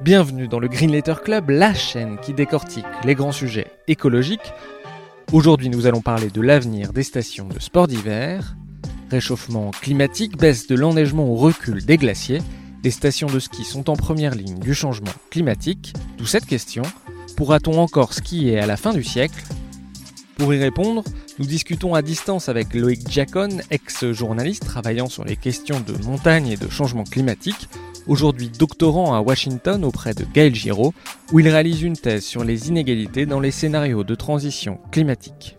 Bienvenue 0.00 0.46
dans 0.46 0.60
le 0.60 0.68
Green 0.68 0.92
Letter 0.92 1.16
Club, 1.24 1.50
la 1.50 1.74
chaîne 1.74 2.18
qui 2.20 2.32
décortique 2.32 2.84
les 3.02 3.16
grands 3.16 3.32
sujets 3.32 3.66
écologiques. 3.88 4.52
Aujourd'hui, 5.32 5.70
nous 5.70 5.86
allons 5.86 6.02
parler 6.02 6.30
de 6.30 6.40
l'avenir 6.40 6.92
des 6.92 7.02
stations 7.02 7.48
de 7.48 7.58
sport 7.58 7.88
d'hiver, 7.88 8.54
réchauffement 9.10 9.72
climatique, 9.72 10.36
baisse 10.36 10.68
de 10.68 10.76
l'enneigement 10.76 11.28
ou 11.28 11.34
recul 11.34 11.84
des 11.84 11.96
glaciers. 11.96 12.40
Les 12.84 12.92
stations 12.92 13.26
de 13.26 13.40
ski 13.40 13.64
sont 13.64 13.90
en 13.90 13.96
première 13.96 14.36
ligne 14.36 14.60
du 14.60 14.72
changement 14.72 15.10
climatique. 15.30 15.92
D'où 16.16 16.26
cette 16.26 16.46
question 16.46 16.84
pourra-t-on 17.36 17.80
encore 17.80 18.14
skier 18.14 18.60
à 18.60 18.66
la 18.66 18.76
fin 18.76 18.92
du 18.92 19.02
siècle? 19.02 19.42
Pour 20.36 20.54
y 20.54 20.58
répondre, 20.58 21.02
nous 21.40 21.46
discutons 21.46 21.94
à 21.94 22.02
distance 22.02 22.48
avec 22.48 22.72
Loïc 22.72 23.10
Jacon, 23.10 23.60
ex-journaliste 23.72 24.64
travaillant 24.64 25.08
sur 25.08 25.24
les 25.24 25.36
questions 25.36 25.80
de 25.80 26.00
montagne 26.04 26.46
et 26.46 26.56
de 26.56 26.68
changement 26.68 27.02
climatique, 27.02 27.68
aujourd'hui 28.08 28.50
doctorant 28.50 29.14
à 29.14 29.20
Washington 29.20 29.84
auprès 29.84 30.14
de 30.14 30.24
Gaël 30.24 30.54
Giraud, 30.54 30.94
où 31.32 31.38
il 31.38 31.48
réalise 31.48 31.82
une 31.82 31.96
thèse 31.96 32.24
sur 32.24 32.42
les 32.42 32.68
inégalités 32.68 33.26
dans 33.26 33.40
les 33.40 33.50
scénarios 33.50 34.02
de 34.02 34.14
transition 34.14 34.80
climatique. 34.90 35.56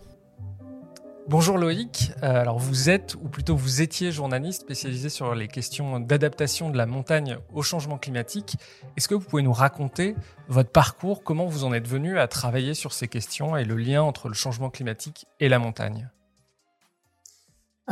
Bonjour 1.28 1.58
Loïc, 1.58 2.10
euh, 2.24 2.40
alors 2.40 2.58
vous 2.58 2.90
êtes, 2.90 3.14
ou 3.14 3.28
plutôt 3.28 3.54
vous 3.54 3.82
étiez 3.82 4.10
journaliste 4.10 4.62
spécialisé 4.62 5.08
sur 5.08 5.32
les 5.36 5.46
questions 5.46 6.00
d'adaptation 6.00 6.70
de 6.70 6.76
la 6.76 6.86
montagne 6.86 7.36
au 7.54 7.62
changement 7.62 7.98
climatique. 7.98 8.56
Est-ce 8.96 9.06
que 9.06 9.14
vous 9.14 9.24
pouvez 9.24 9.42
nous 9.42 9.52
raconter 9.52 10.16
votre 10.48 10.70
parcours, 10.70 11.22
comment 11.22 11.46
vous 11.46 11.62
en 11.62 11.72
êtes 11.72 11.86
venu 11.86 12.18
à 12.18 12.26
travailler 12.26 12.74
sur 12.74 12.92
ces 12.92 13.06
questions 13.06 13.56
et 13.56 13.64
le 13.64 13.76
lien 13.76 14.02
entre 14.02 14.26
le 14.26 14.34
changement 14.34 14.70
climatique 14.70 15.26
et 15.38 15.48
la 15.48 15.60
montagne? 15.60 16.10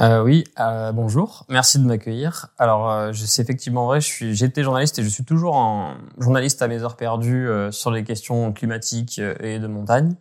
Euh, 0.01 0.23
oui, 0.23 0.45
euh, 0.61 0.93
bonjour. 0.93 1.45
Merci 1.49 1.81
de 1.81 1.85
m'accueillir. 1.85 2.49
Alors, 2.57 2.89
euh, 2.89 3.13
sais 3.13 3.43
effectivement 3.43 3.87
vrai, 3.87 4.01
je 4.01 4.07
suis, 4.07 4.35
j'étais 4.35 4.63
journaliste 4.63 4.99
et 5.01 5.03
je 5.03 5.09
suis 5.09 5.25
toujours 5.25 5.57
en 5.57 5.95
journaliste 6.19 6.63
à 6.63 6.69
mes 6.69 6.83
heures 6.83 6.97
perdues 6.97 7.49
euh, 7.49 7.73
sur 7.73 7.91
les 7.91 8.05
questions 8.05 8.53
climatiques 8.53 9.19
euh, 9.19 9.35
et 9.41 9.59
de 9.59 9.67
montagne. 9.67 10.15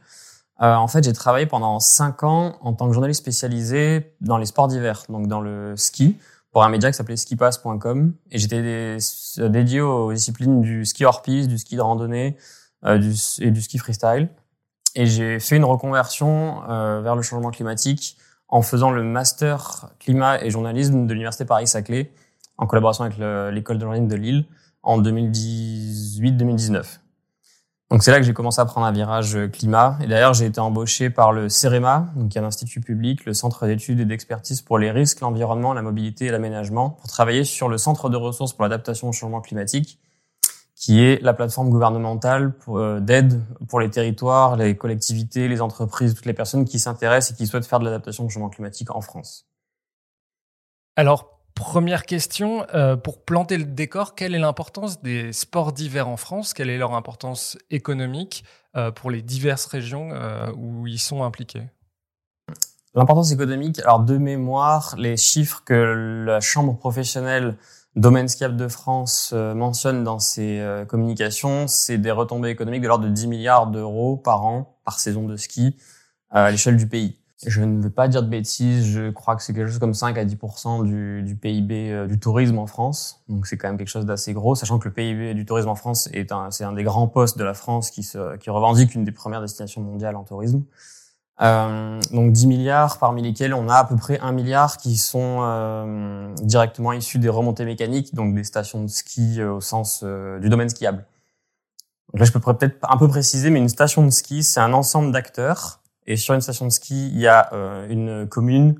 en 0.60 0.88
fait, 0.88 1.04
j'ai 1.04 1.14
travaillé 1.14 1.46
pendant 1.46 1.80
cinq 1.80 2.24
ans 2.24 2.58
en 2.62 2.74
tant 2.74 2.88
que 2.88 2.94
journaliste 2.94 3.22
spécialisé 3.22 4.16
dans 4.20 4.40
les 4.40 4.48
sports 4.48 4.68
d'hiver, 4.68 5.04
donc 5.10 5.28
dans 5.28 5.42
le 5.42 5.76
ski, 5.78 6.18
pour 6.52 6.64
un 6.64 6.70
média 6.70 6.90
qui 6.90 6.98
s'appelait 6.98 7.18
skipass.com. 7.18 8.14
Et 8.32 8.40
j'étais 8.40 8.98
dédié 9.38 9.82
aux 9.82 10.12
disciplines 10.12 10.62
du 10.62 10.86
ski 10.86 11.06
hors 11.06 11.22
piste, 11.22 11.50
du 11.50 11.60
ski 11.60 11.76
de 11.76 11.82
randonnée 11.82 12.36
du, 12.84 13.14
et 13.40 13.52
du 13.52 13.62
ski 13.62 13.78
freestyle. 13.78 14.30
Et 14.96 15.06
j'ai 15.06 15.40
fait 15.40 15.58
une 15.58 15.66
reconversion 15.66 16.62
vers 17.04 17.16
le 17.16 17.22
changement 17.22 17.52
climatique 17.52 18.18
en 18.50 18.62
faisant 18.62 18.92
le 18.92 19.04
master 19.04 19.90
climat 20.00 20.42
et 20.44 20.50
journalisme 20.50 21.06
de 21.06 21.14
l'université 21.14 21.46
Paris-Saclay 21.46 22.12
en 22.58 22.66
collaboration 22.66 23.04
avec 23.04 23.18
l'école 23.54 23.78
de 23.78 23.82
journalisme 23.82 24.08
de 24.08 24.16
Lille 24.16 24.46
en 24.84 25.02
2018-2019. 25.02 27.00
Donc 27.90 28.04
c'est 28.04 28.12
là 28.12 28.18
que 28.18 28.24
j'ai 28.24 28.34
commencé 28.34 28.60
à 28.60 28.66
prendre 28.66 28.86
un 28.86 28.92
virage 28.92 29.38
climat. 29.54 29.98
Et 30.02 30.08
d'ailleurs, 30.08 30.34
j'ai 30.34 30.46
été 30.46 30.60
embauché 30.60 31.10
par 31.10 31.32
le 31.32 31.48
CEREMA, 31.48 32.10
donc 32.16 32.30
qui 32.30 32.38
est 32.38 32.42
un 32.42 32.46
institut 32.46 32.82
public, 32.82 33.26
le 33.26 33.34
Centre 33.34 33.66
d'études 33.66 34.02
et 34.02 34.06
d'expertise 34.06 34.62
pour 34.62 34.78
les 34.78 34.92
risques, 34.92 35.22
l'environnement, 35.22 35.74
la 35.74 35.82
mobilité 35.82 36.26
et 36.26 36.32
l'aménagement, 36.32 36.90
pour 36.90 37.08
travailler 37.08 37.46
sur 37.46 37.70
le 37.70 37.78
Centre 37.78 38.10
de 38.10 38.18
ressources 38.18 38.52
pour 38.52 38.64
l'adaptation 38.64 39.08
au 39.08 39.14
changement 39.14 39.40
climatique, 39.40 40.00
qui 40.78 41.04
est 41.04 41.20
la 41.24 41.34
plateforme 41.34 41.72
gouvernementale 41.72 42.54
euh, 42.68 43.00
d'aide 43.00 43.42
pour 43.68 43.80
les 43.80 43.90
territoires, 43.90 44.56
les 44.56 44.78
collectivités, 44.78 45.48
les 45.48 45.60
entreprises, 45.60 46.14
toutes 46.14 46.28
les 46.28 46.36
personnes 46.36 46.66
qui 46.66 46.78
s'intéressent 46.78 47.32
et 47.32 47.36
qui 47.36 47.48
souhaitent 47.48 47.66
faire 47.66 47.80
de 47.80 47.86
l'adaptation 47.86 48.26
au 48.26 48.30
changement 48.30 48.50
climatique 48.50 48.92
en 48.96 49.02
France. 49.02 49.48
Alors, 50.96 51.42
première 51.56 52.06
question, 52.06 52.64
euh, 52.76 52.96
pour 52.96 53.26
planter 53.26 53.58
le 53.58 53.64
décor, 53.64 54.14
quelle 54.14 54.36
est 54.36 54.40
l'importance 54.40 55.02
des 55.02 55.34
sports 55.34 55.74
d'hiver 55.74 56.08
en 56.08 56.18
France? 56.18 56.54
Quelle 56.54 56.70
est 56.70 56.78
leur 56.78 56.94
importance 56.94 57.58
économique 57.72 58.44
euh, 58.76 58.92
pour 58.92 59.10
les 59.10 59.24
diverses 59.24 59.66
régions 59.66 60.12
où 60.56 60.86
ils 60.86 61.00
sont 61.00 61.24
impliqués? 61.24 61.64
L'importance 62.94 63.32
économique, 63.32 63.80
alors 63.80 64.02
de 64.02 64.18
mémoire, 64.18 64.96
les 64.98 65.18
chiffres 65.18 65.64
que 65.66 66.24
la 66.26 66.40
Chambre 66.40 66.78
professionnelle 66.78 67.58
Domaine 67.98 68.28
de 68.28 68.68
France 68.68 69.32
euh, 69.34 69.56
mentionne 69.56 70.04
dans 70.04 70.20
ses 70.20 70.60
euh, 70.60 70.86
communications, 70.86 71.68
c'est 71.68 71.98
des 71.98 72.12
retombées 72.12 72.50
économiques 72.50 72.84
de 72.84 72.88
l'ordre 72.88 73.06
de 73.06 73.10
10 73.10 73.26
milliards 73.26 73.66
d'euros 73.66 74.18
par 74.18 74.46
an, 74.46 74.78
par 74.86 75.00
saison 75.00 75.26
de 75.26 75.36
ski, 75.36 75.76
euh, 76.36 76.46
à 76.46 76.52
l'échelle 76.52 76.78
du 76.78 76.88
pays. 76.88 77.18
Je 77.48 77.64
ne 77.64 77.82
veux 77.82 77.90
pas 77.90 78.08
dire 78.08 78.22
de 78.22 78.30
bêtises, 78.30 78.86
je 78.86 79.10
crois 79.10 79.36
que 79.36 79.42
c'est 79.42 79.52
quelque 79.52 79.70
chose 79.70 79.80
comme 79.80 79.96
5 79.96 80.16
à 80.16 80.26
10 80.26 80.38
du, 80.84 81.24
du 81.24 81.36
PIB 81.36 82.06
du 82.08 82.20
tourisme 82.20 82.60
en 82.60 82.68
France. 82.68 83.24
Donc 83.30 83.48
c'est 83.48 83.58
quand 83.58 83.68
même 83.68 83.80
quelque 83.80 83.88
chose 83.88 84.06
d'assez 84.06 84.32
gros, 84.34 84.54
sachant 84.54 84.78
que 84.78 84.88
le 84.88 84.94
PIB 84.94 85.34
du 85.34 85.48
tourisme 85.48 85.70
en 85.70 85.76
France 85.76 86.08
est 86.14 86.32
un, 86.32 86.52
c'est 86.52 86.66
un 86.66 86.74
des 86.74 86.84
grands 86.84 87.08
postes 87.08 87.40
de 87.40 87.44
la 87.44 87.56
France 87.56 87.90
qui, 87.90 88.04
se, 88.04 88.38
qui 88.38 88.52
revendique 88.52 88.94
une 88.94 89.06
des 89.06 89.12
premières 89.12 89.42
destinations 89.42 89.82
mondiales 89.82 90.16
en 90.16 90.24
tourisme. 90.24 90.62
Euh, 91.42 92.00
donc 92.12 92.32
10 92.32 92.48
milliards, 92.48 92.98
parmi 92.98 93.22
lesquels 93.22 93.54
on 93.54 93.70
a 93.70 93.76
à 93.76 93.86
peu 93.86 93.96
près 93.96 94.20
1 94.20 94.32
milliard 94.32 94.78
qui 94.78 94.98
sont 94.98 95.40
euh, 95.42 96.34
directement 96.42 96.94
issus 96.94 97.20
des 97.20 97.30
remontées 97.30 97.66
mécaniques, 97.66 98.16
donc 98.16 98.34
des 98.34 98.44
stations 98.44 98.84
de 98.84 98.88
ski 98.88 99.40
euh, 99.40 99.54
au 99.54 99.62
sens 99.62 100.02
euh, 100.04 100.40
du 100.40 100.50
domaine 100.50 100.70
skiable. 100.70 101.06
Donc 102.12 102.20
là, 102.20 102.26
je 102.26 102.32
peux 102.32 102.40
peut-être 102.40 102.78
un 102.90 102.98
peu 102.98 103.08
préciser, 103.08 103.50
mais 103.50 103.60
une 103.60 103.70
station 103.70 104.04
de 104.04 104.10
ski, 104.10 104.42
c'est 104.42 104.60
un 104.60 104.74
ensemble 104.74 105.12
d'acteurs. 105.12 105.82
Et 106.08 106.16
sur 106.16 106.34
une 106.34 106.42
station 106.42 106.66
de 106.66 106.72
ski, 106.72 107.10
il 107.10 107.20
y 107.20 107.28
a 107.28 107.50
une 107.90 108.30
commune 108.30 108.80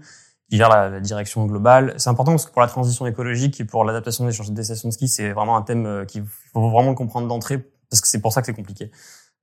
qui 0.50 0.56
gère 0.56 0.70
la, 0.70 0.88
la 0.88 1.02
direction 1.02 1.46
globale. 1.46 1.94
C'est 1.98 2.10
important 2.10 2.32
parce 2.32 2.46
que 2.46 2.52
pour 2.52 2.62
la 2.62 2.70
transition 2.70 3.06
écologique 3.06 3.60
et 3.60 3.66
pour 3.66 3.84
l'adaptation 3.84 4.26
des, 4.26 4.32
des 4.52 4.64
stations 4.64 4.88
de 4.88 4.94
ski, 4.94 5.10
c'est 5.10 5.34
vraiment 5.34 5.58
un 5.58 5.62
thème 5.62 6.06
qu'il 6.08 6.24
faut 6.54 6.70
vraiment 6.70 6.96
comprendre 6.96 7.28
d'entrée 7.28 7.58
parce 7.90 8.00
que 8.00 8.08
c'est 8.08 8.22
pour 8.22 8.32
ça 8.32 8.40
que 8.40 8.46
c'est 8.46 8.54
compliqué. 8.54 8.92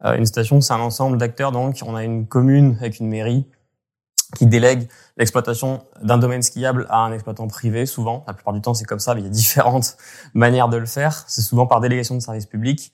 Euh, 0.04 0.16
une 0.16 0.26
station, 0.26 0.60
c'est 0.60 0.72
un 0.72 0.80
ensemble 0.80 1.18
d'acteurs. 1.18 1.52
Donc, 1.52 1.80
on 1.86 1.94
a 1.94 2.04
une 2.04 2.26
commune 2.26 2.76
avec 2.80 3.00
une 3.00 3.08
mairie 3.08 3.46
qui 4.34 4.46
délègue 4.46 4.88
l'exploitation 5.16 5.84
d'un 6.02 6.18
domaine 6.18 6.42
skiable 6.42 6.86
à 6.90 6.98
un 6.98 7.12
exploitant 7.12 7.46
privé, 7.46 7.86
souvent. 7.86 8.24
La 8.26 8.34
plupart 8.34 8.52
du 8.52 8.60
temps, 8.60 8.74
c'est 8.74 8.84
comme 8.84 8.98
ça, 8.98 9.14
mais 9.14 9.20
il 9.20 9.24
y 9.24 9.28
a 9.28 9.30
différentes 9.30 9.96
manières 10.34 10.68
de 10.68 10.76
le 10.76 10.86
faire. 10.86 11.24
C'est 11.28 11.42
souvent 11.42 11.66
par 11.66 11.80
délégation 11.80 12.14
de 12.14 12.20
service 12.20 12.46
public. 12.46 12.92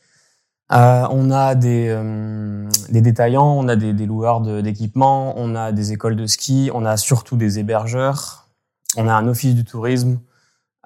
Euh, 0.73 1.07
on 1.11 1.33
a 1.33 1.57
des, 1.57 1.89
euh, 1.89 2.69
des 2.91 3.01
détaillants, 3.01 3.59
on 3.59 3.67
a 3.67 3.75
des, 3.75 3.93
des 3.93 4.07
loueurs 4.07 4.41
d'équipements, 4.41 5.35
on 5.37 5.57
a 5.57 5.73
des 5.73 5.93
écoles 5.93 6.15
de 6.15 6.27
ski, 6.27 6.71
on 6.73 6.85
a 6.85 6.97
surtout 6.97 7.37
des 7.37 7.59
hébergeurs, 7.59 8.49
on 8.97 9.09
a 9.09 9.13
un 9.13 9.27
office 9.27 9.57
du 9.57 9.65
tourisme. 9.65 10.21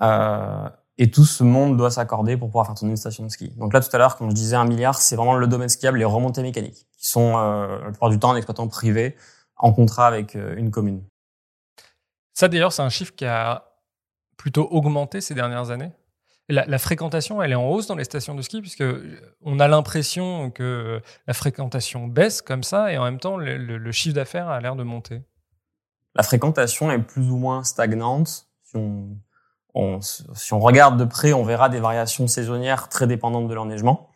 Euh, 0.00 0.68
et 0.98 1.10
tout 1.10 1.24
ce 1.24 1.42
monde 1.42 1.76
doit 1.76 1.90
s'accorder 1.90 2.36
pour 2.36 2.48
pouvoir 2.48 2.66
faire 2.66 2.74
tourner 2.74 2.92
une 2.92 2.96
station 2.96 3.24
de 3.24 3.28
ski. 3.28 3.50
Donc 3.56 3.72
là, 3.72 3.80
tout 3.80 3.88
à 3.92 3.98
l'heure, 3.98 4.16
quand 4.16 4.28
je 4.28 4.34
disais 4.34 4.56
un 4.56 4.64
milliard, 4.64 5.00
c'est 5.00 5.16
vraiment 5.16 5.34
le 5.34 5.46
domaine 5.46 5.68
skiable, 5.68 5.98
les 5.98 6.04
remontées 6.04 6.42
mécaniques, 6.42 6.86
qui 6.96 7.08
sont 7.08 7.36
euh, 7.36 7.80
la 7.80 7.90
plupart 7.90 8.10
du 8.10 8.18
temps 8.18 8.32
un 8.32 8.36
exploitant 8.36 8.68
privé 8.68 9.16
en 9.56 9.72
contrat 9.72 10.06
avec 10.06 10.36
euh, 10.36 10.54
une 10.56 10.70
commune. 10.70 11.02
Ça, 12.32 12.48
d'ailleurs, 12.48 12.72
c'est 12.72 12.82
un 12.82 12.88
chiffre 12.88 13.14
qui 13.14 13.24
a 13.24 13.64
plutôt 14.36 14.68
augmenté 14.70 15.20
ces 15.20 15.34
dernières 15.34 15.70
années. 15.70 15.92
La, 16.48 16.66
la, 16.66 16.78
fréquentation, 16.78 17.42
elle 17.42 17.52
est 17.52 17.56
en 17.56 17.66
hausse 17.70 17.86
dans 17.86 17.94
les 17.94 18.04
stations 18.04 18.34
de 18.34 18.42
ski, 18.42 18.60
puisque 18.60 18.84
on 19.40 19.58
a 19.60 19.66
l'impression 19.66 20.50
que 20.50 21.00
la 21.26 21.34
fréquentation 21.34 22.06
baisse 22.06 22.42
comme 22.42 22.62
ça, 22.62 22.92
et 22.92 22.98
en 22.98 23.04
même 23.04 23.18
temps, 23.18 23.36
le, 23.38 23.56
le, 23.56 23.78
le 23.78 23.92
chiffre 23.92 24.14
d'affaires 24.14 24.48
a 24.48 24.60
l'air 24.60 24.76
de 24.76 24.82
monter. 24.82 25.22
La 26.14 26.22
fréquentation 26.22 26.90
est 26.90 26.98
plus 26.98 27.30
ou 27.30 27.36
moins 27.36 27.64
stagnante. 27.64 28.46
Si 28.62 28.76
on 28.76 29.16
on, 29.74 30.00
si 30.00 30.52
on 30.52 30.60
regarde 30.60 30.98
de 30.98 31.04
près, 31.04 31.32
on 31.32 31.44
verra 31.44 31.68
des 31.68 31.80
variations 31.80 32.26
saisonnières 32.26 32.88
très 32.88 33.06
dépendantes 33.06 33.48
de 33.48 33.54
l'enneigement. 33.54 34.08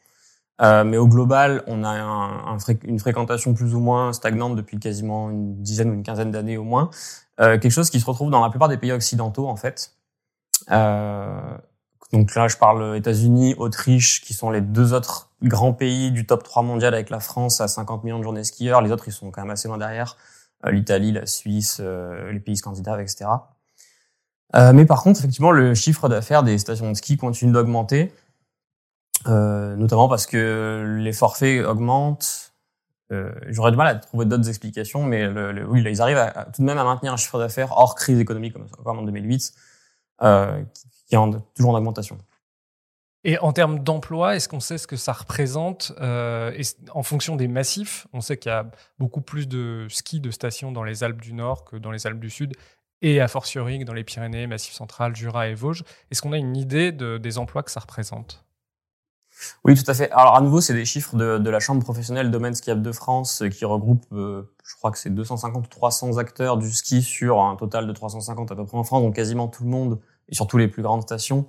Euh, 0.61 0.83
mais 0.83 0.97
au 0.97 1.07
global, 1.07 1.63
on 1.67 1.85
a 1.85 1.91
un, 1.91 2.55
un 2.55 2.59
une 2.85 2.99
fréquentation 2.99 3.55
plus 3.55 3.75
ou 3.75 3.81
moins 3.81 4.13
stagnante 4.13 4.57
depuis 4.57 4.79
quasiment 4.79 5.31
une 5.31 5.63
dizaine 5.63 5.91
ou 5.91 5.95
une 5.95 6.03
quinzaine 6.03 6.31
d'années 6.31 6.57
au 6.57 6.65
moins. 6.65 6.91
Euh, 7.41 7.59
quelque 7.59 7.71
chose 7.71 7.91
qui 7.91 8.01
se 8.01 8.07
retrouve 8.07 8.31
dans 8.31 8.43
la 8.43 8.51
plupart 8.51 8.69
des 8.69 8.77
pays 8.77 8.93
occidentaux 8.93 9.49
en 9.49 9.57
fait. 9.57 9.93
Euh, 10.71 11.57
donc 12.13 12.35
là, 12.35 12.49
je 12.49 12.57
parle 12.57 12.97
États-Unis, 12.97 13.55
Autriche, 13.59 14.23
qui 14.23 14.33
sont 14.33 14.51
les 14.51 14.61
deux 14.63 14.95
autres 14.95 15.31
grands 15.43 15.75
pays 15.75 16.11
du 16.11 16.27
top 16.27 16.43
3 16.43 16.63
mondial 16.63 16.95
avec 16.95 17.11
la 17.11 17.21
France 17.21 17.61
à 17.61 17.69
50 17.69 18.05
millions 18.05 18.19
de 18.19 18.25
journées 18.25 18.45
skieurs. 18.45 18.81
Les 18.81 18.91
autres, 18.91 19.09
ils 19.09 19.13
sont 19.13 19.31
quand 19.31 19.43
même 19.43 19.51
assez 19.51 19.69
loin 19.69 19.79
derrière. 19.79 20.17
Euh, 20.65 20.71
L'Italie, 20.71 21.13
la 21.13 21.27
Suisse, 21.27 21.79
euh, 21.81 22.33
les 22.33 22.41
pays 22.41 22.57
scandinaves, 22.57 23.01
etc. 23.01 23.27
Euh, 24.57 24.73
mais 24.73 24.87
par 24.87 25.03
contre, 25.03 25.21
effectivement, 25.21 25.51
le 25.53 25.75
chiffre 25.75 26.09
d'affaires 26.09 26.43
des 26.43 26.59
stations 26.59 26.89
de 26.91 26.95
ski 26.97 27.17
continue 27.17 27.53
d'augmenter. 27.53 28.13
euh, 29.27 29.77
notamment 29.77 30.09
parce 30.09 30.27
que 30.27 30.99
les 31.01 31.13
forfaits 31.13 31.65
augmentent. 31.67 32.55
Euh, 33.13 33.33
J'aurais 33.49 33.71
du 33.71 33.77
mal 33.77 33.89
à 33.89 33.95
trouver 33.97 34.27
d'autres 34.27 34.49
explications, 34.49 35.03
mais 35.03 35.27
le, 35.29 35.67
oui, 35.67 35.83
là, 35.83 35.91
ils 35.91 36.03
arrivent 36.03 36.19
à, 36.19 36.45
tout 36.47 36.63
de 36.63 36.67
même 36.67 36.79
à 36.79 36.85
maintenir 36.85 37.13
un 37.13 37.17
chiffre 37.17 37.39
d'affaires 37.39 37.73
hors 37.73 37.95
crise 37.95 38.21
économique 38.21 38.53
comme, 38.53 38.69
comme 38.71 38.99
en 38.99 39.03
2008, 39.03 39.53
euh, 40.23 40.63
qui 41.09 41.15
est 41.15 41.19
toujours 41.57 41.73
en 41.73 41.75
augmentation. 41.77 42.19
Et 43.25 43.39
en 43.39 43.53
termes 43.53 43.81
d'emploi, 43.81 44.37
est-ce 44.37 44.49
qu'on 44.49 44.61
sait 44.61 44.79
ce 44.79 44.87
que 44.87 44.97
ça 44.97 45.13
représente 45.13 45.93
euh, 46.01 46.57
en 46.93 47.03
fonction 47.03 47.35
des 47.37 47.49
massifs? 47.49 48.07
On 48.13 48.21
sait 48.21 48.37
qu'il 48.37 48.51
y 48.51 48.55
a 48.55 48.71
beaucoup 48.99 49.21
plus 49.21 49.49
de 49.49 49.87
ski 49.91 50.21
de 50.21 50.31
stations 50.31 50.71
dans 50.71 50.85
les 50.85 51.03
Alpes 51.03 51.21
du 51.21 51.35
Nord 51.35 51.65
que 51.65 51.77
dans 51.77 51.91
les 51.91 52.07
Alpes 52.07 52.21
du 52.21 52.31
Sud, 52.31 52.55
et 53.03 53.21
a 53.21 53.29
fortiori 53.29 53.85
dans 53.85 53.93
les 53.93 54.05
Pyrénées, 54.05 54.47
Massif 54.47 54.75
central, 54.75 55.15
Jura 55.15 55.49
et 55.49 55.55
Vosges. 55.55 55.85
Est-ce 56.11 56.23
qu'on 56.23 56.33
a 56.33 56.39
une 56.39 56.57
idée 56.57 56.93
de, 56.93 57.19
des 57.19 57.39
emplois 57.39 57.63
que 57.63 57.71
ça 57.71 57.81
représente? 57.81 58.45
Oui, 59.65 59.77
tout 59.77 59.89
à 59.89 59.95
fait. 59.95 60.11
Alors 60.11 60.35
à 60.35 60.41
nouveau, 60.41 60.61
c'est 60.61 60.75
des 60.75 60.85
chiffres 60.85 61.15
de, 61.15 61.39
de, 61.39 61.51
la 61.51 61.61
Chambre 61.61 61.81
professionnelle 61.83 62.31
Domaine 62.31 62.55
Skiable 62.55 62.83
de 62.83 62.91
France 62.91 63.43
euh, 63.43 63.49
qui 63.49 63.65
regroupe, 63.65 64.05
euh, 64.13 64.53
je 64.65 64.75
crois 64.75 64.91
que 64.91 64.99
c'est 64.99 65.11
250 65.11 65.65
ou 65.65 65.69
300 65.69 66.17
acteurs 66.19 66.57
du 66.57 66.73
ski 66.73 67.03
sur 67.03 67.41
un 67.41 67.55
total 67.55 67.87
de 67.87 67.93
350 67.93 68.51
à 68.51 68.57
peu 68.57 68.65
près 68.65 68.77
en 68.77 68.83
France, 68.83 69.03
donc 69.03 69.15
quasiment 69.15 69.47
tout 69.47 69.63
le 69.63 69.71
monde 69.71 70.01
et 70.29 70.35
surtout 70.35 70.59
les 70.59 70.69
plus 70.69 70.83
grandes 70.83 71.03
stations. 71.03 71.47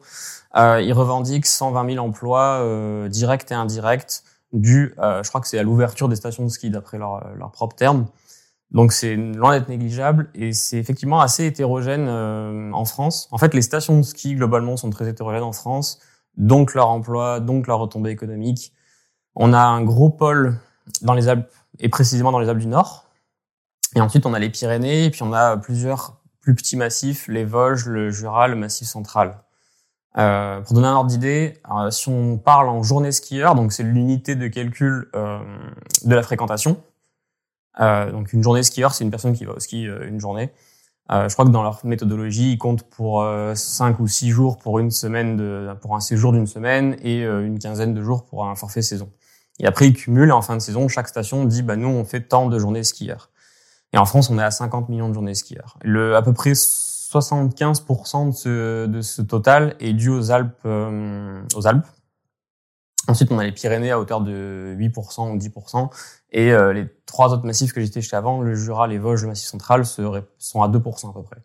Euh, 0.56 0.82
ils 0.82 0.94
revendiquent 0.94 1.46
120 1.46 1.94
000 1.94 2.06
emplois 2.06 2.60
euh, 2.62 3.10
directs 3.10 3.52
et 3.52 3.56
indirects 3.56 4.24
dus, 4.52 4.96
euh, 4.98 5.22
je 5.22 5.30
crois 5.30 5.42
que 5.42 5.48
c'est 5.48 5.60
à 5.60 5.64
l'ouverture 5.64 6.10
des 6.10 6.16
stations 6.16 6.44
de 6.44 6.50
ski 6.50 6.70
d'après 6.72 6.98
leur, 6.98 7.36
leur 7.36 7.52
propre 7.52 7.76
terme. 7.76 8.08
Donc 8.72 8.92
c'est 8.92 9.16
loin 9.16 9.58
d'être 9.58 9.70
négligeable 9.70 10.30
et 10.36 10.54
c'est 10.54 10.78
effectivement 10.78 11.22
assez 11.22 11.46
hétérogène 11.46 12.08
euh, 12.08 12.72
en 12.72 12.86
France. 12.86 13.28
En 13.32 13.38
fait, 13.38 13.54
les 13.54 13.62
stations 13.62 13.98
de 13.98 14.04
ski 14.04 14.36
globalement 14.36 14.78
sont 14.78 14.90
très 14.90 15.10
hétérogènes 15.10 15.44
en 15.44 15.54
France, 15.54 16.00
donc 16.38 16.76
leur 16.76 16.90
emploi, 16.90 17.40
donc 17.40 17.66
leur 17.68 17.80
retombée 17.80 18.12
économique. 18.12 18.74
On 19.36 19.54
a 19.54 19.62
un 19.62 19.84
gros 19.84 20.10
pôle 20.10 20.60
dans 21.02 21.14
les 21.14 21.28
Alpes 21.28 21.52
et 21.80 21.90
précisément 21.90 22.32
dans 22.32 22.40
les 22.40 22.50
Alpes 22.50 22.60
du 22.60 22.68
Nord. 22.68 23.06
Et 23.96 24.02
ensuite, 24.02 24.26
on 24.26 24.34
a 24.34 24.40
les 24.40 24.50
Pyrénées 24.50 25.06
et 25.06 25.10
puis 25.10 25.24
on 25.24 25.34
a 25.34 25.58
plusieurs 25.58 26.22
plus 26.42 26.54
petits 26.54 26.78
massifs, 26.78 27.28
les 27.28 27.46
Vosges, 27.46 27.86
le 27.86 28.12
Jura, 28.12 28.48
le 28.48 28.56
Massif 28.56 28.88
central. 28.88 29.42
Euh, 30.18 30.62
pour 30.62 30.74
donner 30.74 30.88
un 30.88 30.96
ordre 30.96 31.10
d'idée, 31.10 31.58
euh, 31.72 31.92
si 31.92 32.10
on 32.10 32.38
parle 32.38 32.70
en 32.70 32.82
journée 32.82 33.12
skieur, 33.12 33.56
donc 33.56 33.72
c'est 33.72 33.84
l'unité 33.84 34.36
de 34.36 34.48
calcul 34.48 35.10
euh, 35.16 35.40
de 36.04 36.16
la 36.16 36.24
fréquentation. 36.24 36.82
Euh, 37.80 38.12
donc 38.12 38.34
une 38.34 38.44
journée 38.44 38.64
skieur, 38.64 38.94
c'est 38.94 39.04
une 39.04 39.12
personne 39.12 39.34
qui 39.34 39.46
va 39.46 39.54
au 39.54 39.60
ski 39.60 39.88
euh, 39.88 40.08
une 40.08 40.20
journée. 40.20 40.52
je 41.10 41.34
crois 41.34 41.46
que 41.46 41.52
dans 41.52 41.64
leur 41.64 41.86
méthodologie, 41.86 42.54
ils 42.54 42.58
comptent 42.58 42.84
pour 42.84 43.26
5 43.56 44.00
ou 44.00 44.08
6 44.08 44.30
jours 44.30 44.58
pour 44.58 44.80
une 44.80 44.92
semaine 44.92 45.38
de, 45.38 45.70
pour 45.82 45.96
un 45.96 46.00
séjour 46.00 46.32
d'une 46.34 46.48
semaine 46.48 46.98
et 47.02 47.24
une 47.24 47.58
quinzaine 47.58 47.96
de 47.96 48.04
jours 48.04 48.26
pour 48.26 48.46
un 48.46 48.56
forfait 48.56 48.84
saison. 48.84 49.10
Et 49.60 49.66
après, 49.66 49.88
ils 49.88 49.94
cumulent 49.94 50.32
en 50.32 50.42
fin 50.42 50.56
de 50.56 50.62
saison, 50.62 50.88
chaque 50.88 51.08
station 51.08 51.46
dit, 51.46 51.64
bah 51.64 51.76
nous, 51.76 51.90
on 51.90 52.06
fait 52.06 52.22
tant 52.22 52.48
de 52.48 52.58
journées 52.58 52.84
skieurs. 52.84 53.30
Et 53.94 53.98
en 53.98 54.06
France, 54.06 54.30
on 54.30 54.40
est 54.40 54.44
à 54.44 54.52
50 54.52 54.90
millions 54.90 55.10
de 55.10 55.14
journées 55.14 55.36
skieurs. 55.36 55.78
Le, 55.82 56.16
à 56.16 56.22
peu 56.22 56.34
près 56.34 56.54
75% 56.54 58.28
de 58.28 58.32
ce, 58.32 58.86
de 58.86 59.02
ce 59.02 59.22
total 59.22 59.76
est 59.80 59.94
dû 59.94 60.10
aux 60.10 60.32
Alpes. 60.32 60.54
Euh, 60.66 61.42
aux 61.56 61.68
Alpes. 61.68 61.88
Ensuite, 63.08 63.32
on 63.32 63.40
a 63.40 63.44
les 63.44 63.52
Pyrénées 63.52 63.92
à 63.92 64.00
hauteur 64.00 64.22
de 64.22 64.76
8% 64.78 65.32
ou 65.32 65.38
10%. 65.38 65.90
Et 66.32 66.52
euh, 66.52 66.74
les 66.74 66.88
trois 67.06 67.34
autres 67.34 67.46
massifs 67.46 67.74
que 67.74 67.82
j'étais 67.82 68.02
chez 68.02 68.16
avant, 68.16 68.42
le 68.42 68.54
Jura, 68.54 68.88
les 68.88 69.00
Vosges, 69.00 69.24
le 69.24 69.30
Massif 69.30 69.48
central, 69.48 69.86
sont 69.86 70.62
à 70.62 70.68
2% 70.68 71.10
à 71.10 71.14
peu 71.14 71.24
près. 71.24 71.38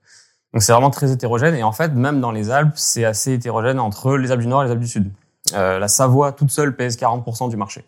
Donc 0.53 0.63
c'est 0.63 0.73
vraiment 0.73 0.91
très 0.91 1.11
hétérogène. 1.11 1.55
Et 1.55 1.63
en 1.63 1.73
fait, 1.73 1.93
même 1.95 2.21
dans 2.21 2.33
les 2.33 2.51
Alpes, 2.51 2.77
c'est 2.77 3.05
assez 3.05 3.33
hétérogène 3.33 3.81
entre 3.81 4.17
les 4.17 4.31
Alpes 4.31 4.43
du 4.43 4.47
Nord 4.47 4.63
et 4.63 4.67
les 4.67 4.73
Alpes 4.73 4.81
du 4.81 4.89
Sud. 4.89 5.11
Euh, 5.55 5.79
la 5.79 5.89
Savoie 5.89 6.33
toute 6.33 6.51
seule 6.51 6.77
pèse 6.77 6.97
40% 6.97 7.49
du 7.49 7.57
marché. 7.57 7.85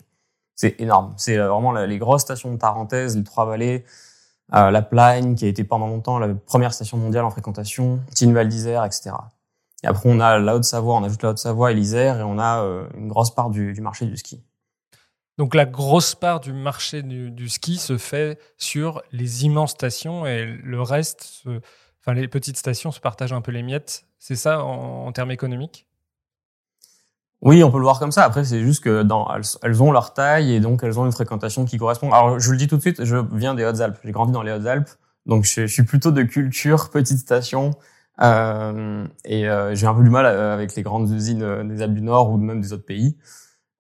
C'est 0.55 0.81
énorme. 0.81 1.13
C'est 1.17 1.37
vraiment 1.37 1.73
les 1.73 1.99
grosses 1.99 2.23
stations 2.23 2.51
de 2.53 2.59
Tarentaise, 2.59 3.17
les 3.17 3.25
Trois-Vallées, 3.25 3.85
euh, 4.55 4.71
la 4.71 4.83
Plagne, 4.83 5.35
qui 5.35 5.45
a 5.45 5.49
été 5.49 5.65
pendant 5.65 5.87
longtemps 5.87 6.19
la 6.19 6.29
première 6.35 6.73
station 6.73 6.97
mondiale 6.97 7.25
en 7.25 7.31
fréquentation, 7.31 8.01
Tignes-Val 8.15 8.49
d'Isère, 8.49 8.85
etc. 8.85 9.11
Et 9.87 9.89
après, 9.89 10.09
on 10.11 10.19
a 10.19 10.39
la 10.39 10.57
Haute-Savoie, 10.57 10.97
on 10.97 11.05
ajoute 11.05 11.23
la 11.23 11.31
Haute-Savoie 11.31 11.71
et 11.71 11.75
l'Isère, 11.75 12.19
et 12.19 12.23
on 12.25 12.41
a 12.41 12.65
euh, 12.65 12.89
une 12.97 13.07
grosse 13.07 13.31
part 13.31 13.51
du, 13.51 13.73
du, 13.73 13.81
marché 13.81 14.05
du 14.05 14.17
ski. 14.17 14.43
Donc 15.39 15.55
la 15.55 15.65
grosse 15.65 16.17
part 16.17 16.41
du 16.41 16.53
marché 16.53 17.03
du, 17.03 17.31
du, 17.31 17.49
ski 17.49 17.77
se 17.77 17.97
fait 17.97 18.39
sur 18.57 19.03
les 19.13 19.45
immenses 19.45 19.71
stations, 19.71 20.27
et 20.27 20.45
le 20.45 20.83
reste, 20.83 21.45
enfin 22.01 22.15
les 22.15 22.27
petites 22.27 22.57
stations 22.57 22.91
se 22.91 22.99
partagent 22.99 23.33
un 23.33 23.43
peu 23.43 23.53
les 23.53 23.63
miettes. 23.63 24.07
C'est 24.19 24.35
ça 24.35 24.65
en 24.65 25.13
termes 25.13 25.31
économiques? 25.31 25.87
Oui, 27.43 27.63
on 27.63 27.71
peut 27.71 27.79
le 27.79 27.85
voir 27.85 27.99
comme 27.99 28.13
ça. 28.13 28.25
Après, 28.25 28.45
c'est 28.45 28.63
juste 28.63 28.83
que 28.83 29.03
dans, 29.03 29.29
elles, 29.63 29.83
ont 29.83 29.93
leur 29.93 30.15
taille 30.15 30.55
et 30.55 30.61
donc 30.61 30.83
elles 30.83 30.99
ont 30.99 31.05
une 31.05 31.13
fréquentation 31.13 31.65
qui 31.65 31.77
correspond. 31.77 32.11
Alors, 32.11 32.41
je 32.41 32.51
le 32.51 32.57
dis 32.57 32.67
tout 32.67 32.77
de 32.77 32.81
suite, 32.81 33.05
je 33.05 33.17
viens 33.33 33.55
des 33.55 33.65
Hautes-Alpes. 33.65 33.99
J'ai 34.03 34.11
grandi 34.13 34.33
dans 34.33 34.43
les 34.43 34.53
Hautes-Alpes, 34.53 34.89
donc 35.27 35.45
je, 35.45 35.67
suis 35.67 35.83
plutôt 35.83 36.11
de 36.11 36.23
culture 36.23 36.91
petite 36.91 37.19
station. 37.19 37.73
Euh, 38.23 39.07
et 39.25 39.49
euh, 39.49 39.75
j'ai 39.75 39.87
un 39.87 39.95
peu 39.95 40.03
du 40.03 40.11
mal 40.11 40.27
euh, 40.27 40.55
avec 40.55 40.75
les 40.75 40.83
grandes 40.83 41.11
usines 41.11 41.69
des 41.69 41.83
Alpes 41.83 41.95
du 41.95 42.03
Nord 42.03 42.31
ou 42.31 42.39
même 42.39 42.61
des 42.61 42.73
autres 42.73 42.87
pays. 42.87 43.17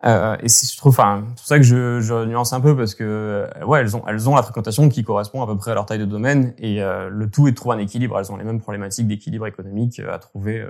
Euh, 0.04 0.36
et 0.40 0.48
je 0.48 0.76
trouve, 0.76 0.92
enfin, 0.92 1.24
c'est 1.28 1.34
pour 1.34 1.46
ça 1.46 1.56
que 1.56 1.64
je, 1.64 2.00
je, 2.00 2.26
nuance 2.26 2.52
un 2.52 2.60
peu 2.60 2.76
parce 2.76 2.94
que 2.94 3.48
ouais, 3.64 3.80
elles 3.80 3.96
ont, 3.96 4.06
elles 4.06 4.28
ont 4.28 4.36
la 4.36 4.42
fréquentation 4.42 4.88
qui 4.88 5.02
correspond 5.02 5.42
à 5.42 5.46
peu 5.46 5.56
près 5.56 5.70
à 5.70 5.74
leur 5.74 5.86
taille 5.86 5.98
de 5.98 6.04
domaine 6.04 6.54
et 6.58 6.80
le 6.80 7.30
tout 7.30 7.48
est 7.48 7.52
de 7.52 7.56
trouver 7.56 7.76
un 7.76 7.78
équilibre. 7.78 8.18
Elles 8.18 8.30
ont 8.30 8.36
les 8.36 8.44
mêmes 8.44 8.60
problématiques 8.60 9.08
d'équilibre 9.08 9.46
économique 9.46 10.00
à 10.00 10.18
trouver 10.18 10.64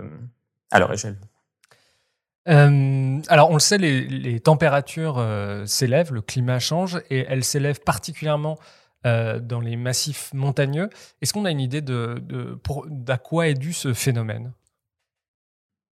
à 0.70 0.78
leur 0.78 0.92
échelle. 0.92 1.16
Alors, 2.46 3.50
on 3.50 3.54
le 3.54 3.60
sait, 3.60 3.78
les, 3.78 4.40
températures 4.40 5.18
euh, 5.18 5.66
s'élèvent, 5.66 6.12
le 6.12 6.22
climat 6.22 6.58
change, 6.58 7.00
et 7.10 7.26
elles 7.28 7.44
s'élèvent 7.44 7.80
particulièrement 7.80 8.58
euh, 9.06 9.38
dans 9.38 9.60
les 9.60 9.76
massifs 9.76 10.30
montagneux. 10.34 10.90
Est-ce 11.22 11.32
qu'on 11.32 11.44
a 11.44 11.50
une 11.50 11.60
idée 11.60 11.80
de, 11.80 12.20
de 12.26 12.58
d'à 12.88 13.16
quoi 13.16 13.46
est 13.46 13.54
dû 13.54 13.72
ce 13.72 13.94
phénomène? 13.94 14.52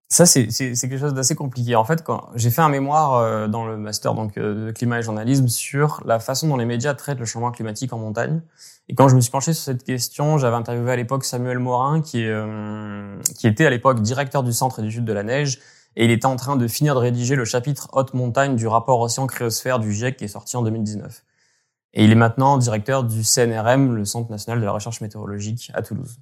Ça, 0.08 0.26
c'est, 0.26 0.46
quelque 0.46 0.99
chose 0.99 1.14
d'assez 1.14 1.34
compliqué. 1.34 1.75
En 1.76 1.84
fait, 1.84 2.05
j'ai 2.34 2.50
fait 2.50 2.61
un 2.61 2.69
mémoire 2.69 3.49
dans 3.49 3.66
le 3.66 3.76
master 3.76 4.14
donc 4.14 4.38
de 4.38 4.70
climat 4.70 5.00
et 5.00 5.02
journalisme 5.02 5.49
sur 5.49 6.02
la 6.05 6.20
façon 6.20 6.46
dont 6.46 6.56
les 6.56 6.66
médias 6.66 6.94
traitent 6.94 7.19
le 7.19 7.25
changement 7.25 7.50
climatique 7.50 7.93
en 7.93 7.99
montagne. 7.99 8.43
Et 8.88 8.94
quand 8.94 9.08
je 9.08 9.16
me 9.16 9.20
suis 9.20 9.32
penché 9.32 9.55
sur 9.55 9.64
cette 9.64 9.82
question, 9.82 10.38
j'avais 10.38 10.55
interviewé 10.55 10.93
à 10.93 10.96
l'époque 10.96 11.25
Samuel 11.25 11.58
Morin, 11.58 12.00
qui, 12.00 12.26
qui 13.34 13.46
était 13.49 13.66
à 13.66 13.70
l'époque 13.70 14.02
directeur 14.02 14.44
du 14.44 14.52
Centre 14.52 14.81
et 14.81 14.82
du 14.82 14.93
Sud 14.93 15.05
de 15.05 15.12
la 15.12 15.25
Neige, 15.25 15.58
et 15.96 16.05
il 16.05 16.11
était 16.11 16.26
en 16.26 16.37
train 16.37 16.56
de 16.56 16.66
finir 16.66 16.94
de 16.94 17.00
rédiger 17.00 17.37
le 17.37 17.44
chapitre 17.44 17.88
haute 17.93 18.14
montagne 18.14 18.56
du 18.56 18.66
rapport 18.66 19.00
océan 19.00 19.26
cryosphère 19.26 19.78
du 19.78 19.92
GIEC 19.92 20.16
qui 20.16 20.25
est 20.25 20.28
sorti 20.28 20.56
en 20.56 20.62
2019. 20.62 21.23
Et 21.95 22.05
il 22.05 22.11
est 22.11 22.17
maintenant 22.17 22.59
directeur 22.59 23.05
du 23.05 23.23
CNRM, 23.23 23.95
le 23.95 24.05
Centre 24.05 24.31
national 24.31 24.61
de 24.61 24.65
la 24.65 24.73
recherche 24.73 25.01
météorologique 25.01 25.71
à 25.75 25.83
Toulouse. 25.83 26.19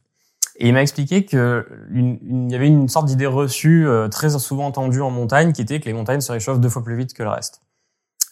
Et 0.57 0.69
il 0.69 0.75
m'a 0.75 0.83
expliqué 0.83 1.25
que 1.25 1.67
y 1.95 2.55
avait 2.55 2.67
une 2.67 2.89
sorte 2.89 3.07
d'idée 3.07 3.27
reçue 3.27 3.89
euh, 3.89 4.09
très 4.09 4.31
souvent 4.39 4.67
entendue 4.67 5.01
en 5.01 5.11
montagne 5.11 5.53
qui 5.53 5.63
était 5.63 5.81
que 5.81 5.87
les 5.87 5.95
montagnes 5.95 6.21
se 6.21 6.31
réchauffent 6.31 6.61
deux 6.61 6.69
fois 6.69 6.85
plus 6.85 6.97
vite 6.97 7.15
que 7.15 7.23
le 7.23 7.31
reste. 7.31 7.63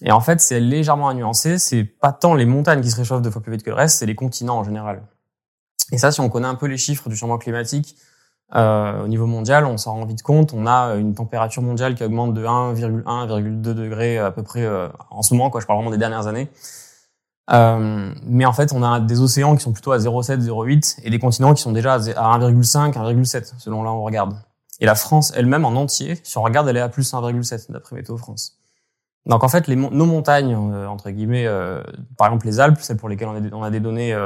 Et 0.02 0.12
en 0.12 0.20
fait, 0.20 0.40
c'est 0.40 0.60
légèrement 0.60 1.08
à 1.08 1.14
nuancer, 1.14 1.58
c'est 1.58 1.84
pas 1.84 2.12
tant 2.12 2.34
les 2.34 2.46
montagnes 2.46 2.82
qui 2.82 2.90
se 2.90 2.96
réchauffent 2.96 3.22
deux 3.22 3.30
fois 3.30 3.42
plus 3.42 3.52
vite 3.52 3.62
que 3.62 3.70
le 3.70 3.76
reste, 3.76 3.98
c'est 3.98 4.06
les 4.06 4.14
continents 4.14 4.58
en 4.58 4.64
général. 4.64 5.02
Et 5.92 5.98
ça, 5.98 6.12
si 6.12 6.20
on 6.20 6.28
connaît 6.28 6.46
un 6.46 6.54
peu 6.54 6.66
les 6.66 6.76
chiffres 6.76 7.08
du 7.08 7.16
changement 7.16 7.38
climatique, 7.38 7.96
euh, 8.54 9.04
au 9.04 9.08
niveau 9.08 9.26
mondial, 9.26 9.64
on 9.64 9.76
s'en 9.76 9.94
rend 9.94 10.04
vite 10.04 10.22
compte. 10.22 10.52
On 10.54 10.66
a 10.66 10.94
une 10.96 11.14
température 11.14 11.62
mondiale 11.62 11.94
qui 11.94 12.04
augmente 12.04 12.34
de 12.34 12.44
1,1 12.44 13.04
1,2 13.04 13.60
degrés 13.60 14.18
à 14.18 14.30
peu 14.30 14.42
près 14.42 14.64
euh, 14.64 14.88
en 15.10 15.22
ce 15.22 15.34
moment. 15.34 15.50
Quoi, 15.50 15.60
je 15.60 15.66
parle 15.66 15.78
vraiment 15.78 15.90
des 15.90 15.98
dernières 15.98 16.26
années. 16.26 16.48
Euh, 17.52 18.12
mais 18.24 18.44
en 18.44 18.52
fait, 18.52 18.72
on 18.72 18.82
a 18.82 19.00
des 19.00 19.20
océans 19.20 19.56
qui 19.56 19.62
sont 19.62 19.72
plutôt 19.72 19.92
à 19.92 19.98
0,7, 19.98 20.40
0,8 20.40 21.00
et 21.02 21.10
des 21.10 21.18
continents 21.18 21.52
qui 21.54 21.62
sont 21.62 21.72
déjà 21.72 21.94
à 21.94 21.98
1,5, 21.98 22.92
1,7 22.92 23.54
selon 23.58 23.82
là 23.82 23.90
où 23.90 23.94
on 23.94 24.04
regarde. 24.04 24.36
Et 24.80 24.86
la 24.86 24.94
France 24.94 25.32
elle-même 25.34 25.64
en 25.64 25.70
entier, 25.70 26.18
si 26.22 26.38
on 26.38 26.42
regarde, 26.42 26.68
elle 26.68 26.76
est 26.76 26.80
à 26.80 26.88
plus 26.88 27.12
1,7 27.12 27.72
d'après 27.72 27.96
Météo 27.96 28.16
France. 28.16 28.56
Donc 29.26 29.44
en 29.44 29.48
fait, 29.48 29.68
nos 29.68 30.06
montagnes, 30.06 30.54
euh, 30.54 30.86
entre 30.86 31.10
guillemets, 31.10 31.46
euh, 31.46 31.82
par 32.16 32.28
exemple 32.28 32.46
les 32.46 32.60
Alpes, 32.60 32.78
celles 32.80 32.96
pour 32.96 33.08
lesquelles 33.08 33.28
on 33.52 33.62
a 33.62 33.70
des, 33.70 33.80
données 33.80 34.16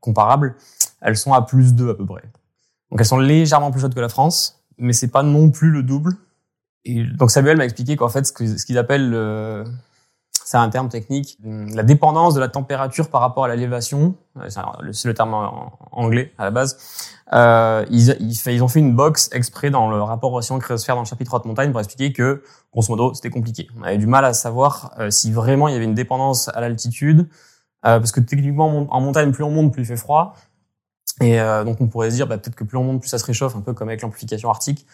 comparables, 0.00 0.54
elles 1.00 1.16
sont 1.16 1.32
à 1.32 1.42
plus 1.42 1.74
2 1.74 1.90
à 1.90 1.94
peu 1.94 2.06
près. 2.06 2.22
Donc 2.90 3.00
elles 3.00 3.06
sont 3.06 3.18
légèrement 3.18 3.70
plus 3.70 3.80
chaudes 3.80 3.94
que 3.94 4.00
la 4.00 4.08
France, 4.08 4.62
mais 4.78 4.92
c'est 4.92 5.08
pas 5.08 5.22
non 5.22 5.50
plus 5.50 5.70
le 5.70 5.82
double. 5.82 6.12
Et 6.84 7.02
donc 7.02 7.30
Samuel 7.30 7.56
m'a 7.56 7.64
expliqué 7.64 7.96
qu'en 7.96 8.08
fait, 8.08 8.26
ce 8.26 8.32
qu'ils 8.32 8.78
appellent, 8.78 9.10
le... 9.10 9.64
c'est 10.44 10.56
un 10.56 10.68
terme 10.68 10.88
technique, 10.88 11.38
la 11.42 11.82
dépendance 11.82 12.34
de 12.34 12.40
la 12.40 12.48
température 12.48 13.08
par 13.08 13.20
rapport 13.20 13.44
à 13.44 13.48
l'élévation, 13.48 14.14
c'est 14.48 15.08
le 15.08 15.14
terme 15.14 15.34
anglais 15.90 16.32
à 16.38 16.44
la 16.44 16.50
base, 16.50 16.76
euh, 17.32 17.84
ils, 17.90 18.14
ils, 18.20 18.62
ont 18.62 18.68
fait 18.68 18.80
une 18.80 18.94
box 18.94 19.30
exprès 19.32 19.70
dans 19.70 19.88
le 19.88 20.00
rapport 20.02 20.32
océan 20.34 20.58
cryosphère 20.58 20.94
dans 20.94 21.02
le 21.02 21.06
chapitre 21.06 21.34
haute 21.34 21.46
montagne 21.46 21.70
pour 21.70 21.80
expliquer 21.80 22.12
que, 22.12 22.42
grosso 22.72 22.90
modo, 22.90 23.14
c'était 23.14 23.30
compliqué. 23.30 23.68
On 23.78 23.82
avait 23.82 23.98
du 23.98 24.06
mal 24.06 24.24
à 24.24 24.34
savoir 24.34 24.92
euh, 24.98 25.10
si 25.10 25.32
vraiment 25.32 25.68
il 25.68 25.72
y 25.72 25.76
avait 25.76 25.86
une 25.86 25.94
dépendance 25.94 26.48
à 26.48 26.60
l'altitude, 26.60 27.28
euh, 27.86 27.98
parce 27.98 28.12
que 28.12 28.20
techniquement, 28.20 28.86
en 28.90 29.00
montagne, 29.00 29.32
plus 29.32 29.44
on 29.44 29.50
monte, 29.50 29.72
plus 29.72 29.82
il 29.82 29.86
fait 29.86 29.96
froid. 29.96 30.34
Et 31.20 31.40
euh, 31.40 31.64
donc 31.64 31.80
on 31.80 31.86
pourrait 31.86 32.10
se 32.10 32.16
dire 32.16 32.26
bah, 32.26 32.38
peut-être 32.38 32.56
que 32.56 32.64
plus 32.64 32.76
on 32.76 32.84
monte, 32.84 33.00
plus 33.00 33.08
ça 33.08 33.18
se 33.18 33.24
réchauffe, 33.24 33.54
un 33.56 33.60
peu 33.60 33.72
comme 33.72 33.88
avec 33.88 34.02
l'amplification 34.02 34.50
arctique. 34.50 34.86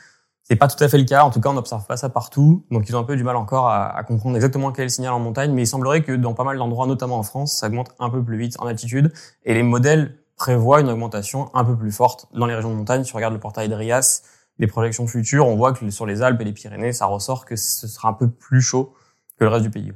C'est 0.42 0.56
pas 0.56 0.68
tout 0.68 0.82
à 0.82 0.88
fait 0.88 0.99
le 0.99 1.04
cas. 1.04 1.25
En 1.25 1.30
tout 1.30 1.40
cas, 1.40 1.50
on 1.50 1.54
n'observe 1.54 1.87
pas 1.87 1.97
ça 1.97 2.09
partout. 2.09 2.64
Donc, 2.70 2.88
ils 2.88 2.97
ont 2.97 2.99
un 2.99 3.04
peu 3.04 3.16
du 3.16 3.23
mal 3.23 3.37
encore 3.37 3.68
à, 3.68 4.02
comprendre 4.04 4.37
exactement 4.37 4.73
quel 4.73 4.82
est 4.82 4.87
le 4.87 4.90
signal 4.90 5.12
en 5.12 5.20
montagne. 5.20 5.52
Mais 5.52 5.62
il 5.62 5.66
semblerait 5.66 6.02
que 6.02 6.12
dans 6.12 6.35
pas 6.35 6.44
mal 6.44 6.59
d'endroits, 6.59 6.87
notamment 6.87 7.18
en 7.18 7.23
France, 7.23 7.54
ça 7.54 7.68
augmente 7.68 7.90
un 7.99 8.11
peu 8.11 8.23
plus 8.23 8.37
vite 8.37 8.56
en 8.59 8.66
altitude. 8.66 9.12
Et 9.44 9.54
les 9.54 9.62
modèles 9.62 10.16
prévoient 10.37 10.80
une 10.80 10.88
augmentation 10.88 11.54
un 11.54 11.64
peu 11.64 11.76
plus 11.76 11.92
forte 11.92 12.26
dans 12.32 12.47
les 12.47 12.54
régions 12.54 12.70
de 12.70 12.76
montagne. 12.76 13.04
Si 13.04 13.14
on 13.14 13.16
regarde 13.16 13.35
le 13.35 13.40
portail 13.40 13.68
de 13.68 13.75
Rias, 13.75 14.23
les 14.59 14.66
projections 14.66 15.06
futures, 15.06 15.47
on 15.47 15.56
voit 15.56 15.73
que 15.73 15.88
sur 15.90 16.06
les 16.06 16.23
Alpes 16.23 16.40
et 16.40 16.44
les 16.44 16.52
Pyrénées, 16.52 16.92
ça 16.92 17.06
ressort 17.06 17.44
que 17.44 17.56
ce 17.56 17.87
sera 17.87 18.09
un 18.09 18.14
peu 18.14 18.28
plus 18.28 18.61
chaud 18.61 18.94
que 19.38 19.44
le 19.44 19.50
reste 19.50 19.64
du 19.64 19.70
pays. 19.70 19.92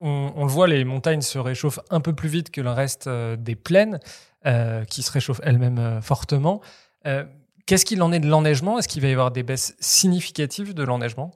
On, 0.00 0.32
on 0.34 0.44
le 0.44 0.50
voit, 0.50 0.66
les 0.66 0.84
montagnes 0.84 1.22
se 1.22 1.38
réchauffent 1.38 1.80
un 1.90 2.00
peu 2.00 2.12
plus 2.12 2.28
vite 2.28 2.50
que 2.50 2.60
le 2.60 2.70
reste 2.70 3.06
euh, 3.06 3.36
des 3.36 3.54
plaines, 3.54 4.00
euh, 4.44 4.84
qui 4.84 5.02
se 5.02 5.12
réchauffent 5.12 5.40
elles-mêmes 5.44 5.78
euh, 5.78 6.00
fortement. 6.00 6.60
Euh, 7.06 7.24
Qu'est-ce 7.66 7.84
qu'il 7.84 8.02
en 8.02 8.12
est 8.12 8.20
de 8.20 8.28
l'enneigement? 8.28 8.78
Est-ce 8.78 8.88
qu'il 8.88 9.02
va 9.02 9.08
y 9.08 9.12
avoir 9.12 9.30
des 9.30 9.42
baisses 9.42 9.74
significatives 9.80 10.74
de 10.74 10.82
l'enneigement? 10.82 11.32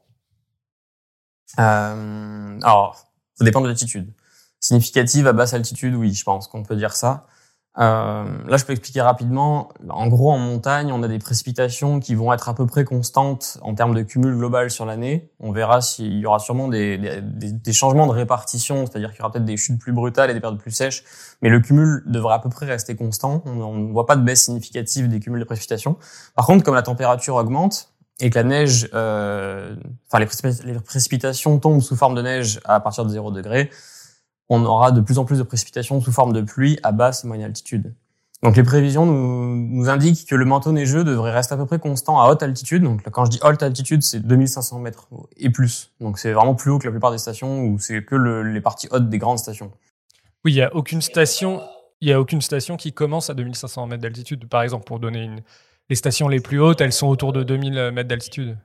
Euh, 1.59 2.61
Alors, 2.63 3.07
ça 3.35 3.45
dépend 3.45 3.61
de 3.61 3.69
l'altitude. 3.69 4.13
Significative 4.61 5.27
à 5.27 5.33
basse 5.33 5.55
altitude, 5.55 5.95
oui, 5.95 6.13
je 6.13 6.25
pense 6.25 6.49
qu'on 6.49 6.63
peut 6.63 6.77
dire 6.77 6.97
ça. 6.97 7.27
Euh, 7.79 8.25
là, 8.47 8.57
je 8.57 8.65
peux 8.65 8.73
expliquer 8.73 9.03
rapidement. 9.03 9.69
En 9.91 10.09
gros, 10.09 10.33
en 10.33 10.39
montagne, 10.39 10.93
on 10.93 11.03
a 11.03 11.09
des 11.09 11.19
précipitations 11.19 12.01
qui 12.01 12.15
vont 12.15 12.33
être 12.33 12.49
à 12.49 12.55
peu 12.55 12.67
près 12.67 12.85
constantes 12.85 13.59
en 13.61 13.75
termes 13.75 13.95
de 13.95 14.03
cumul 14.03 14.35
global 14.35 14.71
sur 14.71 14.87
l'année. 14.87 15.31
On 15.41 15.53
verra 15.53 15.83
s'il 15.83 16.19
y 16.19 16.27
aura 16.27 16.39
sûrement 16.39 16.69
des, 16.69 16.97
des, 16.99 17.53
des 17.53 17.73
changements 17.73 18.07
de 18.07 18.13
répartition, 18.13 18.87
c'est-à-dire 18.87 19.11
qu'il 19.11 19.19
y 19.19 19.23
aura 19.23 19.31
peut-être 19.31 19.45
des 19.45 19.59
chutes 19.59 19.79
plus 19.79 19.93
brutales 19.93 20.31
et 20.31 20.35
des 20.35 20.41
périodes 20.41 20.59
plus 20.59 20.71
sèches, 20.71 21.05
mais 21.43 21.51
le 21.51 21.61
cumul 21.61 22.03
devrait 22.07 22.35
à 22.35 22.39
peu 22.39 22.49
près 22.49 22.67
rester 22.67 22.97
constant. 22.97 23.43
On 23.45 23.75
ne 23.75 23.93
voit 23.93 24.07
pas 24.07 24.17
de 24.17 24.23
baisse 24.23 24.45
significative 24.45 25.09
des 25.09 25.21
cumuls 25.21 25.41
de 25.41 25.45
précipitations. 25.45 25.97
Par 26.35 26.47
contre, 26.47 26.65
comme 26.65 26.75
la 26.75 26.83
température 26.83 27.35
augmente 27.35 27.91
et 28.21 28.31
que 28.31 28.37
la 28.37 28.45
neige, 28.45 28.89
euh, 28.95 29.77
enfin 30.11 30.19
les, 30.19 30.81
précipitations 30.81 31.59
tombent 31.59 31.83
sous 31.83 31.97
forme 31.97 32.15
de 32.15 32.23
neige 32.23 32.61
à 32.65 32.81
partir 32.81 33.05
de 33.05 33.11
0 33.11 33.31
degré, 33.31 33.71
on 34.49 34.65
aura 34.65 34.93
de 34.93 35.01
plus 35.01 35.19
en 35.19 35.25
plus 35.25 35.39
de 35.39 35.43
précipitations 35.43 36.01
sous 36.01 36.13
forme 36.13 36.33
de 36.33 36.41
pluie 36.41 36.79
à 36.83 36.93
basse 36.93 37.25
et 37.25 37.27
moyenne 37.27 37.47
altitude. 37.47 37.93
Donc 38.43 38.57
les 38.57 38.63
prévisions 38.63 39.07
nous, 39.07 39.57
nous, 39.57 39.89
indiquent 39.89 40.27
que 40.27 40.35
le 40.35 40.45
manteau 40.45 40.71
neigeux 40.71 41.05
devrait 41.05 41.33
rester 41.33 41.55
à 41.55 41.57
peu 41.57 41.65
près 41.65 41.79
constant 41.79 42.21
à 42.21 42.31
haute 42.31 42.43
altitude. 42.43 42.83
Donc 42.83 43.03
quand 43.11 43.25
je 43.25 43.31
dis 43.31 43.41
haute 43.43 43.63
altitude, 43.63 44.03
c'est 44.03 44.21
2500 44.21 44.79
mètres 44.81 45.09
et 45.37 45.51
plus. 45.51 45.91
Donc 46.01 46.19
c'est 46.19 46.33
vraiment 46.33 46.55
plus 46.55 46.71
haut 46.71 46.79
que 46.79 46.87
la 46.87 46.91
plupart 46.91 47.13
des 47.13 47.19
stations 47.19 47.65
où 47.65 47.79
c'est 47.79 48.05
que 48.05 48.15
le, 48.15 48.43
les 48.43 48.61
parties 48.61 48.89
hautes 48.91 49.09
des 49.09 49.19
grandes 49.19 49.39
stations. 49.39 49.73
Oui, 50.45 50.53
il 50.53 50.57
y 50.57 50.63
a 50.63 50.75
aucune 50.77 51.01
station, 51.01 51.63
il 52.01 52.09
y 52.09 52.13
a 52.13 52.21
aucune 52.21 52.43
station 52.43 52.77
qui 52.77 52.93
commence 52.93 53.31
à 53.31 53.35
2500 53.35 53.87
mètres 53.87 54.03
d'altitude. 54.03 54.47
Par 54.49 54.63
exemple, 54.63 54.85
pour 54.85 55.01
donner 55.01 55.25
une, 55.25 55.41
les 55.89 55.97
stations 55.97 56.29
les 56.29 56.41
plus 56.41 56.61
hautes, 56.61 56.81
elles 56.83 56.93
sont 56.93 57.09
autour 57.09 57.33
de 57.33 57.43
2000 57.43 57.91
mètres 57.93 58.09
d'altitude. 58.09 58.59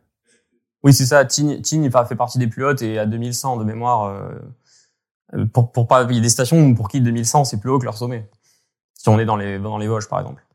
Oui, 0.83 0.93
c'est 0.93 1.05
ça. 1.05 1.23
Tignes, 1.25 1.61
Tignes 1.61 1.89
fait 1.89 2.15
partie 2.15 2.39
des 2.39 2.47
plus 2.47 2.65
hautes 2.65 2.81
et 2.81 2.99
à 2.99 3.05
2100 3.05 3.57
de 3.57 3.63
mémoire. 3.63 4.05
Euh, 4.05 4.31
pour, 5.53 5.71
pour 5.71 5.87
pas, 5.87 6.03
il 6.09 6.15
y 6.15 6.19
a 6.19 6.21
des 6.21 6.29
stations 6.29 6.73
pour 6.73 6.89
qui 6.89 7.01
2100 7.01 7.45
c'est 7.45 7.59
plus 7.59 7.69
haut 7.69 7.79
que 7.79 7.85
leur 7.85 7.97
sommet. 7.97 8.29
Si 8.93 9.09
on 9.09 9.19
est 9.19 9.25
dans 9.25 9.35
les, 9.35 9.59
dans 9.59 9.77
les 9.77 9.87
Vosges, 9.87 10.07
par 10.07 10.19
exemple. 10.19 10.45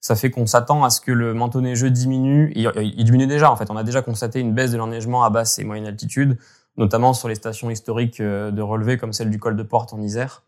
Ça 0.00 0.16
fait 0.16 0.30
qu'on 0.30 0.46
s'attend 0.46 0.84
à 0.84 0.90
ce 0.90 1.00
que 1.00 1.12
le 1.12 1.32
manteau 1.34 1.60
neigeux 1.60 1.90
diminue. 1.90 2.52
Il, 2.56 2.70
il, 2.76 3.04
diminue 3.04 3.26
déjà, 3.26 3.50
en 3.50 3.56
fait. 3.56 3.70
On 3.70 3.76
a 3.76 3.84
déjà 3.84 4.02
constaté 4.02 4.40
une 4.40 4.52
baisse 4.52 4.72
de 4.72 4.76
l'enneigement 4.76 5.24
à 5.24 5.30
basse 5.30 5.58
et 5.58 5.64
moyenne 5.64 5.86
altitude, 5.86 6.36
notamment 6.76 7.14
sur 7.14 7.28
les 7.28 7.36
stations 7.36 7.70
historiques 7.70 8.20
euh, 8.20 8.50
de 8.50 8.60
relevé 8.60 8.98
comme 8.98 9.12
celle 9.12 9.30
du 9.30 9.38
col 9.38 9.56
de 9.56 9.62
Porte 9.62 9.94
en 9.94 10.00
Isère. 10.02 10.42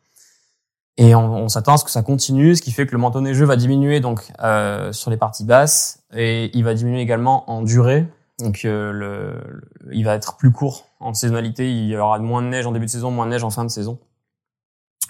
Et 0.99 1.15
on, 1.15 1.33
on 1.33 1.49
s'attend 1.49 1.75
à 1.75 1.77
ce 1.77 1.85
que 1.85 1.91
ça 1.91 2.03
continue, 2.03 2.57
ce 2.57 2.63
qui 2.63 2.73
fait 2.73 2.87
que 2.87 2.93
le 2.93 2.99
manteau 2.99 3.21
neigeux 3.21 3.45
va 3.45 3.57
diminuer 3.57 4.01
donc 4.01 4.31
euh, 4.43 4.93
sur 4.93 5.11
les 5.11 5.17
parties 5.17 5.45
basses 5.45 6.03
et 6.13 6.51
il 6.57 6.65
va 6.65 6.75
diminuer 6.75 7.01
également 7.01 7.51
en 7.51 7.63
durée. 7.63 8.07
Donc 8.39 8.65
euh, 8.65 8.93
le, 8.93 9.63
il 9.93 10.05
va 10.05 10.15
être 10.15 10.37
plus 10.37 10.53
court 10.53 10.91
en 11.01 11.15
saisonnalité, 11.15 11.71
il 11.71 11.87
y 11.87 11.97
aura 11.97 12.19
moins 12.19 12.43
de 12.43 12.49
neige 12.49 12.67
en 12.67 12.73
début 12.73 12.87
de 12.87 12.91
saison, 12.91 13.11
moins 13.11 13.27
de 13.27 13.31
neige 13.31 13.45
en 13.45 13.51
fin 13.51 13.65
de 13.65 13.71
saison, 13.71 13.99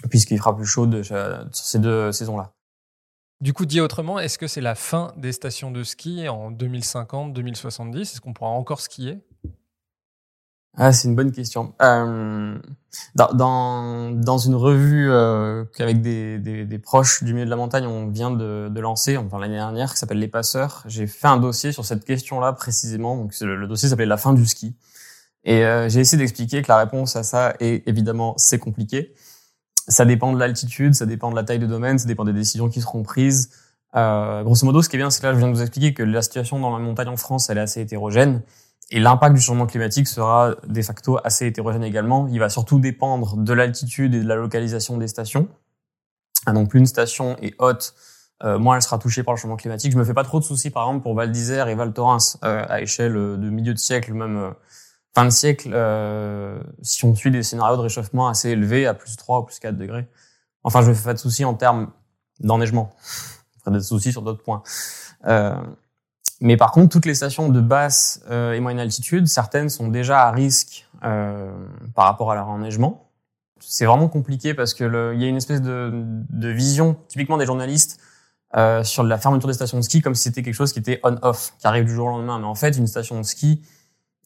puisqu'il 0.09 0.37
fera 0.37 0.55
plus 0.55 0.65
chaud 0.65 0.87
de, 0.87 1.03
sur 1.03 1.15
ces 1.51 1.79
deux 1.79 2.11
saisons-là. 2.11 2.53
Du 3.39 3.53
coup, 3.53 3.65
dit 3.65 3.81
autrement, 3.81 4.17
est-ce 4.17 4.39
que 4.39 4.47
c'est 4.47 4.61
la 4.61 4.73
fin 4.73 5.13
des 5.17 5.31
stations 5.31 5.69
de 5.69 5.83
ski 5.83 6.27
en 6.27 6.49
2050, 6.49 7.33
2070 7.33 7.99
Est-ce 8.01 8.21
qu'on 8.21 8.33
pourra 8.33 8.49
encore 8.49 8.81
skier? 8.81 9.19
Ah, 10.79 10.93
c'est 10.93 11.07
une 11.07 11.15
bonne 11.15 11.31
question. 11.31 11.73
Euh, 11.81 12.55
dans, 13.15 13.33
dans, 13.33 14.11
dans 14.11 14.37
une 14.37 14.53
revue 14.53 15.09
euh, 15.09 15.65
qu'avec 15.75 16.01
des, 16.01 16.37
des, 16.37 16.65
des, 16.65 16.79
proches 16.79 17.23
du 17.23 17.33
milieu 17.33 17.45
de 17.45 17.49
la 17.49 17.55
montagne, 17.55 17.87
on 17.87 18.09
vient 18.09 18.29
de, 18.29 18.69
de 18.69 18.79
lancer, 18.79 19.17
enfin 19.17 19.39
l'année 19.39 19.55
dernière, 19.55 19.91
qui 19.93 19.97
s'appelle 19.97 20.19
Les 20.19 20.27
Passeurs, 20.27 20.83
j'ai 20.85 21.07
fait 21.07 21.27
un 21.27 21.37
dossier 21.37 21.71
sur 21.71 21.83
cette 21.83 22.05
question-là 22.05 22.53
précisément. 22.53 23.17
Donc 23.17 23.33
le, 23.41 23.67
dossier 23.67 23.89
s'appelait 23.89 24.05
La 24.05 24.17
fin 24.17 24.33
du 24.33 24.45
ski. 24.45 24.75
Et 25.43 25.65
euh, 25.65 25.89
j'ai 25.89 25.99
essayé 25.99 26.19
d'expliquer 26.19 26.61
que 26.61 26.67
la 26.67 26.77
réponse 26.77 27.15
à 27.15 27.23
ça 27.23 27.55
est 27.59 27.87
évidemment 27.87 28.35
c'est 28.37 28.59
compliqué. 28.59 29.15
Ça 29.87 30.05
dépend 30.05 30.31
de 30.31 30.39
l'altitude, 30.39 30.93
ça 30.93 31.07
dépend 31.07 31.31
de 31.31 31.35
la 31.35 31.43
taille 31.43 31.59
de 31.59 31.65
domaine, 31.65 31.97
ça 31.97 32.05
dépend 32.05 32.25
des 32.25 32.33
décisions 32.33 32.69
qui 32.69 32.81
seront 32.81 33.01
prises. 33.01 33.49
Euh, 33.95 34.43
grosso 34.43 34.63
modo, 34.63 34.83
ce 34.83 34.89
qui 34.89 34.97
est 34.97 34.99
bien, 34.99 35.09
c'est 35.09 35.21
que 35.21 35.27
là, 35.27 35.33
je 35.33 35.39
viens 35.39 35.47
de 35.47 35.53
vous 35.53 35.61
expliquer 35.61 35.95
que 35.95 36.03
la 36.03 36.21
situation 36.21 36.59
dans 36.59 36.77
la 36.77 36.83
montagne 36.83 37.07
en 37.07 37.17
France, 37.17 37.49
elle 37.49 37.57
est 37.57 37.61
assez 37.61 37.81
hétérogène. 37.81 38.43
Et 38.89 38.99
l'impact 38.99 39.35
du 39.35 39.41
changement 39.41 39.65
climatique 39.65 40.07
sera 40.07 40.55
de 40.65 40.81
facto 40.81 41.19
assez 41.23 41.45
hétérogène 41.45 41.83
également. 41.83 42.27
Il 42.29 42.39
va 42.39 42.49
surtout 42.49 42.79
dépendre 42.79 43.35
de 43.35 43.53
l'altitude 43.53 44.15
et 44.15 44.21
de 44.21 44.27
la 44.27 44.35
localisation 44.35 44.97
des 44.97 45.07
stations. 45.07 45.49
Ah, 46.45 46.53
donc 46.53 46.69
plus 46.69 46.79
une 46.79 46.85
station 46.85 47.35
est 47.41 47.53
haute, 47.59 47.93
euh, 48.43 48.57
moins 48.57 48.75
elle 48.75 48.81
sera 48.81 48.97
touchée 48.97 49.23
par 49.23 49.33
le 49.33 49.39
changement 49.39 49.57
climatique. 49.57 49.91
Je 49.91 49.97
me 49.97 50.05
fais 50.05 50.13
pas 50.13 50.23
trop 50.23 50.39
de 50.39 50.45
soucis, 50.45 50.69
par 50.69 50.83
exemple, 50.87 51.03
pour 51.03 51.15
Val 51.15 51.31
d'Isère 51.31 51.67
et 51.67 51.75
Val 51.75 51.91
Thorens 51.91 52.37
euh, 52.45 52.63
à 52.69 52.81
échelle 52.81 53.13
de 53.13 53.49
milieu 53.49 53.73
de 53.73 53.79
siècle, 53.79 54.13
même 54.13 54.37
euh, 54.37 54.51
fin 55.13 55.25
de 55.25 55.31
siècle, 55.31 55.71
euh, 55.73 56.57
si 56.81 57.03
on 57.03 57.13
suit 57.13 57.31
des 57.31 57.43
scénarios 57.43 57.75
de 57.75 57.81
réchauffement 57.81 58.29
assez 58.29 58.51
élevés, 58.51 58.87
à 58.87 58.93
plus 58.93 59.17
3 59.17 59.39
ou 59.39 59.43
plus 59.43 59.59
4 59.59 59.75
degrés. 59.75 60.07
Enfin, 60.63 60.81
je 60.81 60.89
me 60.89 60.93
fais 60.93 61.03
pas 61.03 61.13
de 61.13 61.19
soucis 61.19 61.43
en 61.43 61.55
termes 61.55 61.91
d'enneigement. 62.39 62.95
Je 63.55 63.63
ferai 63.63 63.77
des 63.77 63.83
soucis 63.83 64.13
sur 64.13 64.21
d'autres 64.21 64.43
points. 64.43 64.63
Euh, 66.41 66.45
mais 66.45 66.57
par 66.57 66.71
contre, 66.71 66.89
toutes 66.89 67.05
les 67.05 67.15
stations 67.15 67.49
de 67.49 67.61
basse 67.61 68.21
euh, 68.29 68.53
et 68.53 68.59
moyenne 68.59 68.79
altitude, 68.79 69.27
certaines 69.27 69.69
sont 69.69 69.87
déjà 69.87 70.21
à 70.23 70.31
risque 70.31 70.87
euh, 71.03 71.51
par 71.95 72.05
rapport 72.05 72.31
à 72.31 72.35
leur 72.35 72.47
enneigement. 72.47 73.09
C'est 73.59 73.85
vraiment 73.85 74.07
compliqué 74.07 74.53
parce 74.53 74.73
que 74.73 75.13
il 75.15 75.21
y 75.21 75.25
a 75.25 75.27
une 75.27 75.35
espèce 75.37 75.61
de, 75.61 75.91
de 75.93 76.49
vision, 76.49 76.97
typiquement 77.07 77.37
des 77.37 77.45
journalistes, 77.45 77.99
euh, 78.55 78.83
sur 78.83 79.03
la 79.03 79.17
fermeture 79.17 79.47
des 79.47 79.53
stations 79.53 79.77
de 79.77 79.83
ski 79.83 80.01
comme 80.01 80.15
si 80.15 80.23
c'était 80.23 80.41
quelque 80.41 80.53
chose 80.53 80.71
qui 80.71 80.79
était 80.79 81.01
on-off, 81.03 81.53
qui 81.59 81.67
arrive 81.67 81.85
du 81.85 81.93
jour 81.93 82.07
au 82.07 82.11
lendemain. 82.11 82.39
Mais 82.39 82.45
en 82.45 82.55
fait, 82.55 82.77
une 82.77 82.87
station 82.87 83.17
de 83.17 83.23
ski, 83.23 83.61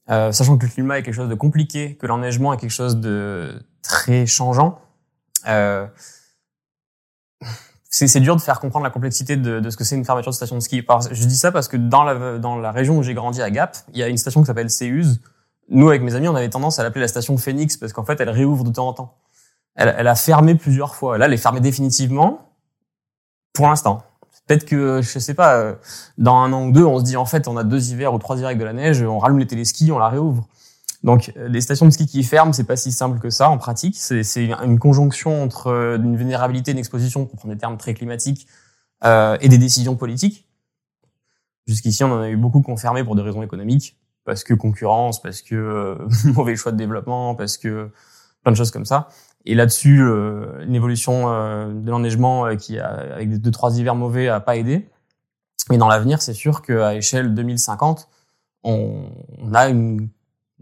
euh, 0.10 0.32
sachant 0.32 0.58
que 0.58 0.66
le 0.66 0.72
climat 0.72 1.00
est 1.00 1.04
quelque 1.04 1.16
chose 1.16 1.30
de 1.30 1.36
compliqué, 1.36 1.96
que 1.96 2.06
l'enneigement 2.06 2.54
est 2.54 2.58
quelque 2.58 2.70
chose 2.70 2.98
de 2.98 3.64
très 3.82 4.26
changeant. 4.26 4.80
C'est 7.94 8.22
dur 8.22 8.38
de 8.38 8.42
faire 8.42 8.62
comprendre 8.62 8.86
la 8.86 8.90
complexité 8.90 9.36
de, 9.36 9.60
de 9.60 9.70
ce 9.70 9.76
que 9.76 9.84
c'est 9.84 9.98
une 9.98 10.06
fermeture 10.06 10.32
de 10.32 10.36
station 10.36 10.56
de 10.56 10.62
ski. 10.62 10.82
Je 11.12 11.26
dis 11.26 11.38
ça 11.38 11.52
parce 11.52 11.68
que 11.68 11.76
dans 11.76 12.04
la, 12.04 12.38
dans 12.38 12.56
la 12.56 12.72
région 12.72 12.98
où 12.98 13.04
j'ai 13.04 13.14
grandi 13.14 13.42
à 13.42 13.52
Gap, 13.52 13.76
il 13.92 14.00
y 14.00 14.04
a 14.04 14.08
une 14.08 14.18
station 14.18 14.40
qui 14.42 14.48
s'appelle 14.48 14.70
Céuse. 14.70 15.20
Nous, 15.70 15.90
avec 15.90 16.02
mes 16.02 16.16
amis, 16.16 16.30
on 16.30 16.36
avait 16.36 16.50
tendance 16.50 16.80
à 16.80 16.84
l'appeler 16.84 17.02
la 17.02 17.10
station 17.10 17.38
Phoenix 17.38 17.76
parce 17.76 17.92
qu'en 17.92 18.06
fait, 18.06 18.20
elle 18.22 18.30
réouvre 18.30 18.64
de 18.64 18.72
temps 18.72 18.88
en 18.88 18.94
temps. 18.94 19.18
Elle, 19.76 19.94
elle, 19.98 20.08
a 20.08 20.16
fermé 20.16 20.56
plusieurs 20.56 20.96
fois. 20.96 21.18
Là, 21.18 21.26
elle 21.26 21.34
est 21.34 21.38
fermée 21.38 21.60
définitivement 21.60 22.50
pour 23.52 23.68
l'instant. 23.68 24.04
Peut-être 24.48 24.66
que, 24.66 25.02
je 25.02 25.20
sais 25.20 25.34
pas, 25.34 25.56
euh, 25.56 25.76
dans 26.18 26.38
un 26.38 26.54
an 26.54 26.68
ou 26.68 26.72
deux, 26.72 26.86
on 26.86 27.00
se 27.00 27.04
dit 27.04 27.18
en 27.18 27.26
fait, 27.26 27.48
on 27.50 27.58
a 27.58 27.64
deux 27.64 27.92
hivers 27.92 28.14
ou 28.14 28.20
trois 28.20 28.38
hivers 28.38 28.56
de 28.56 28.64
la 28.64 28.74
neige, 28.74 29.02
on 29.02 29.20
rallume 29.20 29.40
les 29.40 29.48
téléskis, 29.48 29.92
on 29.92 30.00
la 30.00 30.10
réouvre. 30.10 30.48
Donc, 31.04 31.32
euh, 31.36 31.48
les 31.48 31.62
stations 31.62 31.86
de 31.86 31.92
ski 31.92 32.06
qui 32.06 32.24
ferment, 32.24 32.54
c'est 32.54 32.64
pas 32.64 32.76
si 32.76 32.92
simple 32.92 33.20
que 33.20 33.30
ça 33.30 33.50
en 33.50 33.58
pratique. 33.58 33.96
C'est 33.98 34.46
une 34.46 34.80
conjonction 34.80 35.42
entre 35.44 35.68
euh, 35.68 35.98
une 35.98 36.16
vulnérabilité, 36.16 36.72
une 36.72 36.78
exposition, 36.78 37.26
pour 37.26 37.40
prendre 37.40 37.54
des 37.54 37.60
termes 37.60 37.78
très 37.78 37.94
climatiques, 37.94 38.48
euh, 39.04 39.36
et 39.42 39.50
des 39.50 39.58
décisions 39.58 39.96
politiques. 39.96 40.48
Jusqu'ici, 41.66 42.04
on 42.04 42.12
en 42.12 42.22
a 42.22 42.30
eu 42.30 42.38
beaucoup 42.38 42.62
confirmés 42.62 43.04
pour 43.04 43.16
des 43.16 43.24
raisons 43.24 43.42
économiques, 43.42 43.98
parce 44.26 44.44
que 44.44 44.54
concurrence, 44.54 45.20
parce 45.20 45.42
que 45.42 45.56
euh, 45.56 45.96
mauvais 46.36 46.56
choix 46.56 46.72
de 46.72 46.78
développement, 46.78 47.34
parce 47.34 47.58
que 47.58 47.90
plein 48.44 48.52
de 48.52 48.58
choses 48.58 48.70
comme 48.70 48.86
ça. 48.86 49.08
Et 49.46 49.56
là-dessus, 49.56 50.04
euh, 50.04 50.64
une 50.64 50.76
évolution 50.76 51.24
de 51.72 51.90
l'enneigement 51.90 52.56
qui, 52.58 52.78
a, 52.78 52.90
avec 52.90 53.42
deux 53.42 53.50
trois 53.50 53.76
hivers 53.80 53.96
mauvais, 53.96 54.28
a 54.28 54.40
pas 54.40 54.56
aidé. 54.56 54.88
Mais 55.72 55.80
dans 55.80 55.88
l'avenir, 55.88 56.22
c'est 56.22 56.34
sûr 56.34 56.62
qu'à 56.62 56.94
échelle 56.94 57.34
2050, 57.34 58.08
on, 58.64 59.10
on, 59.40 59.54
a 59.56 59.70
une, 59.70 60.10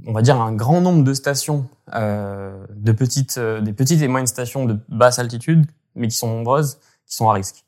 on 0.06 0.14
va 0.14 0.22
dire 0.22 0.40
un 0.40 0.54
grand 0.54 0.82
nombre 0.82 1.04
de 1.04 1.14
stations, 1.14 1.68
euh, 1.94 2.66
de 2.70 2.92
petites, 2.92 3.38
euh, 3.38 3.62
des 3.62 3.74
petites 3.74 4.02
et 4.02 4.08
moyennes 4.08 4.28
stations 4.28 4.66
de 4.66 4.78
basse 4.90 5.20
altitude, 5.20 5.66
mais 5.96 6.08
qui 6.08 6.16
sont 6.16 6.28
nombreuses, 6.28 6.80
qui 7.06 7.16
sont 7.16 7.30
à 7.30 7.34
risque. 7.34 7.66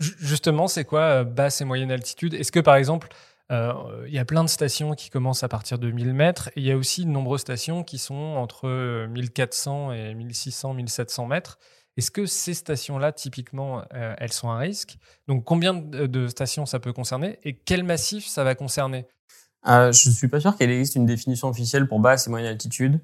Justement, 0.00 0.68
c'est 0.68 0.84
quoi 0.84 1.24
basse 1.24 1.60
et 1.60 1.64
moyenne 1.64 1.90
altitude? 1.90 2.34
Est-ce 2.34 2.52
que 2.52 2.60
par 2.60 2.76
exemple, 2.76 3.08
euh, 3.50 4.04
il 4.06 4.12
y 4.12 4.18
a 4.18 4.24
plein 4.24 4.44
de 4.44 4.48
stations 4.48 4.94
qui 4.94 5.10
commencent 5.10 5.42
à 5.42 5.48
partir 5.48 5.78
de 5.78 5.90
1000 5.90 6.12
mètres. 6.12 6.48
Et 6.48 6.60
il 6.60 6.66
y 6.66 6.72
a 6.72 6.76
aussi 6.76 7.04
de 7.04 7.10
nombreuses 7.10 7.40
stations 7.40 7.82
qui 7.82 7.98
sont 7.98 8.14
entre 8.14 9.06
1400 9.06 9.92
et 9.92 10.14
1600, 10.14 10.74
1700 10.74 11.26
mètres. 11.26 11.58
Est-ce 11.96 12.10
que 12.10 12.26
ces 12.26 12.54
stations-là, 12.54 13.12
typiquement, 13.12 13.82
euh, 13.94 14.14
elles 14.18 14.32
sont 14.32 14.50
un 14.50 14.58
risque? 14.58 14.98
Donc, 15.26 15.44
combien 15.44 15.74
de 15.74 16.28
stations 16.28 16.64
ça 16.64 16.78
peut 16.78 16.92
concerner 16.92 17.38
et 17.42 17.56
quel 17.56 17.82
massif 17.82 18.26
ça 18.26 18.44
va 18.44 18.54
concerner? 18.54 19.06
Euh, 19.66 19.92
Je 19.92 20.10
suis 20.10 20.28
pas 20.28 20.40
sûr 20.40 20.56
qu'il 20.56 20.70
existe 20.70 20.94
une 20.94 21.06
définition 21.06 21.48
officielle 21.48 21.88
pour 21.88 22.00
basse 22.00 22.26
et 22.26 22.30
moyenne 22.30 22.50
altitude. 22.50 23.00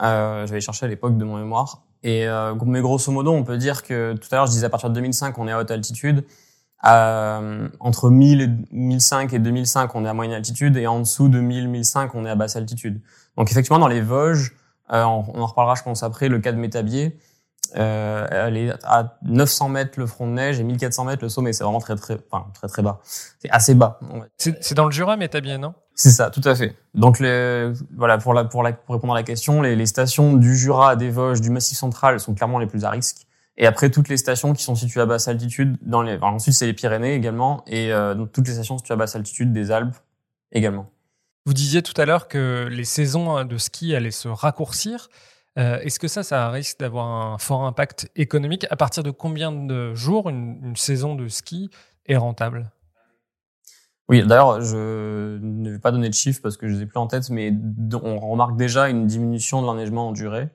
Euh, 0.00 0.46
J'avais 0.46 0.60
cherché 0.60 0.86
à 0.86 0.88
l'époque 0.88 1.16
de 1.16 1.24
mon 1.24 1.36
mémoire. 1.36 1.82
Et, 2.02 2.28
euh, 2.28 2.54
mais 2.64 2.80
grosso 2.80 3.10
modo, 3.10 3.32
on 3.32 3.44
peut 3.44 3.58
dire 3.58 3.82
que 3.82 4.14
tout 4.14 4.28
à 4.30 4.36
l'heure, 4.36 4.46
je 4.46 4.52
disais 4.52 4.66
à 4.66 4.70
partir 4.70 4.88
de 4.90 4.94
2005, 4.94 5.36
on 5.38 5.48
est 5.48 5.52
à 5.52 5.58
haute 5.58 5.70
altitude. 5.70 6.24
Euh, 6.86 7.68
entre 7.80 8.08
1000 8.08 8.40
et 8.40 8.48
1005 8.70 9.32
et 9.32 9.38
2005, 9.40 9.94
on 9.94 10.04
est 10.04 10.08
à 10.08 10.14
moyenne 10.14 10.34
altitude, 10.34 10.76
et 10.76 10.86
en 10.86 11.00
dessous 11.00 11.28
de 11.28 11.40
1000, 11.40 11.68
1005, 11.68 12.14
on 12.14 12.24
est 12.24 12.30
à 12.30 12.36
basse 12.36 12.54
altitude. 12.56 13.00
Donc 13.36 13.50
effectivement, 13.50 13.80
dans 13.80 13.88
les 13.88 14.00
Vosges, 14.00 14.54
euh, 14.92 15.02
on, 15.02 15.40
en 15.40 15.46
reparlera, 15.46 15.74
je 15.74 15.82
pense, 15.82 16.02
après, 16.02 16.28
le 16.28 16.38
cas 16.38 16.52
de 16.52 16.58
Métabier, 16.58 17.18
euh, 17.76 18.26
elle 18.30 18.56
est 18.56 18.72
à 18.84 19.18
900 19.22 19.68
mètres 19.68 19.98
le 19.98 20.06
front 20.06 20.26
de 20.26 20.32
neige 20.32 20.60
et 20.60 20.64
1400 20.64 21.04
mètres 21.04 21.22
le 21.22 21.28
sommet. 21.28 21.52
C'est 21.52 21.64
vraiment 21.64 21.80
très 21.80 21.96
très, 21.96 22.18
enfin 22.30 22.46
très 22.54 22.68
très 22.68 22.82
bas. 22.82 23.00
C'est 23.02 23.50
assez 23.50 23.74
bas. 23.74 24.00
C'est 24.36 24.74
dans 24.74 24.84
le 24.84 24.90
Jura, 24.90 25.16
Métabier, 25.16 25.58
non? 25.58 25.74
C'est 25.94 26.10
ça, 26.10 26.30
tout 26.30 26.42
à 26.44 26.54
fait. 26.54 26.76
Donc 26.94 27.18
les, 27.18 27.72
voilà 27.96 28.18
pour 28.18 28.32
la, 28.32 28.44
pour 28.44 28.62
la 28.62 28.72
pour 28.72 28.94
répondre 28.94 29.14
à 29.14 29.16
la 29.16 29.22
question, 29.24 29.62
les, 29.62 29.74
les 29.74 29.86
stations 29.86 30.34
du 30.34 30.56
Jura, 30.56 30.96
des 30.96 31.10
Vosges, 31.10 31.40
du 31.40 31.50
Massif 31.50 31.76
Central 31.76 32.20
sont 32.20 32.34
clairement 32.34 32.58
les 32.58 32.66
plus 32.66 32.84
à 32.84 32.90
risque. 32.90 33.26
Et 33.56 33.66
après 33.66 33.90
toutes 33.90 34.08
les 34.08 34.16
stations 34.16 34.52
qui 34.52 34.62
sont 34.62 34.76
situées 34.76 35.00
à 35.00 35.06
basse 35.06 35.26
altitude, 35.26 35.76
dans 35.82 36.02
les, 36.02 36.16
enfin, 36.16 36.28
ensuite 36.28 36.54
c'est 36.54 36.66
les 36.66 36.74
Pyrénées 36.74 37.14
également 37.14 37.64
et 37.66 37.92
euh, 37.92 38.14
donc, 38.14 38.30
toutes 38.32 38.46
les 38.46 38.54
stations 38.54 38.78
situées 38.78 38.94
à 38.94 38.96
basse 38.96 39.16
altitude 39.16 39.52
des 39.52 39.72
Alpes 39.72 39.96
également. 40.52 40.88
Vous 41.44 41.54
disiez 41.54 41.82
tout 41.82 41.98
à 42.00 42.04
l'heure 42.04 42.28
que 42.28 42.68
les 42.70 42.84
saisons 42.84 43.44
de 43.44 43.58
ski 43.58 43.94
allaient 43.94 44.10
se 44.10 44.28
raccourcir. 44.28 45.08
Euh, 45.58 45.80
est-ce 45.80 45.98
que 45.98 46.08
ça, 46.08 46.22
ça 46.22 46.50
risque 46.50 46.78
d'avoir 46.78 47.06
un 47.06 47.38
fort 47.38 47.64
impact 47.64 48.10
économique? 48.16 48.66
À 48.70 48.76
partir 48.76 49.02
de 49.02 49.10
combien 49.10 49.50
de 49.50 49.94
jours 49.94 50.28
une, 50.28 50.76
saison 50.76 51.14
de 51.14 51.28
ski 51.28 51.70
est 52.06 52.16
rentable? 52.16 52.70
Oui, 54.08 54.24
d'ailleurs, 54.26 54.60
je 54.60 55.38
ne 55.38 55.70
vais 55.70 55.78
pas 55.78 55.90
donner 55.90 56.08
de 56.08 56.14
chiffres 56.14 56.40
parce 56.42 56.56
que 56.56 56.68
je 56.68 56.74
les 56.74 56.82
ai 56.82 56.86
plus 56.86 56.98
en 56.98 57.06
tête, 57.06 57.28
mais 57.30 57.52
on 57.92 58.18
remarque 58.18 58.56
déjà 58.56 58.88
une 58.88 59.06
diminution 59.06 59.60
de 59.60 59.66
l'enneigement 59.66 60.08
en 60.08 60.12
durée, 60.12 60.48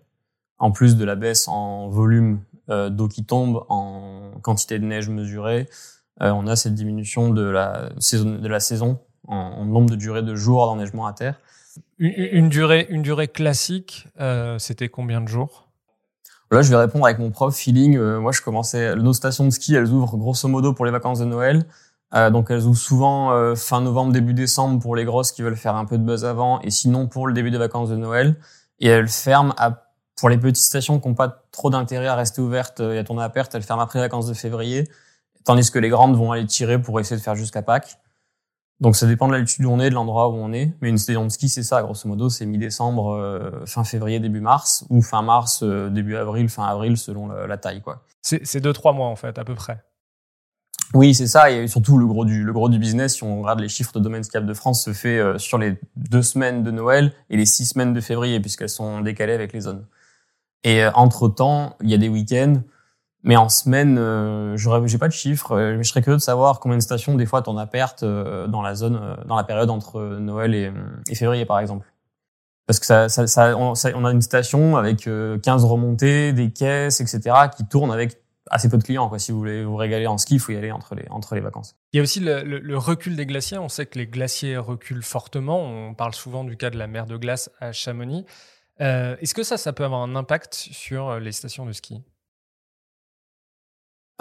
en 0.57 0.71
plus 0.71 0.95
de 0.95 1.05
la 1.05 1.15
baisse 1.15 1.47
en 1.47 1.89
volume 1.89 2.41
euh, 2.69 2.89
d'eau 2.89 3.07
qui 3.07 3.25
tombe, 3.25 3.65
en 3.69 4.31
quantité 4.41 4.79
de 4.79 4.85
neige 4.85 5.09
mesurée. 5.09 5.69
Euh, 6.21 6.31
on 6.31 6.47
a 6.47 6.55
cette 6.55 6.73
diminution 6.73 7.29
de 7.29 7.43
la 7.43 8.59
saison, 8.59 8.99
en 9.27 9.65
nombre 9.65 9.89
de 9.89 9.95
durées 9.95 10.23
de 10.23 10.35
jours 10.35 10.65
d'enneigement 10.65 11.05
à 11.05 11.13
terre. 11.13 11.39
Une, 12.05 12.49
durée, 12.49 12.85
une 12.89 13.01
durée 13.01 13.29
classique, 13.29 14.09
euh, 14.19 14.59
c'était 14.59 14.89
combien 14.89 15.21
de 15.21 15.27
jours? 15.29 15.69
Là, 16.51 16.61
je 16.61 16.69
vais 16.69 16.75
répondre 16.75 17.05
avec 17.05 17.17
mon 17.17 17.31
prof 17.31 17.55
feeling. 17.55 17.97
Euh, 17.97 18.19
moi, 18.19 18.33
je 18.33 18.41
commençais. 18.41 18.93
Nos 18.97 19.13
stations 19.13 19.45
de 19.45 19.51
ski, 19.51 19.73
elles 19.73 19.87
ouvrent 19.87 20.17
grosso 20.17 20.49
modo 20.49 20.73
pour 20.73 20.83
les 20.83 20.91
vacances 20.91 21.19
de 21.19 21.25
Noël. 21.25 21.65
Euh, 22.13 22.29
donc, 22.29 22.51
elles 22.51 22.63
ouvrent 22.63 22.77
souvent 22.77 23.31
euh, 23.31 23.55
fin 23.55 23.79
novembre, 23.79 24.11
début 24.11 24.33
décembre 24.33 24.81
pour 24.81 24.97
les 24.97 25.05
grosses 25.05 25.31
qui 25.31 25.43
veulent 25.43 25.55
faire 25.55 25.77
un 25.77 25.85
peu 25.85 25.97
de 25.97 26.03
buzz 26.03 26.25
avant, 26.25 26.59
et 26.59 26.71
sinon 26.71 27.07
pour 27.07 27.25
le 27.25 27.33
début 27.33 27.51
des 27.51 27.57
vacances 27.57 27.89
de 27.89 27.95
Noël. 27.95 28.35
Et 28.79 28.87
elles 28.87 29.07
ferment 29.07 29.53
à, 29.57 29.87
pour 30.17 30.27
les 30.27 30.37
petites 30.37 30.65
stations 30.65 30.99
qui 30.99 31.07
n'ont 31.07 31.15
pas 31.15 31.43
trop 31.51 31.69
d'intérêt 31.69 32.07
à 32.07 32.15
rester 32.15 32.41
ouvertes 32.41 32.81
et 32.81 32.97
à 32.97 33.03
tourner 33.05 33.23
à 33.23 33.29
perte. 33.29 33.55
Elles 33.55 33.63
ferment 33.63 33.81
après 33.81 33.99
les 33.99 34.05
vacances 34.05 34.27
de 34.27 34.33
février, 34.33 34.89
tandis 35.45 35.71
que 35.71 35.79
les 35.79 35.89
grandes 35.89 36.17
vont 36.17 36.33
aller 36.33 36.45
tirer 36.45 36.81
pour 36.81 36.99
essayer 36.99 37.15
de 37.15 37.21
faire 37.23 37.35
jusqu'à 37.35 37.61
Pâques. 37.61 37.97
Donc 38.79 38.95
ça 38.95 39.07
dépend 39.07 39.27
de 39.27 39.33
l'altitude 39.33 39.65
où 39.65 39.71
on 39.71 39.79
est, 39.79 39.89
de 39.89 39.95
l'endroit 39.95 40.29
où 40.29 40.33
on 40.33 40.51
est. 40.51 40.73
Mais 40.81 40.89
une 40.89 40.97
station 40.97 41.23
de 41.23 41.29
ski, 41.29 41.49
c'est 41.49 41.63
ça, 41.63 41.81
grosso 41.81 42.07
modo, 42.07 42.29
c'est 42.29 42.45
mi-décembre, 42.45 43.13
euh, 43.13 43.65
fin 43.65 43.83
février, 43.83 44.19
début 44.19 44.41
mars, 44.41 44.85
ou 44.89 45.01
fin 45.01 45.21
mars, 45.21 45.63
euh, 45.63 45.89
début 45.89 46.15
avril, 46.15 46.49
fin 46.49 46.65
avril, 46.65 46.97
selon 46.97 47.27
la, 47.27 47.57
taille, 47.57 47.81
quoi. 47.81 48.03
C'est 48.21 48.59
deux 48.59 48.73
trois 48.73 48.93
mois 48.93 49.07
en 49.07 49.15
fait, 49.15 49.37
à 49.37 49.45
peu 49.45 49.55
près. 49.55 49.83
Oui, 50.93 51.15
c'est 51.15 51.27
ça, 51.27 51.49
et 51.49 51.67
surtout 51.67 51.97
le 51.97 52.05
gros 52.05 52.23
du 52.23 52.43
le 52.43 52.53
gros 52.53 52.69
du 52.69 52.77
business, 52.77 53.15
si 53.15 53.23
on 53.23 53.41
regarde 53.41 53.61
les 53.61 53.69
chiffres 53.69 53.93
de 53.93 53.99
Domaine 53.99 54.23
Skiable 54.23 54.45
de 54.45 54.53
France, 54.53 54.83
se 54.83 54.93
fait 54.93 55.17
euh, 55.17 55.37
sur 55.37 55.57
les 55.57 55.79
deux 55.95 56.21
semaines 56.21 56.61
de 56.61 56.71
Noël 56.71 57.13
et 57.29 57.37
les 57.37 57.45
six 57.45 57.65
semaines 57.65 57.93
de 57.93 58.01
février, 58.01 58.39
puisqu'elles 58.39 58.69
sont 58.69 59.01
décalées 59.01 59.33
avec 59.33 59.53
les 59.53 59.61
zones. 59.61 59.85
Et 60.63 60.85
entre 60.93 61.27
temps, 61.27 61.75
il 61.81 61.89
y 61.89 61.93
a 61.93 61.97
des 61.97 62.09
week-ends 62.09 62.61
mais 63.23 63.37
en 63.37 63.47
semaine, 63.47 63.97
euh, 63.97 64.57
j'ai 64.57 64.97
pas 64.97 65.07
de 65.07 65.13
chiffres. 65.13 65.53
Euh, 65.53 65.77
je 65.81 65.87
serais 65.87 66.01
curieux 66.01 66.17
de 66.17 66.21
savoir 66.21 66.59
combien 66.59 66.77
de 66.77 66.83
stations 66.83 67.15
des 67.15 67.25
fois 67.25 67.41
t'en 67.41 67.57
as 67.57 67.67
perte 67.67 68.03
euh, 68.03 68.47
dans 68.47 68.61
la 68.61 68.75
zone, 68.75 68.99
euh, 69.01 69.15
dans 69.25 69.37
la 69.37 69.45
période 69.45 69.69
entre 69.69 70.17
Noël 70.19 70.53
et, 70.53 70.71
et 71.09 71.15
février 71.15 71.45
par 71.45 71.59
exemple. 71.59 71.87
Parce 72.67 72.79
que 72.79 72.85
ça, 72.85 73.09
ça, 73.09 73.27
ça, 73.27 73.57
on, 73.57 74.05
a 74.05 74.11
une 74.11 74.21
station 74.21 74.77
avec 74.77 74.99
15 75.01 75.65
remontées, 75.65 76.31
des 76.31 76.51
caisses, 76.51 77.01
etc. 77.01 77.35
qui 77.55 77.65
tournent 77.65 77.91
avec 77.91 78.21
assez 78.49 78.69
peu 78.69 78.77
de 78.77 78.83
clients. 78.83 79.09
Quoi. 79.09 79.19
Si 79.19 79.33
vous 79.33 79.37
voulez 79.37 79.65
vous 79.65 79.75
régaler 79.75 80.07
en 80.07 80.17
ski, 80.17 80.35
il 80.35 80.39
faut 80.39 80.53
y 80.53 80.55
aller 80.55 80.71
entre 80.71 80.95
les, 80.95 81.05
entre 81.09 81.35
les 81.35 81.41
vacances. 81.41 81.75
Il 81.91 81.97
y 81.97 81.99
a 81.99 82.03
aussi 82.03 82.21
le, 82.21 82.41
le, 82.43 82.59
le, 82.59 82.77
recul 82.77 83.17
des 83.17 83.25
glaciers. 83.25 83.57
On 83.57 83.67
sait 83.67 83.85
que 83.85 83.99
les 83.99 84.07
glaciers 84.07 84.55
reculent 84.55 85.03
fortement. 85.03 85.61
On 85.61 85.93
parle 85.93 86.13
souvent 86.13 86.45
du 86.45 86.55
cas 86.55 86.69
de 86.69 86.77
la 86.77 86.87
mer 86.87 87.05
de 87.05 87.17
glace 87.17 87.51
à 87.59 87.73
Chamonix. 87.73 88.25
Euh, 88.79 89.17
Est-ce 89.19 89.33
que 89.33 89.43
ça, 89.43 89.57
ça 89.57 89.73
peut 89.73 89.83
avoir 89.83 90.01
un 90.01 90.15
impact 90.15 90.53
sur 90.53 91.19
les 91.19 91.33
stations 91.33 91.65
de 91.65 91.73
ski? 91.73 92.01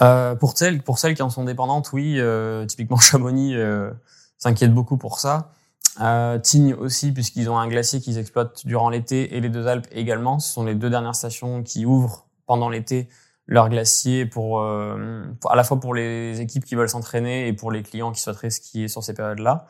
Euh, 0.01 0.35
pour 0.35 0.57
celles, 0.57 0.83
pour 0.83 0.99
celles 0.99 1.15
qui 1.15 1.23
en 1.23 1.31
sont 1.31 1.45
dépendantes, 1.45 1.93
oui. 1.93 2.17
Euh, 2.19 2.65
typiquement 2.67 2.97
Chamonix 2.99 3.57
euh, 3.57 3.91
s'inquiète 4.39 4.75
beaucoup 4.75 4.97
pour 4.97 5.19
ça. 5.19 5.53
Euh, 6.01 6.39
Tignes 6.39 6.75
aussi, 6.75 7.13
puisqu'ils 7.13 7.51
ont 7.51 7.59
un 7.59 7.69
glacier 7.69 8.01
qu'ils 8.01 8.19
exploitent 8.19 8.67
durant 8.67 8.89
l'été, 8.89 9.37
et 9.37 9.41
les 9.41 9.51
deux 9.51 9.67
Alpes 9.67 9.87
également. 9.93 10.39
Ce 10.39 10.53
sont 10.53 10.65
les 10.65 10.75
deux 10.75 10.91
dernières 10.91 11.15
stations 11.15 11.63
qui 11.63 11.85
ouvrent 11.85 12.27
pendant 12.47 12.69
l'été 12.69 13.09
leur 13.47 13.69
glacier 13.69 14.25
pour, 14.25 14.61
euh, 14.61 15.25
à 15.49 15.57
la 15.57 15.65
fois 15.65 15.79
pour 15.81 15.95
les 15.95 16.41
équipes 16.41 16.65
qui 16.65 16.75
veulent 16.77 16.89
s'entraîner 16.89 17.49
et 17.49 17.53
pour 17.53 17.71
les 17.71 17.83
clients 17.83 18.13
qui 18.13 18.21
souhaiteraient 18.21 18.51
skier 18.51 18.89
sur 18.89 19.03
ces 19.03 19.15
périodes-là. 19.15 19.67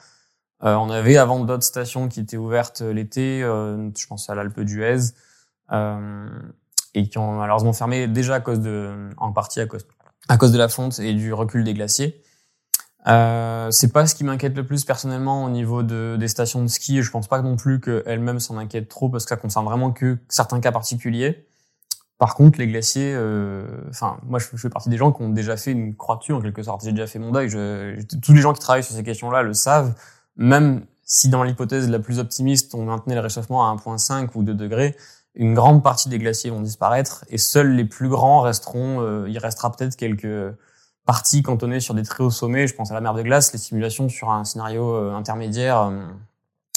Euh, 0.62 0.74
on 0.76 0.90
avait 0.90 1.16
avant 1.16 1.40
d'autres 1.40 1.64
stations 1.64 2.08
qui 2.08 2.20
étaient 2.20 2.36
ouvertes 2.36 2.82
l'été, 2.82 3.40
je 3.40 4.06
pense 4.06 4.30
à 4.30 4.36
l'Alpe 4.36 4.60
d'Huez, 4.60 5.14
et 6.94 7.08
qui 7.08 7.18
ont 7.18 7.32
malheureusement 7.32 7.72
fermé 7.72 8.06
déjà 8.06 8.36
à 8.36 8.40
cause 8.40 8.60
de, 8.60 9.10
en 9.16 9.32
partie 9.32 9.60
à 9.60 9.66
cause 9.66 9.84
à 10.28 10.36
cause 10.36 10.52
de 10.52 10.58
la 10.58 10.68
fonte 10.68 10.98
et 10.98 11.14
du 11.14 11.32
recul 11.32 11.64
des 11.64 11.74
glaciers. 11.74 12.22
Euh, 13.08 13.70
c'est 13.70 13.92
pas 13.92 14.06
ce 14.06 14.14
qui 14.14 14.22
m'inquiète 14.22 14.56
le 14.56 14.64
plus 14.64 14.84
personnellement 14.84 15.44
au 15.44 15.50
niveau 15.50 15.82
de, 15.82 16.16
des 16.18 16.28
stations 16.28 16.62
de 16.62 16.68
ski. 16.68 17.02
Je 17.02 17.10
pense 17.10 17.26
pas 17.26 17.42
non 17.42 17.56
plus 17.56 17.80
qu'elles-mêmes 17.80 18.40
s'en 18.40 18.56
inquiètent 18.58 18.88
trop 18.88 19.08
parce 19.08 19.24
que 19.24 19.30
ça 19.30 19.36
concerne 19.36 19.64
vraiment 19.64 19.92
que 19.92 20.18
certains 20.28 20.60
cas 20.60 20.72
particuliers. 20.72 21.46
Par 22.18 22.36
contre, 22.36 22.60
les 22.60 22.68
glaciers, 22.68 23.12
euh, 23.16 23.66
enfin, 23.90 24.18
moi, 24.22 24.38
je, 24.38 24.46
fais 24.56 24.68
partie 24.68 24.88
des 24.88 24.96
gens 24.96 25.10
qui 25.10 25.22
ont 25.22 25.30
déjà 25.30 25.56
fait 25.56 25.72
une 25.72 25.96
croix 25.96 26.20
en 26.30 26.40
quelque 26.40 26.62
sorte. 26.62 26.84
J'ai 26.84 26.92
déjà 26.92 27.08
fait 27.08 27.18
mon 27.18 27.32
deuil. 27.32 27.48
Je, 27.48 28.00
tous 28.20 28.32
les 28.32 28.40
gens 28.40 28.52
qui 28.52 28.60
travaillent 28.60 28.84
sur 28.84 28.94
ces 28.94 29.02
questions-là 29.02 29.42
le 29.42 29.54
savent. 29.54 29.94
Même 30.36 30.86
si 31.02 31.28
dans 31.28 31.42
l'hypothèse 31.42 31.90
la 31.90 31.98
plus 31.98 32.20
optimiste, 32.20 32.76
on 32.76 32.84
maintenait 32.84 33.16
le 33.16 33.20
réchauffement 33.20 33.68
à 33.68 33.74
1.5 33.74 34.28
ou 34.36 34.44
2 34.44 34.54
degrés, 34.54 34.96
une 35.34 35.54
grande 35.54 35.82
partie 35.82 36.08
des 36.08 36.18
glaciers 36.18 36.50
vont 36.50 36.60
disparaître 36.60 37.24
et 37.28 37.38
seuls 37.38 37.74
les 37.74 37.84
plus 37.84 38.08
grands 38.08 38.40
resteront. 38.40 39.00
Euh, 39.00 39.28
il 39.28 39.38
restera 39.38 39.72
peut-être 39.72 39.96
quelques 39.96 40.54
parties 41.06 41.42
cantonnées 41.42 41.80
sur 41.80 41.94
des 41.94 42.02
très 42.02 42.22
hauts 42.22 42.30
sommets. 42.30 42.66
Je 42.66 42.74
pense 42.74 42.90
à 42.90 42.94
la 42.94 43.00
mer 43.00 43.14
de 43.14 43.22
glace. 43.22 43.52
Les 43.52 43.58
simulations 43.58 44.08
sur 44.08 44.30
un 44.30 44.44
scénario 44.44 44.94
euh, 44.94 45.14
intermédiaire 45.14 45.78
euh, 45.78 46.02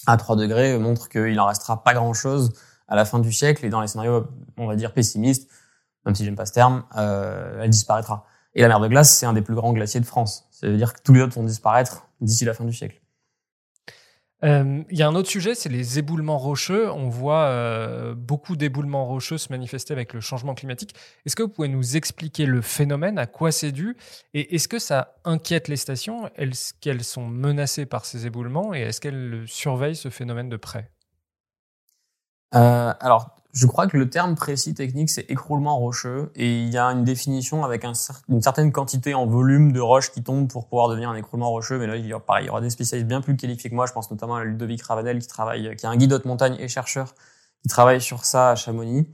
à 0.08 0.18
3 0.18 0.38
degrés 0.38 0.78
montrent 0.78 1.10
qu'il 1.10 1.40
en 1.40 1.48
restera 1.48 1.84
pas 1.84 1.94
grand-chose 1.94 2.54
à 2.88 2.96
la 2.96 3.04
fin 3.04 3.20
du 3.20 3.34
siècle. 3.34 3.66
Et 3.66 3.70
dans 3.70 3.82
les 3.82 3.88
scénarios, 3.88 4.28
on 4.58 4.68
va 4.68 4.76
dire 4.76 4.94
pessimistes, 4.94 5.50
même 6.06 6.16
si 6.16 6.24
j'aime 6.24 6.36
pas 6.36 6.46
ce 6.46 6.54
terme, 6.54 6.84
elle 6.96 7.70
disparaîtra. 7.70 8.26
Et 8.54 8.62
la 8.62 8.68
mer 8.68 8.80
de 8.80 8.88
glace, 8.88 9.18
c'est 9.18 9.26
un 9.26 9.34
des 9.34 9.42
plus 9.42 9.56
grands 9.56 9.74
glaciers 9.74 10.00
de 10.00 10.06
France. 10.06 10.48
Ça 10.52 10.68
veut 10.68 10.78
dire 10.78 10.94
que 10.94 11.02
tous 11.02 11.14
les 11.14 11.22
autres 11.22 11.34
vont 11.34 11.44
disparaître 11.44 12.08
d'ici 12.22 12.46
la 12.46 12.54
fin 12.54 12.64
du 12.64 12.74
siècle. 12.74 13.02
Euh, 14.46 14.84
il 14.92 14.98
y 14.98 15.02
a 15.02 15.08
un 15.08 15.16
autre 15.16 15.30
sujet, 15.30 15.56
c'est 15.56 15.70
les 15.70 15.98
éboulements 15.98 16.38
rocheux. 16.38 16.92
On 16.92 17.10
voit 17.10 17.46
euh, 17.46 18.14
beaucoup 18.14 18.56
d'éboulements 18.56 19.06
rocheux 19.06 19.38
se 19.38 19.52
manifester 19.52 19.94
avec 19.94 20.14
le 20.14 20.22
changement 20.22 20.54
climatique. 20.54 20.94
Est-ce 21.26 21.36
que 21.36 21.42
vous 21.44 21.50
pouvez 21.50 21.68
nous 21.68 21.98
expliquer 21.98 22.46
le 22.46 22.62
phénomène, 22.62 23.18
à 23.18 23.26
quoi 23.26 23.52
c'est 23.52 23.72
dû, 23.72 23.98
et 24.34 24.54
est-ce 24.56 24.68
que 24.68 24.78
ça 24.78 25.16
inquiète 25.24 25.68
les 25.68 25.78
stations? 25.78 26.30
Est-ce 26.36 26.74
qu'elles 26.80 27.04
sont 27.04 27.26
menacées 27.26 27.88
par 27.88 28.06
ces 28.06 28.28
éboulements, 28.28 28.76
et 28.76 28.82
est-ce 28.82 29.02
qu'elles 29.02 29.44
surveillent 29.48 29.96
ce 29.96 30.10
phénomène 30.10 30.50
de 30.50 30.58
près? 30.58 30.92
Euh, 32.54 32.94
Alors, 33.00 33.36
je 33.56 33.68
crois 33.68 33.88
que 33.88 33.96
le 33.96 34.10
terme 34.10 34.36
précis 34.36 34.74
technique, 34.74 35.10
c'est 35.10 35.32
écroulement 35.32 35.80
rocheux, 35.80 36.30
et 36.36 36.60
il 36.60 36.70
y 36.70 36.78
a 36.78 36.88
une 36.88 37.06
définition 37.06 37.64
avec 37.64 37.86
un, 37.86 37.94
une 38.28 38.42
certaine 38.42 38.74
quantité 38.74 39.16
en 39.16 39.26
volume 39.26 39.72
de 39.72 39.80
roches 39.80 40.12
qui 40.12 40.22
tombent 40.22 40.50
pour 40.50 40.68
pouvoir 40.68 40.90
devenir 40.90 41.10
un 41.10 41.16
écroulement 41.16 41.50
rocheux. 41.50 41.80
Mais 41.80 41.88
là, 41.88 41.96
il 41.96 42.06
y 42.06 42.14
aura, 42.14 42.42
il 42.42 42.48
y 42.48 42.50
aura 42.50 42.60
des 42.60 42.70
spécialistes 42.70 43.08
bien 43.08 43.22
plus 43.22 43.38
qualifiés 43.38 43.70
que 43.70 43.76
moi. 43.76 43.86
Je 43.86 43.94
pense 43.94 44.12
notamment 44.12 44.36
à 44.36 44.44
Ludovic 44.44 44.84
Ravanel, 44.84 45.20
qui 45.20 45.28
travaille, 45.28 45.74
qui 45.78 45.86
est 45.86 45.90
un 45.90 45.96
guide 45.96 46.12
haute 46.12 46.26
montagne 46.26 46.58
et 46.60 46.68
chercheur, 46.68 47.16
qui 47.62 47.70
travaille 47.70 48.02
sur 48.02 48.26
ça 48.26 48.52
à 48.52 48.56
Chamonix. 48.56 49.08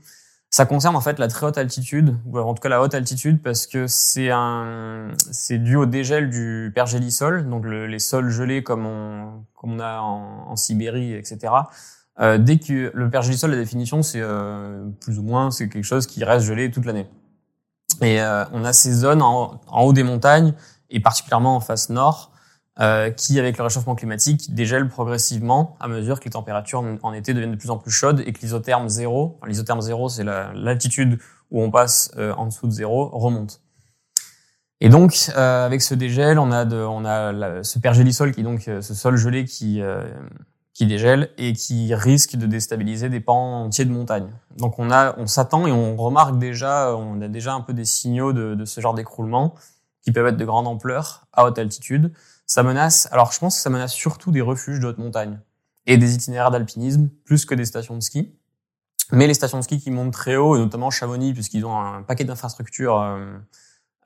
Ça 0.50 0.66
concerne 0.66 0.96
en 0.96 1.00
fait 1.00 1.20
la 1.20 1.28
très 1.28 1.46
haute 1.46 1.56
altitude, 1.56 2.16
ou 2.26 2.36
en 2.40 2.52
tout 2.52 2.60
cas 2.60 2.68
la 2.68 2.82
haute 2.82 2.94
altitude, 2.94 3.40
parce 3.40 3.68
que 3.68 3.86
c'est 3.86 4.30
un, 4.32 5.12
c'est 5.30 5.58
dû 5.58 5.76
au 5.76 5.86
dégel 5.86 6.30
du 6.30 6.72
pergélisol, 6.74 7.48
donc 7.48 7.64
les 7.64 7.98
sols 8.00 8.28
gelés 8.28 8.64
comme 8.64 8.86
on, 8.86 9.44
comme 9.54 9.74
on 9.74 9.80
a 9.80 10.00
en 10.00 10.56
Sibérie, 10.56 11.14
etc 11.14 11.52
euh, 12.20 12.38
dès 12.38 12.58
que 12.58 12.90
le 12.94 13.10
pergélisol, 13.10 13.50
la 13.50 13.56
définition, 13.56 14.02
c'est 14.02 14.20
euh, 14.20 14.84
plus 15.00 15.18
ou 15.18 15.22
moins 15.22 15.50
c'est 15.50 15.68
quelque 15.68 15.84
chose 15.84 16.06
qui 16.06 16.24
reste 16.24 16.46
gelé 16.46 16.70
toute 16.70 16.84
l'année. 16.84 17.08
Et 18.00 18.20
on 18.52 18.64
a 18.64 18.72
ces 18.72 18.90
zones 18.90 19.22
en, 19.22 19.60
haut 19.70 19.92
des 19.92 20.02
montagnes, 20.02 20.54
et 20.90 20.98
particulièrement 20.98 21.54
en 21.54 21.60
face 21.60 21.88
nord, 21.88 22.32
qui, 23.16 23.38
avec 23.38 23.58
le 23.58 23.62
réchauffement 23.62 23.94
climatique, 23.94 24.52
dégèlent 24.54 24.88
progressivement 24.88 25.76
à 25.78 25.86
mesure 25.86 26.18
que 26.18 26.24
les 26.24 26.32
températures 26.32 26.82
en 27.02 27.12
été 27.12 27.32
deviennent 27.32 27.52
de 27.52 27.56
plus 27.56 27.70
en 27.70 27.76
plus 27.76 27.92
chaudes 27.92 28.20
et 28.26 28.32
que 28.32 28.40
l'isotherme 28.40 28.88
zéro, 28.88 29.38
l'isotherme 29.46 29.82
zéro, 29.82 30.08
c'est 30.08 30.24
l'altitude 30.24 31.20
où 31.52 31.62
on 31.62 31.70
passe 31.70 32.10
en 32.16 32.46
dessous 32.46 32.66
de 32.66 32.72
zéro, 32.72 33.08
remonte. 33.10 33.60
Et 34.84 34.88
donc, 34.88 35.30
euh, 35.36 35.64
avec 35.64 35.80
ce 35.80 35.94
dégel, 35.94 36.40
on 36.40 36.50
a, 36.50 36.64
de, 36.64 36.74
on 36.74 37.04
a 37.04 37.62
ce 37.62 37.78
pergélisol 37.78 38.32
qui 38.32 38.40
est 38.40 38.42
donc 38.42 38.66
euh, 38.66 38.82
ce 38.82 38.94
sol 38.94 39.16
gelé 39.16 39.44
qui, 39.44 39.80
euh, 39.80 40.02
qui 40.74 40.86
dégèle 40.86 41.30
et 41.36 41.52
qui 41.52 41.94
risque 41.94 42.36
de 42.36 42.46
déstabiliser 42.46 43.08
des 43.08 43.20
pans 43.20 43.64
entiers 43.64 43.84
de 43.84 43.90
montagne. 43.90 44.30
Donc, 44.56 44.78
on 44.78 44.90
a, 44.90 45.14
on 45.18 45.26
s'attend 45.26 45.66
et 45.66 45.72
on 45.72 45.96
remarque 45.96 46.38
déjà, 46.38 46.96
on 46.96 47.20
a 47.20 47.28
déjà 47.28 47.52
un 47.52 47.60
peu 47.60 47.74
des 47.74 47.84
signaux 47.84 48.32
de, 48.32 48.54
de 48.54 48.64
ce 48.64 48.80
genre 48.80 48.94
d'écroulement 48.94 49.54
qui 50.02 50.12
peuvent 50.12 50.26
être 50.26 50.36
de 50.36 50.44
grande 50.44 50.66
ampleur 50.66 51.26
à 51.32 51.44
haute 51.44 51.58
altitude. 51.58 52.12
Ça 52.46 52.62
menace, 52.62 53.08
alors 53.12 53.32
je 53.32 53.38
pense 53.38 53.56
que 53.56 53.62
ça 53.62 53.70
menace 53.70 53.92
surtout 53.92 54.30
des 54.30 54.40
refuges 54.40 54.80
de 54.80 54.86
haute 54.86 54.98
montagne 54.98 55.40
et 55.86 55.96
des 55.98 56.14
itinéraires 56.14 56.50
d'alpinisme 56.50 57.08
plus 57.24 57.44
que 57.44 57.54
des 57.54 57.64
stations 57.64 57.96
de 57.96 58.02
ski. 58.02 58.34
Mais 59.10 59.26
les 59.26 59.34
stations 59.34 59.58
de 59.58 59.62
ski 59.62 59.78
qui 59.78 59.90
montent 59.90 60.12
très 60.12 60.36
haut, 60.36 60.56
et 60.56 60.58
notamment 60.58 60.90
Chamonix, 60.90 61.34
puisqu'ils 61.34 61.66
ont 61.66 61.78
un 61.78 62.02
paquet 62.02 62.24
d'infrastructures 62.24 62.98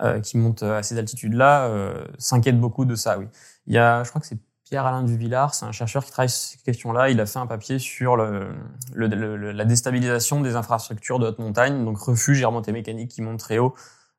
euh, 0.02 0.20
qui 0.20 0.36
monte 0.36 0.62
à 0.62 0.82
ces 0.82 0.98
altitudes-là 0.98 1.66
euh, 1.66 2.04
s'inquiète 2.18 2.60
beaucoup 2.60 2.84
de 2.84 2.94
ça. 2.94 3.18
Oui, 3.18 3.26
il 3.66 3.74
y 3.74 3.78
a, 3.78 4.02
je 4.02 4.08
crois 4.08 4.20
que 4.20 4.26
c'est 4.26 4.38
Pierre-Alain 4.68 5.04
Duvillard, 5.04 5.54
c'est 5.54 5.64
un 5.64 5.72
chercheur 5.72 6.04
qui 6.04 6.10
travaille 6.10 6.28
sur 6.28 6.40
ces 6.40 6.58
questions-là. 6.58 7.10
Il 7.10 7.20
a 7.20 7.26
fait 7.26 7.38
un 7.38 7.46
papier 7.46 7.78
sur 7.78 8.16
la 8.16 9.64
déstabilisation 9.64 10.40
des 10.40 10.56
infrastructures 10.56 11.20
de 11.20 11.28
haute 11.28 11.38
montagne, 11.38 11.84
donc 11.84 11.98
refuges 11.98 12.40
et 12.40 12.44
remontées 12.44 12.72
mécaniques 12.72 13.12
qui 13.12 13.22
montent 13.22 13.38
très 13.38 13.58
haut 13.58 13.74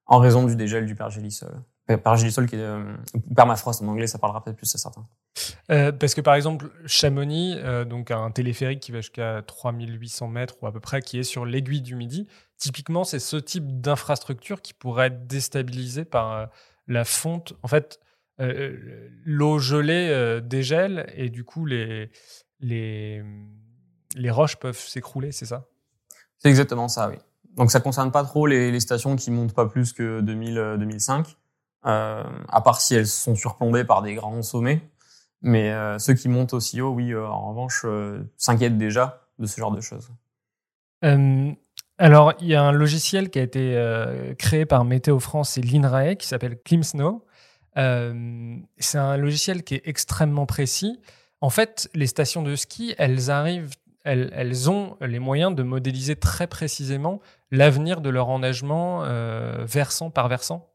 en 0.05 0.19
raison 0.19 0.45
du 0.45 0.55
dégel 0.55 0.85
du 0.85 0.95
pergélisol. 0.95 1.61
Euh, 1.89 1.97
pergélisol 1.97 2.47
qui 2.47 2.55
est 2.55 2.59
euh, 2.59 2.95
permafrost 3.35 3.81
en 3.81 3.87
anglais, 3.87 4.07
ça 4.07 4.19
parlera 4.19 4.41
peut-être 4.41 4.55
plus 4.55 4.73
à 4.73 4.77
certains. 4.77 5.05
Euh, 5.69 5.91
parce 5.91 6.13
que 6.13 6.21
par 6.21 6.35
exemple, 6.35 6.71
Chamonix, 6.85 7.57
donc 7.85 8.11
un 8.11 8.31
téléphérique 8.31 8.79
qui 8.79 8.93
va 8.93 8.99
jusqu'à 9.01 9.41
3800 9.45 10.27
mètres 10.29 10.55
ou 10.61 10.67
à 10.67 10.71
peu 10.71 10.79
près, 10.79 11.01
qui 11.01 11.19
est 11.19 11.23
sur 11.23 11.45
l'aiguille 11.45 11.81
du 11.81 11.95
Midi, 11.95 12.25
typiquement, 12.57 13.03
c'est 13.03 13.19
ce 13.19 13.35
type 13.35 13.81
d'infrastructure 13.81 14.61
qui 14.61 14.73
pourrait 14.73 15.07
être 15.07 15.27
déstabilisé 15.27 16.05
par 16.05 16.47
la 16.87 17.03
fonte. 17.03 17.53
En 17.63 17.67
fait, 17.67 17.99
l'eau 18.39 19.59
gelée 19.59 20.39
dégèle 20.43 21.11
et 21.15 21.29
du 21.29 21.43
coup, 21.43 21.65
les, 21.65 22.11
les, 22.59 23.23
les 24.15 24.31
roches 24.31 24.57
peuvent 24.57 24.77
s'écrouler, 24.77 25.31
c'est 25.31 25.45
ça? 25.45 25.67
C'est 26.37 26.49
exactement 26.49 26.87
ça, 26.87 27.09
oui. 27.09 27.15
Donc 27.55 27.71
ça 27.71 27.79
concerne 27.79 28.11
pas 28.11 28.23
trop 28.23 28.45
les, 28.45 28.71
les 28.71 28.79
stations 28.79 29.15
qui 29.15 29.31
montent 29.31 29.53
pas 29.53 29.65
plus 29.65 29.91
que 29.93 30.21
2000, 30.21 30.75
2005, 30.79 31.35
à 31.83 32.61
part 32.63 32.79
si 32.81 32.95
elles 32.95 33.07
sont 33.07 33.35
surplombées 33.35 33.83
par 33.83 34.01
des 34.01 34.13
grands 34.13 34.41
sommets. 34.43 34.81
Mais 35.41 35.71
euh, 35.71 35.99
ceux 35.99 36.13
qui 36.13 36.29
montent 36.29 36.53
aussi 36.53 36.81
haut, 36.81 36.89
oui, 36.89 37.13
euh, 37.13 37.27
en 37.27 37.49
revanche, 37.49 37.83
euh, 37.85 38.23
s'inquiètent 38.37 38.77
déjà 38.77 39.27
de 39.39 39.45
ce 39.45 39.59
genre 39.59 39.71
de 39.71 39.81
choses. 39.81 40.09
alors, 41.99 42.33
il 42.39 42.47
y 42.47 42.55
a 42.55 42.63
un 42.63 42.71
logiciel 42.71 43.29
qui 43.29 43.39
a 43.39 43.43
été 43.43 44.33
créé 44.39 44.65
par 44.65 44.83
Météo 44.83 45.19
France 45.19 45.57
et 45.57 45.61
l'INRAE 45.61 46.15
qui 46.15 46.27
s'appelle 46.27 46.57
ClimSnow. 46.63 47.23
C'est 47.77 48.97
un 48.97 49.17
logiciel 49.17 49.63
qui 49.63 49.75
est 49.75 49.83
extrêmement 49.85 50.45
précis. 50.45 50.99
En 51.41 51.49
fait, 51.49 51.89
les 51.93 52.07
stations 52.07 52.41
de 52.41 52.55
ski, 52.55 52.95
elles 52.97 53.29
arrivent, 53.29 53.75
elles, 54.03 54.69
ont 54.69 54.97
les 55.01 55.19
moyens 55.19 55.53
de 55.53 55.63
modéliser 55.63 56.15
très 56.15 56.47
précisément 56.47 57.21
l'avenir 57.51 58.01
de 58.01 58.09
leur 58.09 58.29
enneigement 58.29 59.03
versant 59.65 60.09
par 60.09 60.27
versant. 60.27 60.67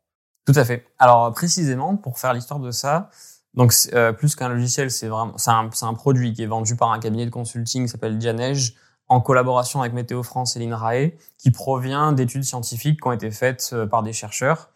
Tout 0.47 0.55
à 0.57 0.65
fait. 0.65 0.87
Alors 0.99 1.33
précisément, 1.33 1.97
pour 1.97 2.19
faire 2.19 2.35
l'histoire 2.35 2.61
de 2.61 2.71
ça, 2.71 3.11
donc 3.55 3.75
euh, 3.93 4.13
plus 4.13 4.35
qu'un 4.35 4.49
logiciel, 4.49 4.91
c'est 4.91 5.09
vraiment 5.09 5.37
c'est 5.37 5.51
un, 5.51 5.95
produit 5.95 6.33
qui 6.33 6.43
est 6.43 6.47
vendu 6.47 6.75
par 6.75 6.93
un 6.93 6.99
cabinet 6.99 7.27
de 7.27 7.31
consulting 7.31 7.85
qui 7.85 7.89
s'appelle 7.89 8.19
Dianej 8.19 8.75
en 9.09 9.21
collaboration 9.21 9.81
avec 9.81 9.93
Météo 9.93 10.23
France 10.23 10.57
et 10.57 10.59
l'INRAE, 10.59 11.11
qui 11.37 11.51
provient 11.51 12.13
d'études 12.13 12.45
scientifiques 12.45 13.01
qui 13.03 13.09
ont 13.09 13.13
été 13.13 13.31
faites 13.31 13.71
euh, 13.73 13.87
par 13.87 14.03
des 14.03 14.13
chercheurs. 14.13 14.71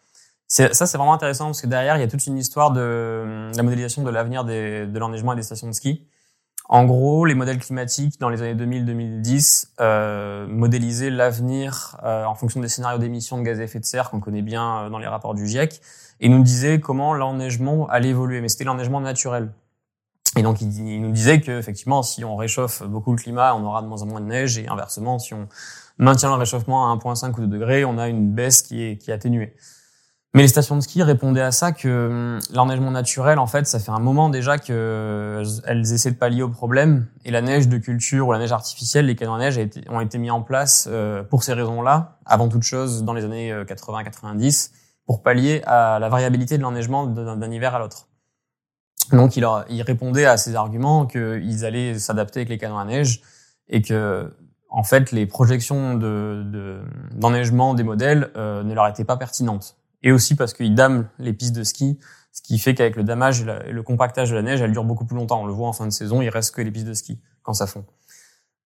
Ça, 0.47 0.73
c'est 0.73 0.97
vraiment 0.97 1.13
intéressant 1.13 1.47
parce 1.47 1.61
que 1.61 1.67
derrière, 1.67 1.97
il 1.97 1.99
y 1.99 2.03
a 2.03 2.07
toute 2.07 2.25
une 2.25 2.37
histoire 2.37 2.71
de, 2.71 2.79
euh, 2.81 3.51
la 3.53 3.63
modélisation 3.63 4.03
de 4.03 4.09
l'avenir 4.09 4.45
de 4.45 4.97
l'enneigement 4.97 5.33
et 5.33 5.35
des 5.35 5.43
stations 5.43 5.67
de 5.67 5.73
ski. 5.73 6.07
En 6.69 6.85
gros, 6.85 7.25
les 7.25 7.35
modèles 7.35 7.59
climatiques 7.59 8.19
dans 8.19 8.29
les 8.29 8.41
années 8.41 8.55
2000-2010 8.55 9.67
euh, 9.79 10.47
modélisaient 10.47 11.09
l'avenir 11.09 11.97
euh, 12.03 12.25
en 12.25 12.35
fonction 12.35 12.59
des 12.61 12.67
scénarios 12.69 12.97
d'émissions 12.97 13.37
de 13.37 13.43
gaz 13.43 13.59
à 13.59 13.63
effet 13.63 13.79
de 13.79 13.85
serre 13.85 14.09
qu'on 14.09 14.19
connaît 14.19 14.41
bien 14.41 14.89
dans 14.89 14.99
les 14.99 15.07
rapports 15.07 15.33
du 15.33 15.47
GIEC 15.47 15.81
et 16.19 16.29
nous 16.29 16.43
disait 16.43 16.79
comment 16.79 17.13
l'enneigement 17.13 17.87
allait 17.87 18.09
évoluer, 18.09 18.41
mais 18.41 18.49
c'était 18.49 18.65
l'enneigement 18.65 19.01
naturel. 19.01 19.51
Et 20.37 20.43
donc 20.43 20.61
il, 20.61 21.01
nous 21.01 21.11
disait 21.11 21.41
que 21.41 21.57
effectivement, 21.57 22.03
si 22.03 22.23
on 22.23 22.35
réchauffe 22.35 22.83
beaucoup 22.83 23.11
le 23.11 23.17
climat, 23.17 23.55
on 23.55 23.63
aura 23.63 23.81
de 23.81 23.87
moins 23.87 24.01
en 24.01 24.05
moins 24.05 24.21
de 24.21 24.27
neige, 24.27 24.57
et 24.57 24.67
inversement, 24.67 25.19
si 25.19 25.33
on 25.33 25.47
maintient 25.97 26.29
le 26.29 26.35
réchauffement 26.35 26.91
à 26.91 26.95
1,5 26.95 27.33
ou 27.33 27.41
2 27.41 27.47
degrés, 27.47 27.85
on 27.85 27.97
a 27.97 28.07
une 28.07 28.31
baisse 28.31 28.61
qui 28.61 28.81
est 28.83 29.09
atténuée. 29.09 29.55
Mais 30.33 30.41
les 30.41 30.47
stations 30.49 30.75
de 30.75 30.81
ski 30.81 31.01
répondaient 31.03 31.41
à 31.41 31.51
ça 31.51 31.71
que 31.71 32.07
hum, 32.09 32.39
l'enneigement 32.53 32.91
naturel, 32.91 33.39
en 33.39 33.47
fait, 33.47 33.65
ça 33.65 33.79
fait 33.79 33.91
un 33.91 33.99
moment 33.99 34.29
déjà 34.29 34.57
que 34.57 35.43
elles 35.65 35.93
essaient 35.93 36.11
de 36.11 36.17
pallier 36.17 36.43
au 36.43 36.49
problème. 36.49 37.07
Et 37.25 37.31
la 37.31 37.41
neige 37.41 37.67
de 37.67 37.77
culture 37.77 38.27
ou 38.27 38.31
la 38.33 38.39
neige 38.39 38.51
artificielle, 38.51 39.05
les 39.05 39.15
canons 39.15 39.35
à 39.35 39.39
neige 39.39 39.59
ont 39.89 40.01
été 40.01 40.17
mis 40.17 40.29
en 40.29 40.41
place 40.41 40.87
euh, 40.91 41.23
pour 41.23 41.43
ces 41.43 41.53
raisons-là, 41.53 42.17
avant 42.25 42.49
toute 42.49 42.63
chose 42.63 43.03
dans 43.03 43.13
les 43.13 43.23
années 43.23 43.51
80-90 43.51 44.71
pour 45.07 45.23
pallier 45.23 45.63
à 45.65 45.97
la 45.99 46.09
variabilité 46.09 46.57
de 46.57 46.63
l'enneigement 46.63 47.07
d'un 47.07 47.51
hiver 47.51 47.73
à 47.73 47.79
l'autre. 47.79 48.07
Donc 49.13 49.37
il, 49.37 49.41
leur, 49.41 49.65
il 49.69 49.81
répondait 49.81 50.25
à 50.25 50.35
ces 50.35 50.53
arguments 50.55 51.05
qu'ils 51.05 51.65
allaient 51.65 51.97
s'adapter 51.97 52.41
avec 52.41 52.49
les 52.49 52.57
canons 52.57 52.77
à 52.77 52.85
neige 52.85 53.21
et 53.69 53.81
que 53.81 54.33
en 54.69 54.83
fait 54.83 55.13
les 55.13 55.25
projections 55.25 55.95
de 55.95 56.81
d'enneigement 57.13 57.73
des 57.73 57.83
modèles 57.83 58.29
euh, 58.35 58.63
ne 58.63 58.73
leur 58.73 58.85
étaient 58.87 59.05
pas 59.05 59.15
pertinentes. 59.15 59.77
Et 60.03 60.11
aussi 60.11 60.35
parce 60.35 60.53
qu'ils 60.53 60.75
dament 60.75 61.09
les 61.19 61.33
pistes 61.33 61.55
de 61.55 61.63
ski, 61.63 61.99
ce 62.31 62.41
qui 62.41 62.59
fait 62.59 62.75
qu'avec 62.75 62.95
le 62.95 63.03
damage 63.03 63.41
et, 63.41 63.71
le 63.71 63.83
compactage 63.83 64.29
de 64.29 64.35
la 64.35 64.43
neige, 64.43 64.61
elle 64.61 64.71
dure 64.71 64.83
beaucoup 64.83 65.05
plus 65.05 65.15
longtemps. 65.15 65.41
On 65.41 65.47
le 65.47 65.53
voit 65.53 65.67
en 65.67 65.73
fin 65.73 65.85
de 65.85 65.91
saison, 65.91 66.21
il 66.21 66.29
reste 66.29 66.53
que 66.53 66.61
les 66.61 66.71
pistes 66.71 66.87
de 66.87 66.93
ski 66.93 67.19
quand 67.41 67.53
ça 67.53 67.67
fond. 67.67 67.85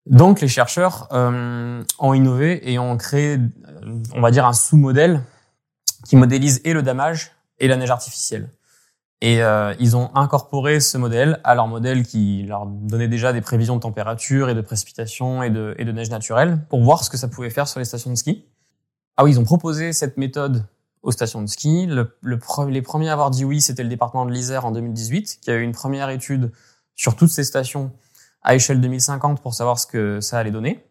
Donc 0.08 0.42
les 0.42 0.48
chercheurs 0.48 1.08
euh, 1.12 1.84
ont 2.00 2.14
innové 2.14 2.72
et 2.72 2.80
ont 2.80 2.98
créé, 2.98 3.38
euh, 3.38 4.02
on 4.16 4.22
va 4.22 4.32
dire, 4.32 4.46
un 4.46 4.54
sous-modèle 4.54 5.22
qui 6.08 6.16
modélise 6.16 6.60
et 6.66 6.74
le 6.74 6.82
damage 6.82 7.32
et 7.60 7.68
la 7.68 7.78
neige 7.78 7.92
artificielle. 7.92 8.50
Et 9.22 9.44
euh, 9.44 9.76
ils 9.80 9.96
ont 9.96 10.10
incorporé 10.16 10.80
ce 10.80 10.98
modèle 10.98 11.40
à 11.44 11.54
leur 11.54 11.68
modèle 11.68 12.04
qui 12.04 12.44
leur 12.48 12.66
donnait 12.66 13.08
déjà 13.08 13.32
des 13.32 13.42
prévisions 13.42 13.76
de 13.76 13.82
température 13.82 14.50
et 14.50 14.56
de 14.56 14.62
précipitation 14.62 15.44
et 15.44 15.52
de, 15.52 15.76
et 15.78 15.86
de 15.86 15.92
neige 15.92 16.10
naturelle 16.10 16.60
pour 16.70 16.82
voir 16.82 17.04
ce 17.04 17.12
que 17.12 17.18
ça 17.18 17.28
pouvait 17.28 17.52
faire 17.52 17.68
sur 17.68 17.80
les 17.80 17.86
stations 17.86 18.10
de 18.10 18.16
ski. 18.16 18.48
Ah 19.18 19.24
oui, 19.24 19.32
ils 19.32 19.40
ont 19.40 19.44
proposé 19.44 19.94
cette 19.94 20.18
méthode 20.18 20.66
aux 21.04 21.12
stations 21.12 21.42
de 21.42 21.48
ski. 21.48 21.86
Le, 21.88 22.18
le, 22.22 22.40
les 22.70 22.82
premiers 22.82 23.10
à 23.10 23.14
avoir 23.14 23.32
dit 23.32 23.46
oui, 23.46 23.62
c'était 23.62 23.84
le 23.84 23.90
département 23.90 24.26
de 24.26 24.32
l'Isère 24.32 24.66
en 24.66 24.72
2018, 24.72 25.40
qui 25.42 25.52
a 25.52 25.56
eu 25.56 25.62
une 25.62 25.72
première 25.72 26.10
étude 26.10 26.52
sur 26.96 27.16
toutes 27.16 27.32
ces 27.32 27.44
stations 27.44 27.92
à 28.44 28.56
échelle 28.56 28.82
2050 28.82 29.42
pour 29.42 29.54
savoir 29.54 29.80
ce 29.80 29.88
que 29.88 30.20
ça 30.20 30.40
allait 30.40 30.52
donner. 30.52 30.86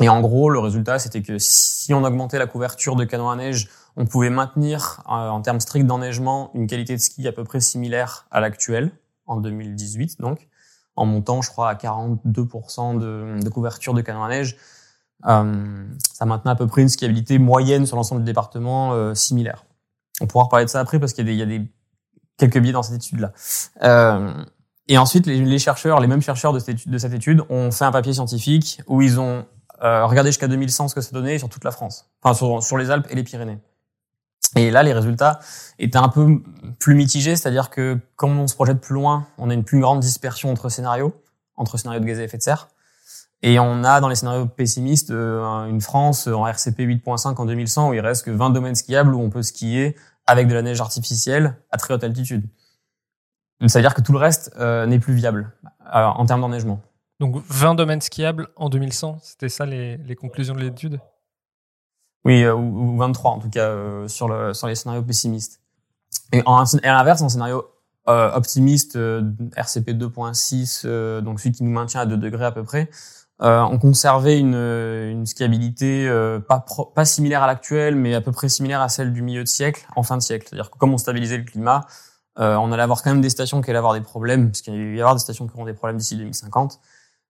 Et 0.00 0.08
en 0.08 0.20
gros, 0.20 0.48
le 0.48 0.60
résultat, 0.60 0.98
c'était 0.98 1.22
que 1.22 1.38
si 1.38 1.92
on 1.92 2.04
augmentait 2.04 2.38
la 2.38 2.46
couverture 2.46 2.94
de 2.94 3.04
canons 3.04 3.30
à 3.30 3.36
neige, 3.36 3.68
on 3.96 4.06
pouvait 4.06 4.30
maintenir, 4.30 5.02
euh, 5.06 5.28
en 5.28 5.42
termes 5.42 5.58
stricts 5.58 5.86
d'enneigement, 5.86 6.52
une 6.54 6.68
qualité 6.68 6.94
de 6.94 7.00
ski 7.00 7.26
à 7.26 7.32
peu 7.32 7.42
près 7.42 7.60
similaire 7.60 8.26
à 8.30 8.40
l'actuelle, 8.40 8.92
en 9.26 9.38
2018 9.38 10.20
donc, 10.20 10.48
en 10.96 11.04
montant, 11.04 11.42
je 11.42 11.50
crois, 11.50 11.68
à 11.68 11.74
42% 11.74 12.98
de, 12.98 13.42
de, 13.42 13.48
couverture 13.48 13.92
de 13.94 14.00
canons 14.00 14.24
à 14.24 14.28
neige. 14.28 14.56
Euh, 15.26 15.84
ça 16.12 16.26
maintenait 16.26 16.52
à 16.52 16.54
peu 16.54 16.66
près 16.66 16.82
une 16.82 16.88
skiabilité 16.88 17.38
moyenne 17.38 17.86
sur 17.86 17.96
l'ensemble 17.96 18.22
du 18.22 18.26
département 18.26 18.92
euh, 18.92 19.14
similaire. 19.14 19.64
On 20.20 20.26
pourra 20.26 20.44
reparler 20.44 20.64
de 20.64 20.70
ça 20.70 20.80
après 20.80 20.98
parce 20.98 21.12
qu'il 21.12 21.28
y 21.28 21.34
y 21.34 21.42
a 21.42 21.46
des, 21.46 21.62
quelques 22.36 22.58
biais 22.58 22.72
dans 22.72 22.82
cette 22.82 22.96
étude-là. 22.96 23.32
Euh, 23.82 24.32
et 24.86 24.96
ensuite, 24.96 25.26
les, 25.26 25.44
les, 25.44 25.58
chercheurs, 25.58 26.00
les 26.00 26.06
mêmes 26.06 26.22
chercheurs 26.22 26.52
de 26.52 26.58
cette, 26.58 26.70
étude, 26.70 26.90
de 26.90 26.98
cette 26.98 27.12
étude 27.12 27.42
ont 27.50 27.70
fait 27.70 27.84
un 27.84 27.92
papier 27.92 28.14
scientifique 28.14 28.80
où 28.86 29.02
ils 29.02 29.20
ont 29.20 29.44
euh, 29.82 30.06
regardez 30.06 30.30
jusqu'à 30.30 30.48
2100 30.48 30.88
ce 30.88 30.94
que 30.94 31.00
ça 31.00 31.10
donnait 31.12 31.38
sur 31.38 31.48
toute 31.48 31.64
la 31.64 31.70
France, 31.70 32.10
enfin 32.22 32.34
sur, 32.34 32.62
sur 32.62 32.76
les 32.76 32.90
Alpes 32.90 33.06
et 33.10 33.14
les 33.14 33.22
Pyrénées. 33.22 33.58
Et 34.56 34.70
là, 34.70 34.82
les 34.82 34.92
résultats 34.92 35.40
étaient 35.78 35.98
un 35.98 36.08
peu 36.08 36.42
plus 36.78 36.94
mitigés, 36.94 37.36
c'est-à-dire 37.36 37.70
que 37.70 37.98
quand 38.16 38.30
on 38.30 38.46
se 38.46 38.54
projette 38.54 38.80
plus 38.80 38.94
loin, 38.94 39.26
on 39.36 39.50
a 39.50 39.54
une 39.54 39.64
plus 39.64 39.80
grande 39.80 40.00
dispersion 40.00 40.50
entre 40.50 40.68
scénarios, 40.68 41.14
entre 41.56 41.76
scénarios 41.76 42.00
de 42.00 42.06
gaz 42.06 42.18
à 42.18 42.22
effet 42.22 42.38
de 42.38 42.42
serre. 42.42 42.68
Et 43.42 43.58
on 43.60 43.84
a 43.84 44.00
dans 44.00 44.08
les 44.08 44.16
scénarios 44.16 44.46
pessimistes 44.46 45.10
euh, 45.10 45.66
une 45.66 45.80
France 45.80 46.26
en 46.26 46.46
RCP 46.46 46.80
8.5 46.80 47.36
en 47.36 47.46
2100 47.46 47.90
où 47.90 47.94
il 47.94 48.00
reste 48.00 48.24
que 48.24 48.30
20 48.30 48.50
domaines 48.50 48.74
skiables 48.74 49.14
où 49.14 49.20
on 49.20 49.30
peut 49.30 49.42
skier 49.42 49.96
avec 50.26 50.48
de 50.48 50.54
la 50.54 50.62
neige 50.62 50.80
artificielle 50.80 51.56
à 51.70 51.76
très 51.76 51.94
haute 51.94 52.02
altitude. 52.02 52.44
C'est-à-dire 53.60 53.94
que 53.94 54.00
tout 54.00 54.12
le 54.12 54.18
reste 54.18 54.52
euh, 54.58 54.86
n'est 54.86 54.98
plus 54.98 55.14
viable 55.14 55.52
en 55.90 56.26
termes 56.26 56.40
d'enneigement. 56.40 56.80
Donc 57.18 57.42
20 57.48 57.74
domaines 57.74 58.00
skiables 58.00 58.48
en 58.56 58.68
2100, 58.68 59.18
c'était 59.22 59.48
ça 59.48 59.66
les, 59.66 59.96
les 59.96 60.16
conclusions 60.16 60.54
de 60.54 60.60
l'étude? 60.60 61.00
Oui, 62.24 62.46
ou 62.46 62.96
23 62.98 63.30
en 63.30 63.38
tout 63.38 63.48
cas 63.48 63.72
sur 64.06 64.28
le 64.28 64.52
sur 64.52 64.66
les 64.66 64.74
scénarios 64.74 65.02
pessimistes. 65.02 65.60
Et, 66.32 66.42
en, 66.44 66.62
à 66.62 66.66
l'inverse, 66.82 67.22
en 67.22 67.28
scénario 67.28 67.64
optimiste, 68.06 68.96
RCP 69.56 69.90
2.6, 69.90 71.20
donc 71.20 71.40
celui 71.40 71.52
qui 71.52 71.64
nous 71.64 71.70
maintient 71.70 72.00
à 72.00 72.06
2 72.06 72.16
degrés 72.16 72.44
à 72.44 72.52
peu 72.52 72.64
près, 72.64 72.90
euh, 73.40 73.60
on 73.60 73.78
conservait 73.78 74.38
une, 74.38 74.54
une 74.54 75.26
skiabilité 75.26 76.08
euh, 76.08 76.40
pas, 76.40 76.64
pas 76.94 77.04
similaire 77.04 77.42
à 77.42 77.46
l'actuelle, 77.46 77.94
mais 77.94 78.14
à 78.14 78.20
peu 78.20 78.32
près 78.32 78.48
similaire 78.48 78.80
à 78.80 78.88
celle 78.88 79.12
du 79.12 79.22
milieu 79.22 79.44
de 79.44 79.48
siècle, 79.48 79.86
en 79.94 80.02
fin 80.02 80.16
de 80.16 80.22
siècle. 80.22 80.46
C'est-à-dire 80.48 80.70
que 80.70 80.78
comme 80.78 80.92
on 80.92 80.98
stabilisait 80.98 81.38
le 81.38 81.44
climat, 81.44 81.86
euh, 82.38 82.54
on 82.56 82.70
allait 82.70 82.82
avoir 82.82 83.02
quand 83.02 83.10
même 83.10 83.20
des 83.20 83.30
stations 83.30 83.60
qui 83.60 83.70
allaient 83.70 83.78
avoir 83.78 83.94
des 83.94 84.00
problèmes, 84.00 84.50
parce 84.50 84.62
qu'il 84.62 84.94
y 84.94 85.00
avoir 85.00 85.14
des 85.14 85.20
stations 85.20 85.46
qui 85.46 85.54
auront 85.54 85.64
des 85.64 85.72
problèmes 85.72 85.96
d'ici 85.96 86.16
2050. 86.16 86.80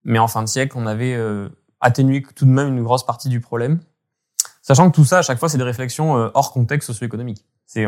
Mais 0.04 0.18
en 0.18 0.28
fin 0.28 0.42
de 0.42 0.48
siècle, 0.48 0.76
on 0.78 0.86
avait 0.86 1.14
euh, 1.14 1.48
atténué 1.80 2.22
tout 2.22 2.44
de 2.44 2.50
même 2.50 2.76
une 2.76 2.82
grosse 2.82 3.06
partie 3.06 3.28
du 3.28 3.40
problème. 3.40 3.80
Sachant 4.62 4.90
que 4.90 4.94
tout 4.94 5.04
ça, 5.04 5.18
à 5.18 5.22
chaque 5.22 5.38
fois, 5.38 5.48
c'est 5.48 5.56
des 5.56 5.64
réflexions 5.64 6.18
euh, 6.18 6.30
hors 6.34 6.52
contexte 6.52 6.88
socio-économique. 6.88 7.44
C'est 7.64 7.84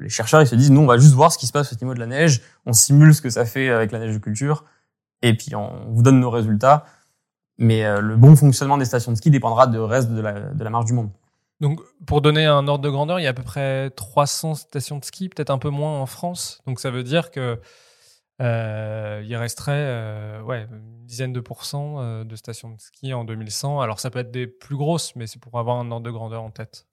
les 0.00 0.08
chercheurs, 0.08 0.42
ils 0.42 0.46
se 0.48 0.56
disent, 0.56 0.72
nous, 0.72 0.80
on 0.80 0.86
va 0.86 0.98
juste 0.98 1.14
voir 1.14 1.30
ce 1.30 1.38
qui 1.38 1.46
se 1.46 1.52
passe 1.52 1.72
au 1.72 1.76
niveau 1.76 1.94
de 1.94 2.00
la 2.00 2.06
neige, 2.06 2.42
on 2.66 2.72
simule 2.72 3.14
ce 3.14 3.22
que 3.22 3.30
ça 3.30 3.44
fait 3.44 3.68
avec 3.68 3.92
la 3.92 4.00
neige 4.00 4.12
de 4.12 4.18
culture, 4.18 4.64
et 5.22 5.36
puis 5.36 5.54
on 5.54 5.70
vous 5.92 6.02
donne 6.02 6.18
nos 6.18 6.30
résultats 6.30 6.84
mais 7.58 7.84
euh, 7.84 8.00
le 8.00 8.16
bon 8.16 8.36
fonctionnement 8.36 8.78
des 8.78 8.84
stations 8.84 9.12
de 9.12 9.16
ski 9.16 9.30
dépendra 9.30 9.66
du 9.66 9.78
reste 9.78 10.10
de 10.10 10.20
la, 10.20 10.40
de 10.40 10.64
la 10.64 10.70
marge 10.70 10.86
du 10.86 10.92
monde. 10.92 11.10
Donc, 11.60 11.80
pour 12.06 12.20
donner 12.20 12.46
un 12.46 12.66
ordre 12.66 12.84
de 12.84 12.90
grandeur, 12.90 13.20
il 13.20 13.22
y 13.22 13.26
a 13.26 13.30
à 13.30 13.34
peu 13.34 13.42
près 13.42 13.90
300 13.90 14.54
stations 14.54 14.98
de 14.98 15.04
ski, 15.04 15.28
peut-être 15.28 15.50
un 15.50 15.58
peu 15.58 15.70
moins 15.70 16.00
en 16.00 16.06
France. 16.06 16.60
Donc, 16.66 16.80
ça 16.80 16.90
veut 16.90 17.04
dire 17.04 17.30
que 17.30 17.60
euh, 18.42 19.22
il 19.24 19.36
resterait 19.36 19.72
euh, 19.76 20.42
ouais, 20.42 20.66
une 20.70 21.06
dizaine 21.06 21.32
de 21.32 21.40
pourcents 21.40 22.24
de 22.24 22.36
stations 22.36 22.70
de 22.70 22.80
ski 22.80 23.14
en 23.14 23.24
2100. 23.24 23.80
Alors, 23.80 24.00
ça 24.00 24.10
peut 24.10 24.18
être 24.18 24.32
des 24.32 24.48
plus 24.48 24.76
grosses, 24.76 25.14
mais 25.14 25.26
c'est 25.26 25.40
pour 25.40 25.58
avoir 25.58 25.78
un 25.78 25.90
ordre 25.90 26.04
de 26.04 26.10
grandeur 26.10 26.42
en 26.42 26.50
tête. 26.50 26.86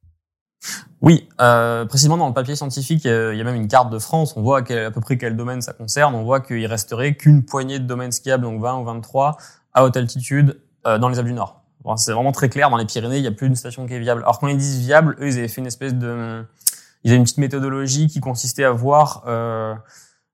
Oui, 1.02 1.28
euh, 1.42 1.86
précisément 1.86 2.18
dans 2.18 2.28
le 2.28 2.34
papier 2.34 2.56
scientifique, 2.56 3.06
il 3.06 3.36
y 3.36 3.42
a 3.42 3.44
même 3.44 3.56
une 3.56 3.68
carte 3.68 3.90
de 3.90 3.98
France. 3.98 4.38
On 4.38 4.44
voit 4.44 4.60
à, 4.60 4.86
à 4.86 4.92
peu 4.92 5.02
près 5.02 5.18
quel 5.18 5.36
domaine 5.36 5.62
ça 5.62 5.74
concerne. 5.74 6.14
On 6.14 6.24
voit 6.24 6.40
qu'il 6.40 6.66
resterait 6.68 7.16
qu'une 7.16 7.44
poignée 7.44 7.80
de 7.80 7.86
domaines 7.86 8.12
skiables, 8.12 8.44
donc 8.44 8.62
20 8.62 8.80
ou 8.80 8.84
23, 8.84 9.38
à 9.74 9.84
haute 9.84 9.98
altitude 9.98 10.62
euh, 10.86 10.98
dans 10.98 11.10
les 11.10 11.20
Alpes 11.20 11.28
du 11.28 11.34
Nord. 11.34 11.62
C'est 11.98 12.14
vraiment 12.14 12.32
très 12.32 12.50
clair. 12.50 12.70
Dans 12.70 12.78
les 12.78 12.86
Pyrénées, 12.86 13.18
il 13.18 13.22
n'y 13.22 13.28
a 13.28 13.32
plus 13.32 13.48
une 13.48 13.56
station 13.56 13.88
qui 13.88 13.94
est 13.94 14.00
viable. 14.00 14.22
Alors 14.22 14.40
quand 14.40 14.48
ils 14.48 14.58
disent 14.58 14.80
viable, 14.80 15.16
eux, 15.20 15.28
ils 15.28 15.38
avaient 15.40 15.48
fait 15.48 15.62
une 15.62 15.68
espèce 15.68 15.96
de, 15.96 16.44
ils 17.04 17.12
avaient 17.12 17.18
une 17.18 17.24
petite 17.24 17.40
méthodologie 17.40 18.08
qui 18.08 18.20
consistait 18.20 18.64
à 18.64 18.72
voir 18.72 19.24
euh, 19.28 19.74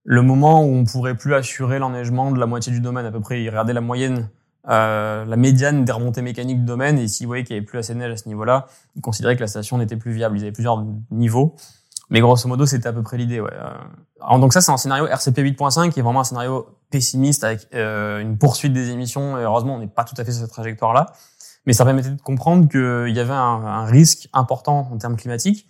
le 0.03 0.21
moment 0.21 0.63
où 0.63 0.73
on 0.73 0.83
pourrait 0.83 1.15
plus 1.15 1.33
assurer 1.33 1.79
l'enneigement 1.79 2.31
de 2.31 2.39
la 2.39 2.45
moitié 2.45 2.71
du 2.71 2.81
domaine 2.81 3.05
à 3.05 3.11
peu 3.11 3.21
près. 3.21 3.41
Ils 3.41 3.49
regardaient 3.49 3.73
la 3.73 3.81
moyenne, 3.81 4.29
euh, 4.67 5.23
la 5.25 5.35
médiane 5.37 5.85
des 5.85 5.91
remontées 5.91 6.21
mécaniques 6.21 6.59
du 6.59 6.65
domaine 6.65 6.99
et 6.99 7.07
s'ils 7.07 7.27
voyaient 7.27 7.43
qu'il 7.43 7.55
y 7.55 7.59
avait 7.59 7.65
plus 7.65 7.79
assez 7.79 7.93
de 7.93 7.99
neige 7.99 8.11
à 8.11 8.17
ce 8.17 8.27
niveau-là, 8.27 8.67
ils 8.95 9.01
considéraient 9.01 9.35
que 9.35 9.41
la 9.41 9.47
station 9.47 9.77
n'était 9.77 9.95
plus 9.95 10.11
viable. 10.11 10.37
Ils 10.37 10.41
avaient 10.41 10.51
plusieurs 10.51 10.83
niveaux. 11.11 11.55
Mais 12.09 12.21
grosso 12.21 12.47
modo, 12.47 12.65
c'était 12.65 12.87
à 12.87 12.93
peu 12.93 13.03
près 13.03 13.17
l'idée. 13.17 13.41
Ouais. 13.41 13.51
Alors, 14.21 14.39
donc 14.39 14.53
ça, 14.53 14.61
c'est 14.61 14.71
un 14.71 14.77
scénario 14.77 15.07
RCP 15.07 15.39
8.5 15.39 15.91
qui 15.91 15.99
est 15.99 16.03
vraiment 16.03 16.21
un 16.21 16.25
scénario 16.25 16.67
pessimiste 16.89 17.43
avec 17.43 17.67
euh, 17.73 18.19
une 18.19 18.37
poursuite 18.37 18.73
des 18.73 18.89
émissions. 18.91 19.37
Et 19.37 19.43
heureusement, 19.43 19.75
on 19.75 19.79
n'est 19.79 19.87
pas 19.87 20.03
tout 20.03 20.15
à 20.17 20.23
fait 20.23 20.31
sur 20.31 20.41
cette 20.41 20.51
trajectoire-là. 20.51 21.07
Mais 21.65 21.73
ça 21.73 21.83
permettait 21.83 22.11
de 22.11 22.21
comprendre 22.21 22.69
qu'il 22.69 23.13
y 23.13 23.19
avait 23.19 23.33
un, 23.33 23.85
risque 23.85 24.29
important 24.31 24.89
en 24.91 24.97
termes 24.97 25.17
climatiques. 25.17 25.67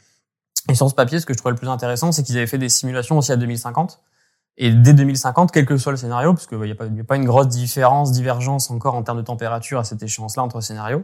Et 0.70 0.76
sur 0.76 0.88
ce 0.90 0.94
papier, 0.94 1.20
ce 1.20 1.26
que 1.26 1.34
je 1.34 1.40
trouvais 1.40 1.54
le 1.54 1.58
plus 1.58 1.70
intéressant, 1.70 2.12
c'est 2.12 2.22
qu'ils 2.22 2.38
avaient 2.38 2.46
fait 2.46 2.60
des 2.60 2.70
simulations 2.70 3.18
aussi 3.18 3.32
à 3.32 3.36
2050. 3.36 4.00
Et 4.58 4.72
dès 4.72 4.94
2050, 4.94 5.52
quel 5.52 5.66
que 5.66 5.78
soit 5.78 5.92
le 5.92 5.98
scénario, 5.98 6.34
parce 6.34 6.46
qu'il 6.46 6.60
n'y 6.60 6.72
a 6.72 7.04
pas 7.04 7.16
une 7.16 7.26
grosse 7.26 7.48
différence, 7.48 8.12
divergence 8.12 8.70
encore 8.70 8.96
en 8.96 9.02
termes 9.02 9.18
de 9.18 9.24
température 9.24 9.80
à 9.80 9.84
cette 9.84 10.04
échéance-là 10.04 10.44
entre 10.44 10.62
scénarios, 10.62 11.04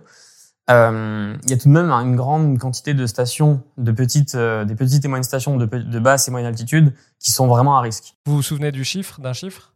euh, 0.70 1.36
il 1.44 1.50
y 1.50 1.54
a 1.54 1.58
tout 1.58 1.68
de 1.68 1.74
même 1.74 1.92
une 1.92 2.16
grande 2.16 2.58
quantité 2.58 2.94
de 2.94 3.06
stations, 3.06 3.62
de 3.78 3.92
petites, 3.92 4.36
euh, 4.36 4.66
des 4.66 4.76
petites 4.76 5.04
et 5.04 5.08
moyennes 5.08 5.24
stations 5.24 5.58
de, 5.58 5.66
de 5.66 6.00
basse 6.00 6.28
et 6.28 6.32
moyenne 6.32 6.48
altitude 6.48 6.94
qui 7.20 7.32
sont 7.32 7.48
vraiment 7.48 7.78
à 7.78 7.82
risque. 7.82 8.16
Vous 8.26 8.36
vous 8.36 8.42
souvenez 8.42 8.72
du 8.72 8.84
chiffre, 8.84 9.20
d'un 9.20 9.34
chiffre? 9.34 9.74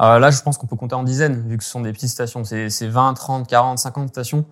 Euh, 0.00 0.18
Là, 0.18 0.30
je 0.30 0.40
pense 0.42 0.58
qu'on 0.58 0.66
peut 0.66 0.76
compter 0.76 0.94
en 0.94 1.02
dizaines, 1.02 1.48
vu 1.48 1.56
que 1.58 1.64
ce 1.64 1.70
sont 1.70 1.80
des 1.80 1.92
petites 1.92 2.10
stations. 2.10 2.44
C'est 2.44 2.68
20, 2.86 3.14
30, 3.14 3.48
40, 3.48 3.78
50 3.78 4.08
stations. 4.08 4.46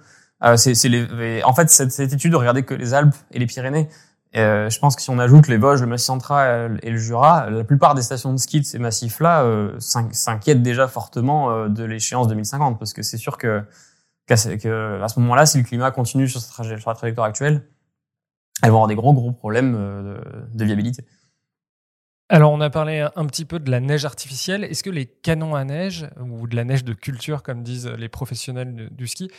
Euh, 0.45 0.57
c'est 0.57 0.89
les, 0.89 1.43
en 1.45 1.55
fait, 1.55 1.71
cette, 1.71 1.93
cette, 1.93 2.13
étude 2.13 2.35
regardait 2.35 2.65
que 2.65 2.75
les 2.75 2.93
Alpes 2.93 3.15
et 3.31 3.39
les 3.39 3.47
Pyrénées. 3.47 3.89
Euh, 4.37 4.69
je 4.69 4.79
pense 4.79 4.97
que 4.97 5.03
si 5.03 5.09
on 5.09 5.19
ajoute 5.19 5.49
les 5.49 5.57
Vosges, 5.57 5.81
le 5.81 5.87
Massif 5.87 6.07
central 6.07 6.79
et 6.83 6.91
le 6.91 6.99
Jura, 6.99 7.49
la 7.49 7.65
plupart 7.65 7.95
des 7.95 8.03
stations 8.03 8.33
de 8.33 8.39
ski 8.39 8.61
de 8.61 8.67
ces 8.67 8.79
massifs-là 8.79 9.45
euh, 9.45 9.73
s'inquiètent 9.79 10.63
déjà 10.63 10.89
fortement 10.89 11.51
euh, 11.51 11.69
de 11.69 11.85
l'échéance 11.85 12.29
2050, 12.29 12.79
parce 12.79 12.93
que 12.93 13.03
c'est 13.03 13.17
sûr 13.17 13.39
que 13.39 13.63
que 14.27 15.01
à 15.03 15.09
ce 15.09 15.21
moment-là, 15.21 15.47
si 15.47 15.59
le 15.59 15.65
climat 15.65 15.91
continue 15.91 16.29
sur, 16.29 16.41
sur 16.41 16.65
la 16.65 16.95
trajectoire 16.95 17.27
actuelle, 17.27 17.69
elles 18.63 18.71
vont 18.71 18.77
avoir 18.77 18.89
des 18.89 18.95
gros 18.95 19.13
gros 19.13 19.33
problèmes 19.33 19.75
euh, 19.77 20.19
de, 20.53 20.59
de 20.59 20.65
viabilité. 20.65 21.05
Alors, 22.29 22.51
on 22.51 22.61
a 22.61 22.71
parlé 22.71 23.07
un 23.15 23.27
petit 23.27 23.45
peu 23.45 23.61
de 23.61 23.71
la 23.71 23.79
neige 23.79 24.05
artificielle. 24.05 24.65
Est-ce 24.65 24.83
que 24.83 24.91
les 24.91 25.07
canons 25.07 25.55
à 25.55 25.65
neige, 25.65 26.09
ou 26.21 26.49
de 26.49 26.57
la 26.57 26.65
neige 26.65 26.83
de 26.83 26.93
culture, 26.93 27.45
comme 27.45 27.63
disent 27.63 27.87
les 27.87 28.09
professionnels 28.09 28.89
du 28.91 29.07
ski, 29.07 29.31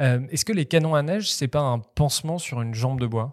euh, 0.00 0.20
est-ce 0.30 0.44
que 0.44 0.52
les 0.52 0.66
canons 0.66 0.94
à 0.94 1.02
neige, 1.02 1.32
c'est 1.32 1.48
pas 1.48 1.60
un 1.60 1.78
pansement 1.78 2.38
sur 2.38 2.60
une 2.62 2.74
jambe 2.74 3.00
de 3.00 3.06
bois? 3.06 3.30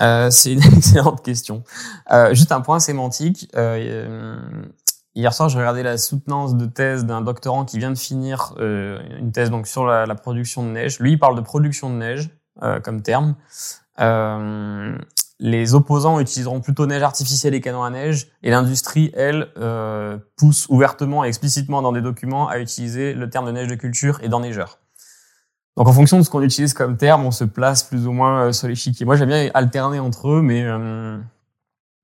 Euh, 0.00 0.30
C'est 0.30 0.52
une 0.52 0.62
excellente 0.76 1.22
question. 1.24 1.64
Euh, 2.10 2.34
juste 2.34 2.52
un 2.52 2.60
point 2.60 2.80
sémantique. 2.80 3.50
Hier 5.16 5.32
soir, 5.32 5.48
j'ai 5.48 5.58
regardé 5.58 5.82
la 5.82 5.96
soutenance 5.96 6.56
de 6.56 6.66
thèse 6.66 7.06
d'un 7.06 7.22
doctorant 7.22 7.64
qui 7.64 7.78
vient 7.78 7.90
de 7.90 7.98
finir 7.98 8.54
euh, 8.58 9.00
une 9.18 9.32
thèse 9.32 9.50
donc 9.50 9.66
sur 9.66 9.86
la, 9.86 10.04
la, 10.04 10.14
production 10.14 10.62
de 10.62 10.68
neige. 10.68 11.00
Lui, 11.00 11.12
il 11.12 11.18
parle 11.18 11.36
de 11.36 11.40
production 11.40 11.88
de 11.88 11.94
neige 11.94 12.28
euh, 12.62 12.80
comme 12.80 13.00
terme. 13.00 13.34
Euh, 13.98 14.94
les 15.38 15.74
opposants 15.74 16.20
utiliseront 16.20 16.60
plutôt 16.60 16.86
neige 16.86 17.02
artificielle 17.02 17.54
et 17.54 17.62
canons 17.62 17.82
à 17.82 17.88
neige, 17.88 18.28
et 18.42 18.50
l'industrie, 18.50 19.10
elle, 19.14 19.48
euh, 19.56 20.18
pousse 20.36 20.66
ouvertement 20.68 21.24
et 21.24 21.28
explicitement 21.28 21.80
dans 21.80 21.92
des 21.92 22.02
documents 22.02 22.48
à 22.48 22.58
utiliser 22.58 23.14
le 23.14 23.30
terme 23.30 23.46
de 23.46 23.52
neige 23.52 23.68
de 23.68 23.74
culture 23.74 24.18
et 24.22 24.28
d'enneigeur. 24.28 24.80
Donc 25.78 25.88
en 25.88 25.94
fonction 25.94 26.18
de 26.18 26.24
ce 26.24 26.30
qu'on 26.30 26.42
utilise 26.42 26.74
comme 26.74 26.98
terme, 26.98 27.24
on 27.24 27.30
se 27.30 27.44
place 27.44 27.82
plus 27.82 28.06
ou 28.06 28.12
moins 28.12 28.48
euh, 28.48 28.52
sur 28.52 28.68
l'échiquier. 28.68 29.06
Moi, 29.06 29.16
j'aime 29.16 29.28
bien 29.28 29.48
alterner 29.54 29.98
entre 29.98 30.28
eux, 30.28 30.42
mais 30.42 30.62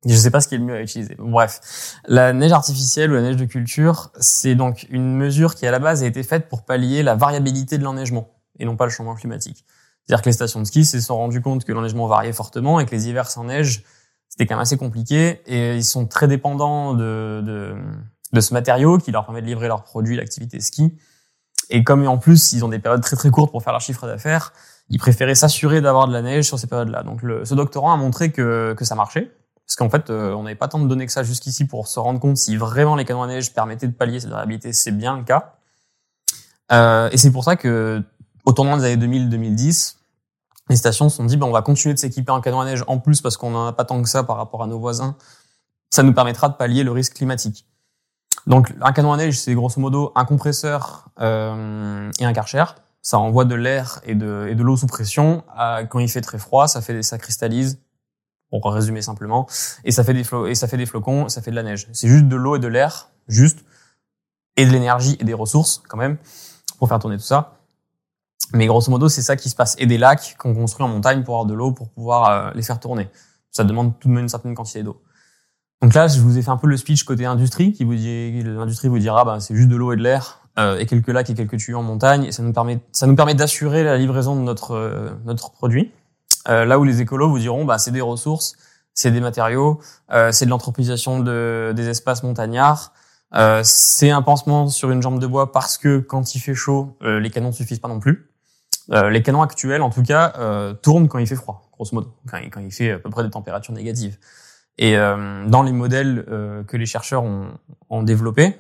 je 0.04 0.16
sais 0.16 0.30
pas 0.30 0.40
ce 0.40 0.48
qui 0.48 0.56
est 0.56 0.58
le 0.58 0.64
mieux 0.64 0.74
à 0.74 0.80
utiliser. 0.80 1.16
Bref, 1.18 1.98
la 2.06 2.32
neige 2.32 2.52
artificielle 2.52 3.12
ou 3.12 3.14
la 3.14 3.22
neige 3.22 3.36
de 3.36 3.44
culture, 3.44 4.10
c'est 4.18 4.54
donc 4.54 4.86
une 4.90 5.16
mesure 5.16 5.54
qui 5.54 5.66
à 5.66 5.70
la 5.70 5.78
base 5.78 6.02
a 6.02 6.06
été 6.06 6.22
faite 6.22 6.48
pour 6.48 6.64
pallier 6.64 7.02
la 7.02 7.14
variabilité 7.14 7.78
de 7.78 7.84
l'enneigement 7.84 8.28
et 8.58 8.64
non 8.64 8.76
pas 8.76 8.84
le 8.84 8.90
changement 8.90 9.14
climatique. 9.14 9.64
C'est-à-dire 10.04 10.22
que 10.22 10.28
les 10.28 10.32
stations 10.32 10.60
de 10.60 10.64
ski 10.64 10.84
se 10.84 11.00
sont 11.00 11.16
rendues 11.16 11.40
compte 11.40 11.64
que 11.64 11.72
l'enneigement 11.72 12.08
variait 12.08 12.32
fortement 12.32 12.80
et 12.80 12.86
que 12.86 12.90
les 12.90 13.08
hivers 13.08 13.30
sans 13.30 13.44
neige, 13.44 13.84
c'était 14.28 14.46
quand 14.46 14.54
même 14.54 14.62
assez 14.62 14.76
compliqué 14.76 15.40
et 15.46 15.76
ils 15.76 15.84
sont 15.84 16.06
très 16.06 16.26
dépendants 16.26 16.94
de, 16.94 17.40
de, 17.44 17.74
de 18.32 18.40
ce 18.40 18.52
matériau 18.54 18.98
qui 18.98 19.12
leur 19.12 19.24
permet 19.24 19.42
de 19.42 19.46
livrer 19.46 19.68
leurs 19.68 19.84
produits, 19.84 20.16
l'activité 20.16 20.58
ski. 20.58 20.98
Et 21.70 21.84
comme 21.84 22.06
en 22.08 22.18
plus, 22.18 22.52
ils 22.52 22.64
ont 22.64 22.68
des 22.68 22.80
périodes 22.80 23.02
très 23.02 23.14
très 23.14 23.30
courtes 23.30 23.52
pour 23.52 23.62
faire 23.62 23.72
leur 23.72 23.80
chiffre 23.80 24.06
d'affaires, 24.08 24.52
ils 24.88 24.98
préféraient 24.98 25.36
s'assurer 25.36 25.80
d'avoir 25.80 26.08
de 26.08 26.12
la 26.12 26.22
neige 26.22 26.46
sur 26.46 26.58
ces 26.58 26.66
périodes-là. 26.66 27.04
Donc 27.04 27.22
le, 27.22 27.44
ce 27.44 27.54
doctorant 27.54 27.92
a 27.92 27.96
montré 27.96 28.32
que, 28.32 28.74
que 28.76 28.84
ça 28.84 28.96
marchait 28.96 29.30
parce 29.72 29.88
qu'en 29.88 29.88
fait, 29.88 30.11
euh, 30.11 30.35
on 30.35 30.42
n'avait 30.42 30.54
pas 30.54 30.68
tant 30.68 30.78
de 30.80 30.87
données 30.87 31.06
que 31.06 31.12
ça 31.12 31.22
jusqu'ici 31.22 31.64
pour 31.64 31.88
se 31.88 31.98
rendre 31.98 32.20
compte 32.20 32.37
si 32.37 32.58
vraiment 32.58 32.94
les 32.94 33.06
canons 33.06 33.22
à 33.22 33.26
neige 33.26 33.54
permettaient 33.54 33.87
de 33.87 33.94
pallier 33.94 34.20
cette 34.20 34.28
variabilité. 34.28 34.74
C'est 34.74 34.92
bien 34.92 35.16
le 35.16 35.24
cas. 35.24 35.54
Euh, 36.72 37.08
et 37.11 37.16
c'est 37.16 37.30
pour 37.30 37.42
ça 37.42 37.56
que, 37.56 38.02
au 38.44 38.52
tournant 38.52 38.76
des 38.76 38.85
années 38.85 39.06
2000-2010, 39.06 39.96
les 40.68 40.76
stations 40.76 41.08
se 41.08 41.16
sont 41.16 41.24
dit, 41.24 41.38
ben, 41.38 41.46
on 41.46 41.52
va 41.52 41.62
continuer 41.62 41.94
de 41.94 41.98
s'équiper 41.98 42.32
en 42.32 42.42
canons 42.42 42.61
à 42.61 42.66
neige 42.66 42.85
en 42.87 42.98
plus 42.98 43.22
parce 43.22 43.38
qu'on 43.38 43.48
n'en 43.48 43.66
a 43.66 43.72
pas 43.72 43.87
tant 43.87 44.02
que 44.02 44.11
ça 44.11 44.24
par 44.24 44.37
rapport 44.37 44.62
à 44.62 44.66
nos 44.66 44.78
voisins. 44.78 45.16
Ça 45.88 46.02
nous 46.02 46.12
permettra 46.12 46.50
de 46.50 46.54
pallier 46.54 46.85
le 46.85 46.92
risque 46.92 47.14
climatique. 47.14 47.66
Donc, 48.46 48.74
un 48.82 48.92
canon 48.92 49.14
à 49.14 49.16
neige, 49.16 49.40
c'est 49.40 49.54
grosso 49.54 49.80
modo 49.80 50.12
un 50.14 50.26
compresseur 50.26 51.08
euh, 51.18 52.11
et 52.20 52.26
un 52.26 52.32
karcher. 52.35 52.64
Ça 53.00 53.18
envoie 53.18 53.46
de 53.46 53.54
l'air 53.54 54.02
et 54.04 54.14
de, 54.14 54.48
et 54.50 54.54
de 54.54 54.62
l'eau 54.62 54.76
sous 54.76 54.87
pression. 54.87 55.44
quand 55.88 55.98
il 55.98 56.11
fait 56.11 56.20
très 56.20 56.38
froid, 56.38 56.68
ça 56.68 56.82
fait, 56.82 57.02
ça 57.02 57.16
cristallise 57.16 57.81
pour 58.60 58.72
résumer 58.72 59.02
simplement, 59.02 59.46
et 59.84 59.92
ça 59.92 60.04
fait 60.04 60.14
des 60.14 60.24
et 60.48 60.54
ça 60.54 60.68
fait 60.68 60.76
des 60.76 60.86
flocons, 60.86 61.28
ça 61.28 61.42
fait 61.42 61.50
de 61.50 61.56
la 61.56 61.62
neige. 61.62 61.88
C'est 61.92 62.08
juste 62.08 62.28
de 62.28 62.36
l'eau 62.36 62.56
et 62.56 62.58
de 62.58 62.68
l'air, 62.68 63.10
juste, 63.28 63.64
et 64.56 64.66
de 64.66 64.70
l'énergie 64.70 65.16
et 65.20 65.24
des 65.24 65.34
ressources 65.34 65.82
quand 65.88 65.96
même 65.96 66.18
pour 66.78 66.88
faire 66.88 66.98
tourner 66.98 67.16
tout 67.16 67.22
ça. 67.22 67.58
Mais 68.54 68.66
grosso 68.66 68.90
modo, 68.90 69.08
c'est 69.08 69.22
ça 69.22 69.36
qui 69.36 69.48
se 69.48 69.54
passe. 69.54 69.76
Et 69.78 69.86
des 69.86 69.98
lacs 69.98 70.36
qu'on 70.38 70.54
construit 70.54 70.84
en 70.84 70.88
montagne 70.88 71.22
pour 71.22 71.34
avoir 71.34 71.46
de 71.46 71.54
l'eau 71.54 71.72
pour 71.72 71.88
pouvoir 71.88 72.30
euh, 72.30 72.50
les 72.54 72.62
faire 72.62 72.80
tourner. 72.80 73.08
Ça 73.50 73.64
demande 73.64 73.98
tout 73.98 74.08
de 74.08 74.12
même 74.12 74.24
une 74.24 74.28
certaine 74.28 74.54
quantité 74.54 74.82
d'eau. 74.82 75.00
Donc 75.80 75.94
là, 75.94 76.06
je 76.06 76.20
vous 76.20 76.38
ai 76.38 76.42
fait 76.42 76.50
un 76.50 76.56
peu 76.56 76.68
le 76.68 76.76
speech 76.76 77.04
côté 77.04 77.24
industrie, 77.24 77.72
qui 77.72 77.84
vous 77.84 77.94
dit, 77.94 78.42
l'industrie 78.44 78.88
vous 78.88 78.98
dira, 78.98 79.24
bah, 79.24 79.40
c'est 79.40 79.54
juste 79.54 79.68
de 79.68 79.76
l'eau 79.76 79.92
et 79.92 79.96
de 79.96 80.02
l'air, 80.02 80.40
euh, 80.58 80.78
et 80.78 80.86
quelques 80.86 81.08
lacs 81.08 81.28
et 81.30 81.34
quelques 81.34 81.56
tuyaux 81.56 81.78
en 81.78 81.82
montagne, 81.82 82.24
et 82.24 82.32
ça 82.32 82.42
nous 82.42 82.52
permet, 82.52 82.80
ça 82.92 83.06
nous 83.06 83.16
permet 83.16 83.34
d'assurer 83.34 83.82
la 83.82 83.98
livraison 83.98 84.36
de 84.36 84.42
notre 84.42 84.72
euh, 84.72 85.10
notre 85.24 85.50
produit. 85.50 85.90
Euh, 86.48 86.64
là 86.64 86.78
où 86.78 86.84
les 86.84 87.00
écolos 87.00 87.28
vous 87.28 87.38
diront, 87.38 87.64
bah, 87.64 87.78
c'est 87.78 87.90
des 87.90 88.00
ressources, 88.00 88.54
c'est 88.94 89.10
des 89.10 89.20
matériaux, 89.20 89.80
euh, 90.12 90.32
c'est 90.32 90.44
de 90.44 90.50
l'anthropisation 90.50 91.20
de, 91.20 91.72
des 91.74 91.88
espaces 91.88 92.22
montagnards, 92.22 92.92
euh, 93.34 93.62
c'est 93.64 94.10
un 94.10 94.22
pansement 94.22 94.68
sur 94.68 94.90
une 94.90 95.00
jambe 95.00 95.18
de 95.18 95.26
bois 95.26 95.52
parce 95.52 95.78
que 95.78 95.98
quand 95.98 96.34
il 96.34 96.40
fait 96.40 96.54
chaud, 96.54 96.96
les 97.00 97.30
canons 97.30 97.48
ne 97.48 97.52
suffisent 97.52 97.78
pas 97.78 97.88
non 97.88 98.00
plus. 98.00 98.32
Euh, 98.90 99.10
les 99.10 99.22
canons 99.22 99.42
actuels, 99.42 99.82
en 99.82 99.90
tout 99.90 100.02
cas, 100.02 100.32
euh, 100.38 100.74
tournent 100.74 101.08
quand 101.08 101.18
il 101.18 101.26
fait 101.26 101.36
froid, 101.36 101.70
grosso 101.72 101.94
modo, 101.94 102.14
quand 102.30 102.60
il, 102.60 102.72
fait 102.72 102.92
à 102.92 102.98
peu 102.98 103.10
près 103.10 103.22
des 103.22 103.30
températures 103.30 103.74
négatives. 103.74 104.18
Et 104.78 104.96
euh, 104.96 105.46
dans 105.46 105.62
les 105.62 105.72
modèles 105.72 106.24
euh, 106.28 106.64
que 106.64 106.76
les 106.76 106.86
chercheurs 106.86 107.22
ont, 107.24 107.48
ont 107.90 108.02
développés, 108.02 108.58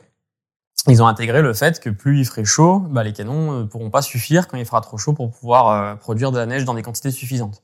ils 0.88 1.02
ont 1.02 1.06
intégré 1.06 1.42
le 1.42 1.52
fait 1.54 1.80
que 1.80 1.90
plus 1.90 2.20
il 2.20 2.24
ferait 2.24 2.44
chaud, 2.44 2.80
bah, 2.80 3.04
les 3.04 3.12
canons 3.12 3.60
ne 3.60 3.62
pourront 3.64 3.90
pas 3.90 4.02
suffire 4.02 4.48
quand 4.48 4.56
il 4.56 4.64
fera 4.64 4.80
trop 4.80 4.98
chaud 4.98 5.12
pour 5.12 5.30
pouvoir 5.30 5.68
euh, 5.68 5.94
produire 5.94 6.32
de 6.32 6.38
la 6.38 6.46
neige 6.46 6.64
dans 6.64 6.74
des 6.74 6.82
quantités 6.82 7.10
suffisantes. 7.10 7.62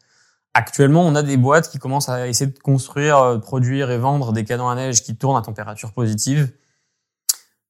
Actuellement, 0.54 1.02
on 1.06 1.14
a 1.14 1.22
des 1.22 1.36
boîtes 1.36 1.70
qui 1.70 1.78
commencent 1.78 2.08
à 2.08 2.26
essayer 2.26 2.50
de 2.50 2.58
construire, 2.58 3.18
euh, 3.18 3.38
produire 3.38 3.90
et 3.90 3.98
vendre 3.98 4.32
des 4.32 4.44
canons 4.44 4.68
à 4.68 4.74
neige 4.74 5.02
qui 5.02 5.16
tournent 5.16 5.36
à 5.36 5.42
température 5.42 5.92
positive. 5.92 6.50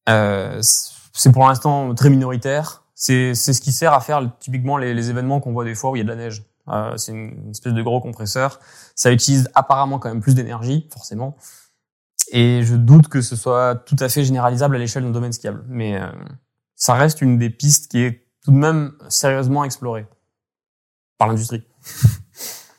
Euh, 0.09 0.59
c'est 1.13 1.33
pour 1.33 1.47
l'instant 1.47 1.95
très 1.95 2.11
minoritaire. 2.11 2.85
C'est 2.95 3.35
ce 3.35 3.61
qui 3.61 3.73
sert 3.73 3.93
à 3.93 4.01
faire 4.01 4.23
typiquement 4.41 4.77
les, 4.77 5.11
événements 5.11 5.41
qu'on 5.41 5.53
voit 5.53 5.65
des 5.65 5.75
fois 5.75 5.91
où 5.91 5.97
il 5.97 5.99
y 5.99 6.03
a 6.03 6.05
de 6.05 6.09
la 6.09 6.17
neige. 6.17 6.45
Euh, 6.69 6.97
c'est 6.97 7.13
une 7.13 7.51
espèce 7.51 7.73
de 7.73 7.83
gros 7.83 8.01
compresseur. 8.01 8.59
Ça 8.95 9.13
utilise 9.13 9.49
apparemment 9.55 9.99
quand 9.99 10.09
même 10.09 10.21
plus 10.21 10.35
d'énergie, 10.35 10.89
forcément. 10.93 11.37
Et 12.33 12.63
je 12.63 12.77
doute 12.77 13.09
que 13.09 13.21
ce 13.21 13.37
soit 13.37 13.77
tout 13.77 13.97
à 14.01 14.09
fait 14.09 14.25
généralisable 14.25 14.77
à 14.77 14.79
l'échelle 14.79 15.05
d'un 15.05 15.11
domaine 15.11 15.33
skiable. 15.33 15.65
Mais 15.69 16.01
euh, 16.01 16.09
ça 16.75 16.95
reste 16.95 17.23
une 17.23 17.39
des 17.39 17.51
pistes 17.51 17.91
qui 17.91 18.01
est 18.01 18.27
tout 18.45 18.51
de 18.53 18.57
même 18.57 18.93
sérieusement 19.09 19.65
explorée 19.65 20.07
par 21.17 21.29
l'industrie. 21.29 21.65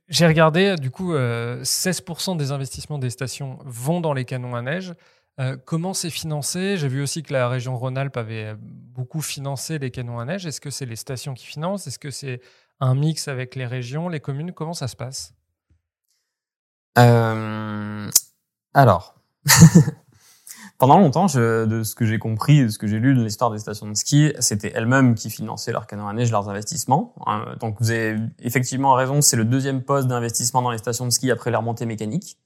J'ai 0.09 0.27
regardé, 0.27 0.75
du 0.75 0.91
coup, 0.91 1.13
euh, 1.13 1.63
16% 1.63 2.37
des 2.37 2.51
investissements 2.51 2.99
des 2.99 3.09
stations 3.09 3.57
vont 3.65 4.01
dans 4.01 4.13
les 4.13 4.25
canons 4.25 4.55
à 4.55 4.61
neige. 4.61 4.93
Euh, 5.39 5.57
comment 5.65 5.93
c'est 5.93 6.11
financé? 6.11 6.77
J'ai 6.77 6.87
vu 6.87 7.01
aussi 7.01 7.23
que 7.23 7.33
la 7.33 7.49
région 7.49 7.75
Rhône-Alpes 7.75 8.17
avait 8.17 8.55
beaucoup 8.59 9.21
financé 9.21 9.79
les 9.79 9.89
canons 9.89 10.19
à 10.19 10.25
neige. 10.25 10.45
Est-ce 10.45 10.61
que 10.61 10.69
c'est 10.69 10.85
les 10.85 10.95
stations 10.95 11.33
qui 11.33 11.45
financent? 11.45 11.87
Est-ce 11.87 11.97
que 11.97 12.11
c'est 12.11 12.41
un 12.79 12.93
mix 12.93 13.27
avec 13.27 13.55
les 13.55 13.65
régions, 13.65 14.09
les 14.09 14.19
communes? 14.19 14.51
Comment 14.51 14.73
ça 14.73 14.87
se 14.87 14.95
passe? 14.95 15.33
Euh, 16.99 18.11
Alors, 18.73 19.15
pendant 20.77 20.97
longtemps, 20.97 21.27
je, 21.27 21.65
de 21.65 21.83
ce 21.83 21.95
que 21.95 22.05
j'ai 22.05 22.19
compris, 22.19 22.63
de 22.63 22.67
ce 22.69 22.77
que 22.77 22.87
j'ai 22.87 22.99
lu 22.99 23.15
de 23.15 23.23
l'histoire 23.23 23.51
des 23.51 23.59
stations 23.59 23.87
de 23.87 23.93
ski, 23.93 24.33
c'était 24.39 24.71
elles-mêmes 24.75 25.15
qui 25.15 25.29
finançaient 25.29 25.71
leurs 25.71 25.87
canons 25.87 26.07
à 26.07 26.13
neige, 26.13 26.31
leurs 26.31 26.49
investissements. 26.49 27.13
Euh, 27.27 27.55
donc 27.57 27.77
vous 27.79 27.91
avez 27.91 28.17
effectivement 28.39 28.93
raison, 28.93 29.21
c'est 29.21 29.37
le 29.37 29.45
deuxième 29.45 29.83
poste 29.83 30.07
d'investissement 30.07 30.61
dans 30.61 30.71
les 30.71 30.79
stations 30.79 31.05
de 31.05 31.11
ski 31.11 31.29
après 31.31 31.51
les 31.51 31.57
remontées 31.57 31.85
mécaniques. 31.85 32.37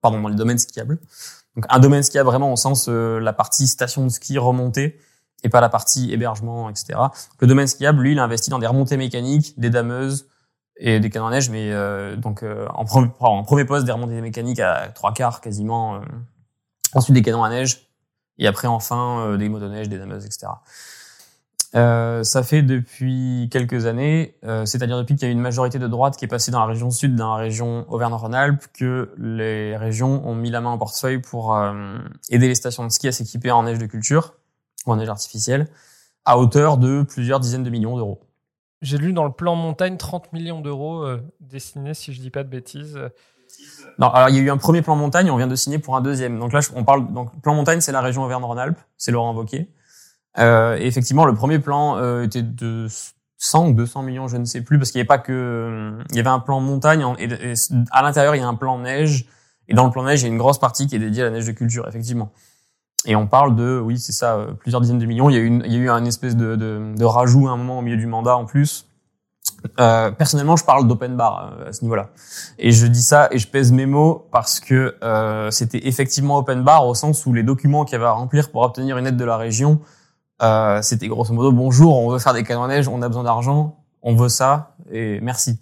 Pardon, 0.00 0.20
dans 0.20 0.28
les 0.28 0.36
domaines 0.36 0.58
skiables. 0.58 0.98
Donc 1.56 1.64
un 1.68 1.78
domaine 1.78 2.02
skiable 2.02 2.28
vraiment 2.28 2.52
au 2.52 2.56
sens 2.56 2.86
euh, 2.88 3.18
la 3.20 3.32
partie 3.32 3.66
station 3.66 4.04
de 4.04 4.10
ski 4.10 4.38
remontée 4.38 4.98
et 5.42 5.48
pas 5.48 5.60
la 5.60 5.68
partie 5.68 6.12
hébergement, 6.12 6.70
etc. 6.70 6.98
Le 7.40 7.46
domaine 7.46 7.66
skiable, 7.66 8.02
lui, 8.02 8.12
il 8.12 8.18
investit 8.18 8.50
dans 8.50 8.58
des 8.58 8.66
remontées 8.66 8.96
mécaniques, 8.96 9.58
des 9.58 9.70
dameuses 9.70 10.26
et 10.76 11.00
des 11.00 11.10
canons 11.10 11.26
à 11.26 11.30
neige, 11.30 11.50
mais 11.50 11.70
euh, 11.70 12.16
donc 12.16 12.42
euh, 12.42 12.66
en, 12.74 12.84
premier, 12.84 13.64
poste 13.64 13.86
des 13.86 13.92
remontées 13.92 14.20
mécaniques 14.20 14.60
à 14.60 14.88
trois 14.88 15.12
quarts 15.12 15.40
quasiment. 15.40 15.96
euh, 15.96 16.00
ensuite 16.94 17.14
des 17.14 17.22
canons 17.22 17.44
à 17.44 17.50
neige 17.50 17.88
et 18.38 18.46
après 18.46 18.68
enfin 18.68 19.20
euh, 19.20 19.36
des 19.36 19.48
motoneiges, 19.48 19.88
des 19.88 19.98
dameuses, 19.98 20.24
etc. 20.26 20.46
Euh, 21.76 22.22
ça 22.22 22.44
fait 22.44 22.62
depuis 22.62 23.48
quelques 23.50 23.86
années, 23.86 24.36
euh, 24.44 24.64
c'est-à-dire 24.64 24.96
depuis 24.96 25.16
qu'il 25.16 25.26
y 25.26 25.28
a 25.28 25.32
une 25.32 25.40
majorité 25.40 25.80
de 25.80 25.88
droite 25.88 26.16
qui 26.16 26.24
est 26.24 26.28
passée 26.28 26.52
dans 26.52 26.60
la 26.60 26.66
région 26.66 26.90
sud, 26.90 27.16
dans 27.16 27.36
la 27.36 27.42
région 27.42 27.84
Auvergne-Rhône-Alpes, 27.92 28.66
que 28.72 29.12
les 29.18 29.76
régions 29.76 30.24
ont 30.26 30.36
mis 30.36 30.50
la 30.50 30.60
main 30.60 30.72
au 30.72 30.78
portefeuille 30.78 31.18
pour 31.18 31.58
aider 32.30 32.46
les 32.46 32.54
stations 32.54 32.84
de 32.84 32.90
ski 32.90 33.08
à 33.08 33.12
s'équiper 33.12 33.50
en 33.50 33.64
neige 33.64 33.78
de 33.78 33.86
culture 33.86 34.34
ou 34.86 34.92
en 34.92 34.96
neige 34.96 35.08
artificielle, 35.08 35.68
à 36.24 36.38
hauteur 36.38 36.78
de 36.78 37.02
plusieurs 37.02 37.40
dizaines 37.40 37.64
de 37.64 37.70
millions 37.70 37.96
d'euros. 37.96 38.23
J'ai 38.84 38.98
lu 38.98 39.14
dans 39.14 39.24
le 39.24 39.32
plan 39.32 39.56
montagne 39.56 39.96
30 39.96 40.34
millions 40.34 40.60
d'euros 40.60 41.04
euh, 41.04 41.18
destinés, 41.40 41.94
si 41.94 42.12
je 42.12 42.20
dis 42.20 42.28
pas 42.28 42.44
de 42.44 42.50
bêtises. 42.50 43.00
Non, 43.98 44.08
alors 44.10 44.28
il 44.28 44.36
y 44.36 44.38
a 44.38 44.42
eu 44.42 44.50
un 44.50 44.58
premier 44.58 44.82
plan 44.82 44.94
montagne, 44.94 45.30
on 45.30 45.38
vient 45.38 45.46
de 45.46 45.56
signer 45.56 45.78
pour 45.78 45.96
un 45.96 46.02
deuxième. 46.02 46.38
Donc 46.38 46.52
là, 46.52 46.60
on 46.76 46.84
parle 46.84 47.10
donc 47.10 47.30
plan 47.40 47.54
montagne, 47.54 47.80
c'est 47.80 47.92
la 47.92 48.02
région 48.02 48.24
Auvergne-Rhône-Alpes, 48.24 48.78
c'est 48.98 49.10
Laurent 49.10 49.34
Wauquiez. 49.34 49.70
Euh, 50.38 50.76
et 50.78 50.86
effectivement, 50.86 51.24
le 51.24 51.34
premier 51.34 51.60
plan 51.60 51.96
euh, 51.96 52.24
était 52.24 52.42
de 52.42 52.86
100 53.38 53.68
ou 53.68 53.72
200 53.72 54.02
millions, 54.02 54.28
je 54.28 54.36
ne 54.36 54.44
sais 54.44 54.60
plus, 54.60 54.78
parce 54.78 54.90
qu'il 54.90 54.98
n'y 54.98 55.02
avait 55.02 55.08
pas 55.08 55.18
que, 55.18 55.98
il 56.10 56.16
y 56.16 56.20
avait 56.20 56.28
un 56.28 56.40
plan 56.40 56.60
montagne 56.60 57.06
et 57.18 57.54
à 57.90 58.02
l'intérieur 58.02 58.34
il 58.34 58.40
y 58.40 58.44
a 58.44 58.48
un 58.48 58.54
plan 58.54 58.78
neige. 58.78 59.24
Et 59.66 59.72
dans 59.72 59.86
le 59.86 59.90
plan 59.90 60.02
neige, 60.02 60.20
il 60.20 60.24
y 60.24 60.26
a 60.26 60.30
une 60.30 60.36
grosse 60.36 60.58
partie 60.58 60.86
qui 60.86 60.96
est 60.96 60.98
dédiée 60.98 61.22
à 61.22 61.26
la 61.26 61.30
neige 61.30 61.46
de 61.46 61.52
culture, 61.52 61.88
effectivement. 61.88 62.32
Et 63.06 63.16
on 63.16 63.26
parle 63.26 63.54
de, 63.54 63.78
oui, 63.78 63.98
c'est 63.98 64.12
ça, 64.12 64.34
euh, 64.34 64.52
plusieurs 64.52 64.80
dizaines 64.80 64.98
de 64.98 65.06
millions. 65.06 65.28
Il 65.28 65.34
y 65.34 65.38
a 65.38 65.42
eu, 65.42 65.62
il 65.64 65.72
y 65.72 65.76
a 65.76 65.78
eu 65.78 65.90
un 65.90 66.04
espèce 66.04 66.36
de, 66.36 66.56
de, 66.56 66.94
de 66.96 67.04
rajout 67.04 67.48
à 67.48 67.52
un 67.52 67.56
moment 67.56 67.78
au 67.78 67.82
milieu 67.82 67.96
du 67.96 68.06
mandat 68.06 68.36
en 68.36 68.44
plus. 68.44 68.86
Euh, 69.80 70.10
personnellement, 70.10 70.56
je 70.56 70.64
parle 70.64 70.86
d'open 70.86 71.16
bar 71.16 71.52
euh, 71.58 71.68
à 71.68 71.72
ce 71.72 71.82
niveau-là. 71.82 72.10
Et 72.58 72.70
je 72.70 72.86
dis 72.86 73.02
ça 73.02 73.28
et 73.30 73.38
je 73.38 73.48
pèse 73.48 73.72
mes 73.72 73.86
mots 73.86 74.26
parce 74.30 74.60
que 74.60 74.96
euh, 75.02 75.50
c'était 75.50 75.86
effectivement 75.86 76.38
open 76.38 76.62
bar 76.62 76.86
au 76.86 76.94
sens 76.94 77.24
où 77.26 77.32
les 77.32 77.42
documents 77.42 77.84
qu'il 77.84 77.94
y 77.94 77.96
avait 77.96 78.04
à 78.04 78.12
remplir 78.12 78.50
pour 78.50 78.62
obtenir 78.62 78.98
une 78.98 79.06
aide 79.06 79.16
de 79.16 79.24
la 79.24 79.36
région, 79.36 79.80
euh, 80.42 80.82
c'était 80.82 81.08
grosso 81.08 81.32
modo 81.32 81.52
bonjour, 81.52 81.96
on 81.96 82.10
veut 82.10 82.18
faire 82.18 82.34
des 82.34 82.42
canons 82.42 82.66
neige, 82.66 82.88
on 82.88 83.00
a 83.02 83.08
besoin 83.08 83.24
d'argent, 83.24 83.76
on 84.02 84.14
veut 84.14 84.28
ça 84.28 84.74
et 84.90 85.20
merci. 85.22 85.58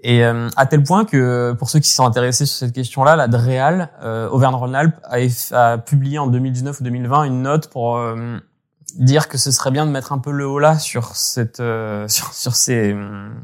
Et 0.00 0.24
euh, 0.24 0.48
à 0.56 0.66
tel 0.66 0.82
point 0.82 1.04
que 1.04 1.52
pour 1.52 1.70
ceux 1.70 1.78
qui 1.78 1.90
sont 1.90 2.04
intéressés 2.04 2.46
sur 2.46 2.58
cette 2.58 2.74
question-là, 2.74 3.14
la 3.14 3.28
DREAL, 3.28 3.90
euh, 4.02 4.28
Auvergne-Rhône-Alpes, 4.30 4.96
a, 5.04 5.72
a 5.72 5.78
publié 5.78 6.18
en 6.18 6.26
2019 6.26 6.80
ou 6.80 6.84
2020 6.84 7.24
une 7.24 7.42
note 7.42 7.68
pour 7.68 7.96
euh, 7.96 8.38
dire 8.94 9.28
que 9.28 9.38
ce 9.38 9.50
serait 9.50 9.70
bien 9.70 9.86
de 9.86 9.90
mettre 9.90 10.12
un 10.12 10.18
peu 10.18 10.30
le 10.30 10.46
haut 10.46 10.58
là 10.58 10.78
sur 10.78 11.16
cette 11.16 11.60
euh, 11.60 12.06
sur, 12.08 12.32
sur 12.32 12.54
ces, 12.54 12.96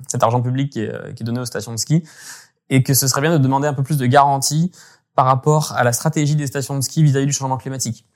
cet 0.09 0.23
argent 0.23 0.41
public 0.41 0.73
qui 0.73 0.83
est, 0.83 0.93
euh, 0.93 1.13
qui 1.13 1.23
est 1.23 1.27
donné 1.27 1.41
aux 1.41 1.47
stations 1.47 1.73
de 1.73 1.79
ski 1.79 2.05
et 2.71 2.83
que 2.83 2.95
ce 2.95 3.09
serait 3.09 3.21
bien 3.21 3.33
de 3.33 3.39
demander 3.39 3.67
un 3.67 3.75
peu 3.75 3.83
plus 3.83 3.97
de 3.97 4.07
garanties 4.07 4.73
par 5.15 5.27
rapport 5.27 5.73
à 5.73 5.85
la 5.85 5.93
stratégie 5.93 6.37
des 6.37 6.47
stations 6.47 6.77
de 6.77 6.81
ski 6.81 7.03
vis-à-vis 7.03 7.27
du 7.27 7.33
changement 7.33 7.57
climatique. 7.57 8.07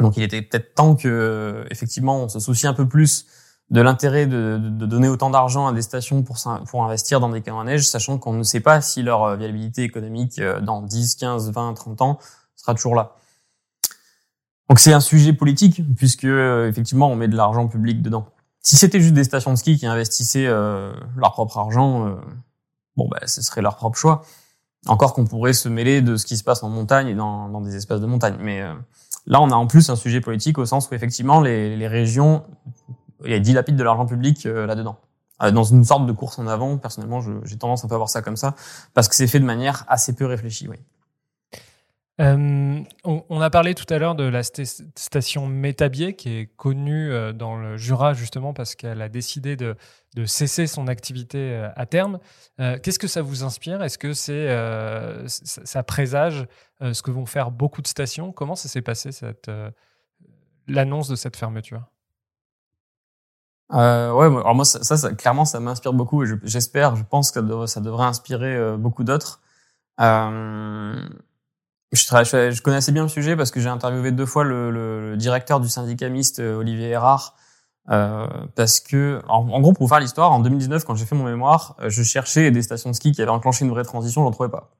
Donc 0.00 0.16
il 0.16 0.22
était 0.22 0.42
peut-être 0.42 0.74
temps 0.74 0.96
que 0.96 1.64
effectivement 1.70 2.18
on 2.18 2.28
se 2.28 2.40
soucie 2.40 2.66
un 2.66 2.74
peu 2.74 2.88
plus 2.88 3.26
de 3.74 3.80
l'intérêt 3.80 4.26
de, 4.26 4.58
de- 4.60 4.86
donner 4.86 5.08
autant 5.08 5.30
d'argent 5.30 5.66
à 5.66 5.72
des 5.72 5.82
stations 5.82 6.22
pour, 6.22 6.36
pour 6.66 6.84
investir 6.84 7.18
dans 7.18 7.28
des 7.28 7.42
canons 7.42 7.58
à 7.58 7.64
neige, 7.64 7.88
sachant 7.88 8.18
qu'on 8.18 8.32
ne 8.32 8.44
sait 8.44 8.60
pas 8.60 8.80
si 8.80 9.02
leur 9.02 9.24
euh, 9.24 9.36
viabilité 9.36 9.82
économique 9.82 10.38
euh, 10.38 10.60
dans 10.60 10.80
10, 10.80 11.16
15, 11.16 11.50
20, 11.50 11.74
30 11.74 12.00
ans 12.02 12.18
sera 12.54 12.74
toujours 12.74 12.94
là. 12.94 13.16
Donc 14.68 14.78
c'est 14.78 14.92
un 14.92 15.00
sujet 15.00 15.32
politique 15.32 15.82
puisque 15.96 16.24
euh, 16.24 16.68
effectivement 16.68 17.08
on 17.10 17.16
met 17.16 17.26
de 17.26 17.36
l'argent 17.36 17.66
public 17.66 18.00
dedans. 18.00 18.26
Si 18.60 18.76
c'était 18.76 19.00
juste 19.00 19.12
des 19.12 19.24
stations 19.24 19.50
de 19.50 19.56
ski 19.56 19.76
qui 19.76 19.86
investissaient 19.86 20.46
euh, 20.46 20.92
leur 21.16 21.32
propre 21.32 21.58
argent, 21.58 22.06
euh, 22.06 22.14
bon 22.96 23.08
bah 23.08 23.18
ce 23.26 23.42
serait 23.42 23.60
leur 23.60 23.74
propre 23.74 23.98
choix. 23.98 24.22
Encore 24.86 25.14
qu'on 25.14 25.24
pourrait 25.24 25.52
se 25.52 25.68
mêler 25.68 26.00
de 26.00 26.16
ce 26.16 26.26
qui 26.26 26.36
se 26.36 26.44
passe 26.44 26.62
en 26.62 26.68
montagne 26.68 27.08
et 27.08 27.14
dans, 27.14 27.48
dans 27.48 27.60
des 27.60 27.74
espaces 27.74 28.00
de 28.00 28.06
montagne. 28.06 28.36
Mais 28.38 28.62
euh, 28.62 28.72
là 29.26 29.40
on 29.40 29.50
a 29.50 29.54
en 29.56 29.66
plus 29.66 29.90
un 29.90 29.96
sujet 29.96 30.20
politique 30.20 30.58
au 30.58 30.64
sens 30.64 30.88
où 30.90 30.94
effectivement 30.94 31.40
les, 31.40 31.76
les 31.76 31.88
régions 31.88 32.44
il 33.24 33.32
y 33.32 33.34
a 33.34 33.38
dilapident 33.38 33.76
de 33.76 33.84
l'argent 33.84 34.06
public 34.06 34.46
euh, 34.46 34.66
là-dedans. 34.66 34.98
Euh, 35.42 35.50
dans 35.50 35.64
une 35.64 35.84
sorte 35.84 36.06
de 36.06 36.12
course 36.12 36.38
en 36.38 36.46
avant, 36.46 36.78
personnellement, 36.78 37.20
j'ai 37.44 37.56
tendance 37.56 37.84
un 37.84 37.88
peu 37.88 37.94
à 37.94 37.98
voir 37.98 38.08
ça 38.08 38.22
comme 38.22 38.36
ça, 38.36 38.54
parce 38.94 39.08
que 39.08 39.14
c'est 39.14 39.26
fait 39.26 39.40
de 39.40 39.44
manière 39.44 39.84
assez 39.88 40.14
peu 40.14 40.26
réfléchie. 40.26 40.68
Euh, 42.20 42.80
on, 43.02 43.40
a 43.40 43.50
parlé 43.50 43.74
tout 43.74 43.92
à 43.92 43.98
l'heure 43.98 44.14
de 44.14 44.22
la 44.22 44.42
sta- 44.42 44.84
station 44.94 45.48
Métabier, 45.48 46.14
qui 46.14 46.38
est 46.38 46.46
connue 46.56 47.10
dans 47.34 47.56
le 47.56 47.76
Jura 47.76 48.14
justement 48.14 48.52
parce 48.54 48.76
qu'elle 48.76 49.02
a 49.02 49.08
décidé 49.08 49.56
de, 49.56 49.74
cesser 50.24 50.68
son 50.68 50.86
activité 50.86 51.68
à 51.74 51.86
terme. 51.86 52.20
Qu'est-ce 52.58 53.00
que 53.00 53.08
ça 53.08 53.20
vous 53.20 53.42
inspire? 53.42 53.82
Est-ce 53.82 53.98
que 53.98 54.12
ça, 54.12 55.82
présage 55.82 56.46
ce 56.80 57.02
que 57.02 57.10
vont 57.10 57.26
faire 57.26 57.50
beaucoup 57.50 57.82
de 57.82 57.88
stations? 57.88 58.30
Comment 58.30 58.54
ça 58.54 58.68
s'est 58.68 58.82
passé 58.82 59.10
cette 59.10 59.50
l'annonce 60.68 61.08
de 61.08 61.16
cette 61.16 61.36
fermeture? 61.36 61.82
Euh, 63.74 64.12
ouais, 64.12 64.26
alors 64.26 64.54
moi, 64.54 64.64
ça, 64.64 64.82
ça, 64.84 65.12
clairement, 65.14 65.44
ça 65.44 65.58
m'inspire 65.60 65.92
beaucoup 65.92 66.22
et 66.22 66.26
je- 66.26 66.36
j'espère, 66.44 66.94
je, 66.96 67.02
pense 67.02 67.30
que 67.32 67.40
ça 67.66 67.80
devrait, 67.80 68.04
inspirer 68.06 68.54
euh, 68.56 68.76
beaucoup 68.76 69.02
d'autres. 69.04 69.40
Euh, 70.00 70.96
je, 71.92 72.62
connais 72.62 72.76
assez 72.78 72.92
bien 72.92 73.02
le 73.02 73.08
sujet 73.08 73.36
parce 73.36 73.50
que 73.50 73.60
j'ai 73.60 73.68
interviewé 73.68 74.12
deux 74.12 74.26
fois 74.26 74.44
le, 74.44 74.70
le- 74.70 75.10
le 75.12 75.16
directeur 75.16 75.60
du 75.60 75.68
syndicat 75.68 76.08
mixte, 76.08 76.40
euh, 76.40 76.56
Olivier 76.56 76.90
Erard, 76.90 77.34
euh, 77.90 78.26
parce 78.56 78.80
que, 78.80 79.22
en, 79.28 79.48
en 79.48 79.60
gros, 79.60 79.72
pour 79.72 79.84
vous 79.86 79.88
faire 79.88 80.00
l'histoire, 80.00 80.32
en 80.32 80.40
2019, 80.40 80.84
quand 80.84 80.94
j'ai 80.94 81.06
fait 81.06 81.16
mon 81.16 81.24
mémoire, 81.24 81.76
euh, 81.80 81.90
je 81.90 82.02
cherchais 82.02 82.50
des 82.50 82.62
stations 82.62 82.90
de 82.90 82.94
ski 82.96 83.12
qui 83.12 83.22
avaient 83.22 83.30
enclenché 83.30 83.64
une 83.64 83.70
vraie 83.72 83.84
transition, 83.84 84.22
je 84.22 84.26
n'en 84.26 84.32
trouvais 84.32 84.50
pas. 84.50 84.70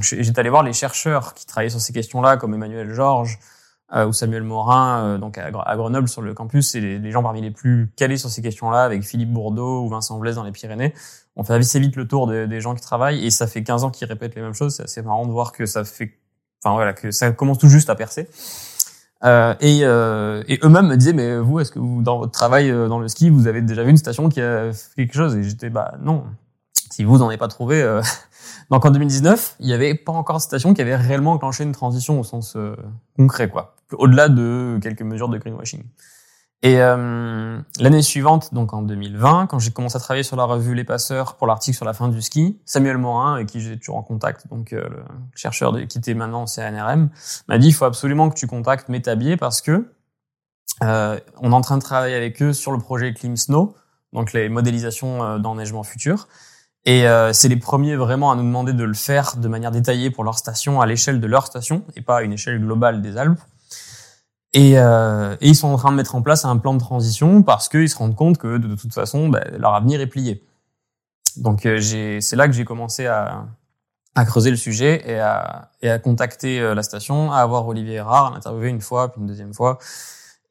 J'étais 0.00 0.40
allé 0.40 0.50
voir 0.50 0.62
les 0.64 0.72
chercheurs 0.72 1.34
qui 1.34 1.46
travaillaient 1.46 1.70
sur 1.70 1.80
ces 1.80 1.92
questions-là, 1.92 2.36
comme 2.36 2.54
Emmanuel 2.54 2.92
Georges, 2.92 3.38
ou 3.94 4.12
Samuel 4.12 4.42
Morin, 4.42 5.04
euh, 5.04 5.18
donc 5.18 5.38
à, 5.38 5.50
Gre- 5.50 5.62
à 5.64 5.76
Grenoble 5.76 6.08
sur 6.08 6.20
le 6.20 6.34
campus, 6.34 6.70
c'est 6.72 6.80
les, 6.80 7.10
gens 7.12 7.22
parmi 7.22 7.40
les 7.40 7.52
plus 7.52 7.90
calés 7.96 8.16
sur 8.16 8.28
ces 8.28 8.42
questions-là, 8.42 8.82
avec 8.82 9.04
Philippe 9.04 9.32
Bourdeau 9.32 9.84
ou 9.84 9.88
Vincent 9.88 10.18
Blaise 10.18 10.34
dans 10.34 10.42
les 10.42 10.50
Pyrénées. 10.50 10.94
On 11.36 11.44
fait 11.44 11.54
assez 11.54 11.78
vite 11.78 11.94
le 11.96 12.06
tour 12.08 12.26
des- 12.26 12.60
gens 12.60 12.74
qui 12.74 12.82
travaillent 12.82 13.24
et 13.24 13.30
ça 13.30 13.46
fait 13.46 13.62
15 13.62 13.84
ans 13.84 13.90
qu'ils 13.90 14.08
répètent 14.08 14.34
les 14.34 14.42
mêmes 14.42 14.54
choses. 14.54 14.74
C'est 14.76 14.82
assez 14.82 15.02
marrant 15.02 15.26
de 15.26 15.32
voir 15.32 15.52
que 15.52 15.64
ça 15.66 15.84
fait, 15.84 16.12
enfin 16.64 16.74
voilà, 16.74 16.92
que 16.92 17.10
ça 17.10 17.30
commence 17.30 17.58
tout 17.58 17.68
juste 17.68 17.88
à 17.88 17.94
percer. 17.94 18.28
Euh, 19.24 19.54
et, 19.60 19.80
euh, 19.84 20.42
et 20.48 20.58
eux-mêmes 20.62 20.86
me 20.88 20.96
disaient, 20.96 21.12
mais 21.12 21.38
vous, 21.38 21.60
est-ce 21.60 21.70
que 21.70 21.78
vous, 21.78 22.02
dans 22.02 22.18
votre 22.18 22.32
travail 22.32 22.70
euh, 22.70 22.88
dans 22.88 22.98
le 22.98 23.08
ski, 23.08 23.30
vous 23.30 23.46
avez 23.46 23.62
déjà 23.62 23.82
vu 23.82 23.90
une 23.90 23.96
station 23.96 24.28
qui 24.28 24.40
a 24.40 24.72
fait 24.72 25.06
quelque 25.06 25.14
chose? 25.14 25.36
Et 25.36 25.42
j'étais, 25.44 25.70
bah 25.70 25.94
non. 26.00 26.24
Si 26.90 27.04
vous 27.04 27.18
n'en 27.18 27.28
avez 27.28 27.38
pas 27.38 27.48
trouvé. 27.48 27.80
Euh... 27.82 28.02
Donc 28.70 28.84
en 28.84 28.90
2019, 28.90 29.56
il 29.60 29.68
y 29.68 29.72
avait 29.72 29.94
pas 29.94 30.12
encore 30.12 30.36
de 30.36 30.42
station 30.42 30.74
qui 30.74 30.82
avait 30.82 30.96
réellement 30.96 31.32
enclenché 31.32 31.64
une 31.64 31.72
transition 31.72 32.20
au 32.20 32.24
sens 32.24 32.54
euh, 32.56 32.76
concret, 33.16 33.48
quoi. 33.48 33.73
Au-delà 33.92 34.28
de 34.28 34.78
quelques 34.82 35.02
mesures 35.02 35.28
de 35.28 35.38
greenwashing. 35.38 35.82
Et 36.62 36.80
euh, 36.80 37.58
l'année 37.78 38.00
suivante, 38.00 38.54
donc 38.54 38.72
en 38.72 38.80
2020, 38.80 39.48
quand 39.48 39.58
j'ai 39.58 39.70
commencé 39.70 39.96
à 39.96 40.00
travailler 40.00 40.22
sur 40.22 40.36
la 40.36 40.44
revue 40.44 40.74
Les 40.74 40.84
Passeurs 40.84 41.36
pour 41.36 41.46
l'article 41.46 41.76
sur 41.76 41.84
la 41.84 41.92
fin 41.92 42.08
du 42.08 42.22
ski, 42.22 42.58
Samuel 42.64 42.96
Morin, 42.96 43.34
avec 43.34 43.48
qui 43.48 43.60
j'ai 43.60 43.78
toujours 43.78 43.96
en 43.96 44.02
contact, 44.02 44.48
donc 44.48 44.72
euh, 44.72 44.88
le 44.88 45.04
chercheur 45.34 45.72
de, 45.72 45.82
qui 45.82 45.98
était 45.98 46.14
maintenant 46.14 46.44
au 46.44 46.46
CNRM, 46.46 47.10
m'a 47.48 47.58
dit 47.58 47.68
il 47.68 47.74
faut 47.74 47.84
absolument 47.84 48.30
que 48.30 48.34
tu 48.34 48.46
contactes 48.46 48.88
Métabier 48.88 49.36
parce 49.36 49.60
que 49.60 49.90
euh, 50.82 51.18
on 51.38 51.52
est 51.52 51.54
en 51.54 51.60
train 51.60 51.78
de 51.78 51.82
travailler 51.82 52.14
avec 52.14 52.42
eux 52.42 52.52
sur 52.52 52.72
le 52.72 52.78
projet 52.78 53.12
Clean 53.14 53.36
Snow, 53.36 53.74
donc 54.12 54.32
les 54.32 54.48
modélisations 54.48 55.22
euh, 55.22 55.38
d'enneigement 55.38 55.82
futur. 55.82 56.28
Et 56.86 57.08
euh, 57.08 57.32
c'est 57.32 57.48
les 57.48 57.56
premiers 57.56 57.96
vraiment 57.96 58.30
à 58.30 58.36
nous 58.36 58.42
demander 58.42 58.72
de 58.72 58.84
le 58.84 58.94
faire 58.94 59.36
de 59.36 59.48
manière 59.48 59.70
détaillée 59.70 60.10
pour 60.10 60.24
leur 60.24 60.38
station, 60.38 60.80
à 60.80 60.86
l'échelle 60.86 61.20
de 61.20 61.26
leur 61.26 61.46
station, 61.46 61.84
et 61.96 62.02
pas 62.02 62.18
à 62.18 62.22
une 62.22 62.32
échelle 62.32 62.60
globale 62.60 63.00
des 63.00 63.16
Alpes. 63.16 63.40
Et, 64.54 64.78
euh, 64.78 65.36
et, 65.40 65.48
ils 65.48 65.56
sont 65.56 65.68
en 65.68 65.76
train 65.76 65.90
de 65.90 65.96
mettre 65.96 66.14
en 66.14 66.22
place 66.22 66.44
un 66.44 66.56
plan 66.56 66.74
de 66.74 66.78
transition 66.78 67.42
parce 67.42 67.68
qu'ils 67.68 67.88
se 67.88 67.96
rendent 67.96 68.14
compte 68.14 68.38
que 68.38 68.56
de, 68.56 68.76
toute 68.76 68.94
façon, 68.94 69.28
bah, 69.28 69.42
leur 69.58 69.74
avenir 69.74 70.00
est 70.00 70.06
plié. 70.06 70.44
Donc 71.36 71.66
euh, 71.66 71.80
c'est 72.20 72.36
là 72.36 72.46
que 72.46 72.54
j'ai 72.54 72.64
commencé 72.64 73.06
à, 73.06 73.46
à, 74.14 74.24
creuser 74.24 74.50
le 74.50 74.56
sujet 74.56 75.02
et 75.06 75.18
à, 75.18 75.72
et 75.82 75.90
à 75.90 75.98
contacter 75.98 76.60
euh, 76.60 76.76
la 76.76 76.84
station, 76.84 77.32
à 77.32 77.38
avoir 77.38 77.66
Olivier 77.66 77.94
Erard, 77.94 78.26
à 78.26 78.34
l'interviewer 78.34 78.68
une 78.68 78.80
fois, 78.80 79.10
puis 79.10 79.20
une 79.20 79.26
deuxième 79.26 79.52
fois. 79.52 79.78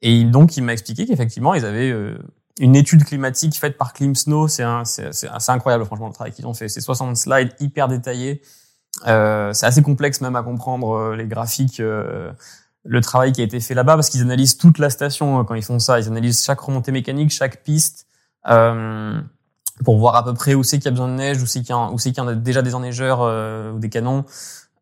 Et 0.02 0.24
donc 0.24 0.58
il 0.58 0.62
m'a 0.62 0.74
expliqué 0.74 1.06
qu'effectivement, 1.06 1.54
ils 1.54 1.64
avaient 1.64 1.90
euh, 1.90 2.18
une 2.60 2.76
étude 2.76 3.04
climatique 3.04 3.56
faite 3.56 3.78
par 3.78 3.94
ClimSnow. 3.94 4.48
C'est 4.48 4.62
incroyable, 5.48 5.86
franchement, 5.86 6.08
le 6.08 6.12
travail 6.12 6.32
qu'ils 6.32 6.46
ont 6.46 6.52
fait. 6.52 6.68
C'est 6.68 6.82
60 6.82 7.16
slides 7.16 7.54
hyper 7.58 7.88
détaillés. 7.88 8.42
Euh, 9.06 9.54
c'est 9.54 9.64
assez 9.64 9.82
complexe 9.82 10.20
même 10.20 10.36
à 10.36 10.42
comprendre 10.42 11.14
les 11.14 11.26
graphiques 11.26 11.80
le 12.84 13.00
travail 13.00 13.32
qui 13.32 13.40
a 13.40 13.44
été 13.44 13.60
fait 13.60 13.74
là-bas 13.74 13.94
parce 13.94 14.10
qu'ils 14.10 14.22
analysent 14.22 14.58
toute 14.58 14.78
la 14.78 14.90
station 14.90 15.38
hein, 15.38 15.44
quand 15.44 15.54
ils 15.54 15.64
font 15.64 15.78
ça. 15.78 15.98
Ils 15.98 16.06
analysent 16.06 16.44
chaque 16.44 16.60
remontée 16.60 16.92
mécanique, 16.92 17.30
chaque 17.30 17.62
piste 17.62 18.06
euh, 18.48 19.20
pour 19.82 19.98
voir 19.98 20.16
à 20.16 20.24
peu 20.24 20.34
près 20.34 20.54
où 20.54 20.62
c'est 20.62 20.78
qu'il 20.78 20.86
y 20.86 20.88
a 20.88 20.92
besoin 20.92 21.08
de 21.08 21.14
neige, 21.14 21.42
où 21.42 21.46
c'est 21.46 21.62
qu'il 21.62 21.74
y, 21.74 21.78
a, 21.78 21.90
y 22.04 22.28
a 22.28 22.34
déjà 22.34 22.62
des 22.62 22.74
enneigeurs 22.74 23.20
euh, 23.22 23.72
ou 23.72 23.78
des 23.78 23.88
canons. 23.88 24.24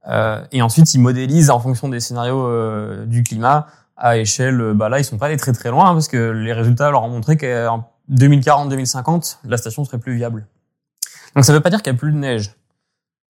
Euh, 0.08 0.44
et 0.50 0.62
ensuite, 0.62 0.92
ils 0.94 1.00
modélisent 1.00 1.50
en 1.50 1.60
fonction 1.60 1.88
des 1.88 2.00
scénarios 2.00 2.46
euh, 2.46 3.06
du 3.06 3.22
climat 3.22 3.68
à 3.96 4.18
échelle. 4.18 4.72
Bah 4.74 4.88
là, 4.88 4.98
ils 4.98 5.04
sont 5.04 5.18
pas 5.18 5.26
allés 5.26 5.36
très 5.36 5.52
très 5.52 5.70
loin 5.70 5.90
hein, 5.90 5.92
parce 5.92 6.08
que 6.08 6.30
les 6.30 6.52
résultats 6.52 6.90
leur 6.90 7.04
ont 7.04 7.08
montré 7.08 7.36
qu'en 7.36 7.88
2040-2050, 8.10 9.38
la 9.44 9.56
station 9.56 9.84
serait 9.84 9.98
plus 9.98 10.16
viable. 10.16 10.46
Donc 11.36 11.44
ça 11.44 11.52
veut 11.52 11.60
pas 11.60 11.70
dire 11.70 11.82
qu'il 11.82 11.92
y 11.92 11.96
a 11.96 11.98
plus 11.98 12.12
de 12.12 12.18
neige. 12.18 12.54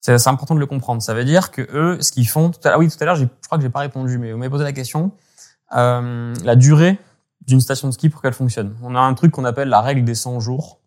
C'est 0.02 0.28
important 0.28 0.54
de 0.54 0.60
le 0.60 0.66
comprendre. 0.66 1.00
Ça 1.00 1.14
veut 1.14 1.24
dire 1.24 1.50
que 1.52 1.62
eux, 1.72 2.02
ce 2.02 2.10
qu'ils 2.12 2.28
font, 2.28 2.50
tout 2.50 2.58
à, 2.66 2.72
ah 2.72 2.78
oui, 2.78 2.88
tout 2.88 2.96
à 3.00 3.04
l'heure, 3.04 3.16
je 3.16 3.24
crois 3.46 3.56
que 3.56 3.62
j'ai 3.62 3.70
pas 3.70 3.80
répondu, 3.80 4.18
mais 4.18 4.32
vous 4.32 4.38
m'avez 4.38 4.50
posé 4.50 4.64
la 4.64 4.72
question. 4.72 5.12
Euh, 5.74 6.34
la 6.44 6.56
durée 6.56 6.98
d'une 7.46 7.60
station 7.60 7.88
de 7.88 7.94
ski 7.94 8.08
pour 8.08 8.20
qu'elle 8.20 8.32
fonctionne. 8.34 8.74
On 8.82 8.94
a 8.94 9.00
un 9.00 9.14
truc 9.14 9.32
qu'on 9.32 9.44
appelle 9.44 9.68
la 9.68 9.80
règle 9.80 10.04
des 10.04 10.14
100 10.14 10.40
jours. 10.40 10.80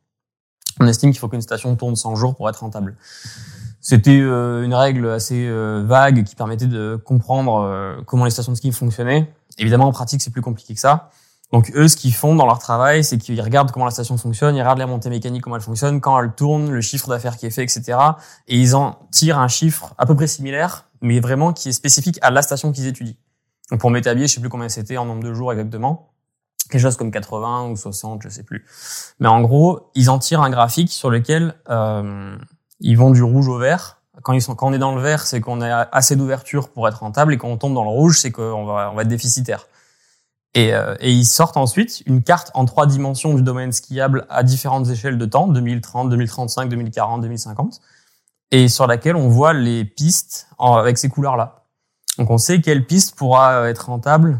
On 0.80 0.88
estime 0.88 1.12
qu'il 1.12 1.20
faut 1.20 1.30
qu'une 1.30 1.42
station 1.42 1.76
tourne 1.76 1.96
100 1.96 2.16
jours 2.16 2.36
pour 2.36 2.50
être 2.50 2.60
rentable. 2.60 2.96
C'était 3.86 4.20
euh, 4.20 4.64
une 4.64 4.74
règle 4.74 5.08
assez 5.10 5.46
euh, 5.48 5.84
vague 5.86 6.24
qui 6.24 6.36
permettait 6.36 6.66
de 6.66 6.96
comprendre 6.96 7.62
euh, 7.62 8.02
comment 8.08 8.26
les 8.26 8.32
stations 8.32 8.52
de 8.52 8.58
ski 8.58 8.72
fonctionnaient. 8.72 9.32
Évidemment, 9.60 9.86
en 9.86 9.92
pratique, 9.92 10.24
c'est 10.24 10.32
plus 10.32 10.42
compliqué 10.42 10.74
que 10.74 10.80
ça. 10.80 11.12
Donc 11.52 11.72
eux, 11.76 11.88
ce 11.88 11.96
qu'ils 11.96 12.14
font 12.14 12.36
dans 12.36 12.46
leur 12.46 12.60
travail, 12.60 13.04
c'est 13.04 13.18
qu'ils 13.18 13.40
regardent 13.42 13.72
comment 13.72 13.86
la 13.86 13.92
station 13.92 14.18
fonctionne, 14.18 14.56
ils 14.56 14.62
regardent 14.62 14.80
les 14.80 14.86
montées 14.86 15.10
mécaniques, 15.10 15.44
comment 15.44 15.56
elle 15.56 15.62
fonctionne, 15.62 16.02
quand 16.02 16.20
elle 16.22 16.34
tourne, 16.34 16.72
le 16.72 16.82
chiffre 16.82 17.08
d'affaires 17.08 17.38
qui 17.38 17.46
est 17.46 17.52
fait, 17.52 17.64
etc. 17.64 17.98
Et 18.48 18.60
ils 18.60 18.76
en 18.76 19.00
tirent 19.12 19.40
un 19.40 19.48
chiffre 19.48 19.94
à 19.98 20.06
peu 20.06 20.16
près 20.16 20.28
similaire, 20.28 20.90
mais 21.02 21.20
vraiment 21.20 21.54
qui 21.54 21.70
est 21.70 21.74
spécifique 21.74 22.18
à 22.22 22.32
la 22.32 22.42
station 22.42 22.72
qu'ils 22.72 22.88
étudient. 22.88 23.16
Donc 23.72 23.80
pour 23.80 23.90
Métabier, 23.90 24.28
je 24.28 24.34
sais 24.34 24.42
plus 24.42 24.50
combien 24.50 24.70
c'était 24.70 24.98
en 24.98 25.06
nombre 25.06 25.24
de 25.24 25.34
jours 25.34 25.52
exactement, 25.52 26.14
quelque 26.70 26.82
chose 26.82 26.98
comme 26.98 27.12
80 27.12 27.70
ou 27.70 27.76
60, 27.76 28.24
je 28.24 28.30
sais 28.30 28.44
plus. 28.44 28.66
Mais 29.20 29.28
en 29.28 29.42
gros, 29.42 29.92
ils 29.96 30.10
en 30.10 30.20
tirent 30.20 30.42
un 30.42 30.50
graphique 30.50 30.92
sur 30.92 31.10
lequel 31.10 31.56
euh, 31.70 32.36
ils 32.80 32.98
vont 32.98 33.12
du 33.12 33.24
rouge 33.24 33.48
au 33.48 33.58
vert. 33.58 34.02
Quand, 34.24 34.34
ils 34.34 34.42
sont, 34.42 34.56
quand 34.56 34.68
on 34.68 34.74
est 34.74 34.80
dans 34.80 34.96
le 34.96 35.02
vert, 35.02 35.26
c'est 35.28 35.42
qu'on 35.42 35.62
a 35.62 35.88
assez 35.92 36.16
d'ouverture 36.16 36.70
pour 36.70 36.88
être 36.88 37.00
rentable, 37.00 37.34
et 37.34 37.38
quand 37.38 37.50
on 37.50 37.58
tombe 37.58 37.74
dans 37.74 37.84
le 37.84 37.90
rouge, 37.90 38.20
c'est 38.20 38.32
qu'on 38.32 38.66
va, 38.66 38.90
on 38.92 38.96
va 38.96 39.02
être 39.02 39.08
déficitaire. 39.08 39.68
Et, 40.56 40.74
euh, 40.74 40.96
et, 41.02 41.12
ils 41.12 41.26
sortent 41.26 41.58
ensuite 41.58 42.02
une 42.06 42.24
carte 42.24 42.50
en 42.54 42.64
trois 42.64 42.88
dimensions 42.88 43.34
du 43.34 43.42
domaine 43.42 43.74
skiable 43.74 44.26
à 44.30 44.42
différentes 44.42 44.88
échelles 44.88 45.18
de 45.18 45.26
temps, 45.26 45.48
2030, 45.48 46.10
2035, 46.10 46.70
2040, 46.70 47.22
2050, 47.22 47.82
et 48.52 48.70
sur 48.70 48.88
laquelle 48.88 49.18
on 49.18 49.28
voit 49.28 49.52
les 49.52 49.84
pistes 49.84 50.48
avec 50.58 50.98
ces 50.98 51.10
couleurs-là. 51.10 51.66
Donc 52.18 52.30
on 52.30 52.38
sait 52.38 52.62
quelle 52.62 52.86
piste 52.86 53.16
pourra 53.16 53.70
être 53.70 53.88
rentable, 53.88 54.40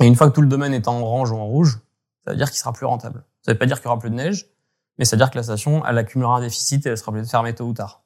et 0.00 0.06
une 0.06 0.16
fois 0.16 0.28
que 0.28 0.34
tout 0.34 0.42
le 0.42 0.48
domaine 0.48 0.74
est 0.74 0.86
en 0.86 1.00
orange 1.00 1.30
ou 1.30 1.36
en 1.36 1.46
rouge, 1.46 1.78
ça 2.26 2.32
veut 2.32 2.36
dire 2.36 2.50
qu'il 2.50 2.58
sera 2.58 2.74
plus 2.74 2.84
rentable. 2.84 3.24
Ça 3.40 3.52
veut 3.52 3.58
pas 3.58 3.64
dire 3.64 3.78
qu'il 3.78 3.86
y 3.86 3.88
aura 3.88 3.98
plus 3.98 4.10
de 4.10 4.16
neige, 4.16 4.50
mais 4.98 5.06
ça 5.06 5.16
veut 5.16 5.18
dire 5.18 5.30
que 5.30 5.38
la 5.38 5.42
station, 5.42 5.82
elle 5.86 5.96
accumulera 5.96 6.36
un 6.36 6.40
déficit 6.40 6.84
et 6.84 6.90
elle 6.90 6.98
sera 6.98 7.08
obligée 7.08 7.24
de 7.24 7.30
fermer 7.30 7.54
tôt 7.54 7.64
ou 7.64 7.72
tard. 7.72 8.02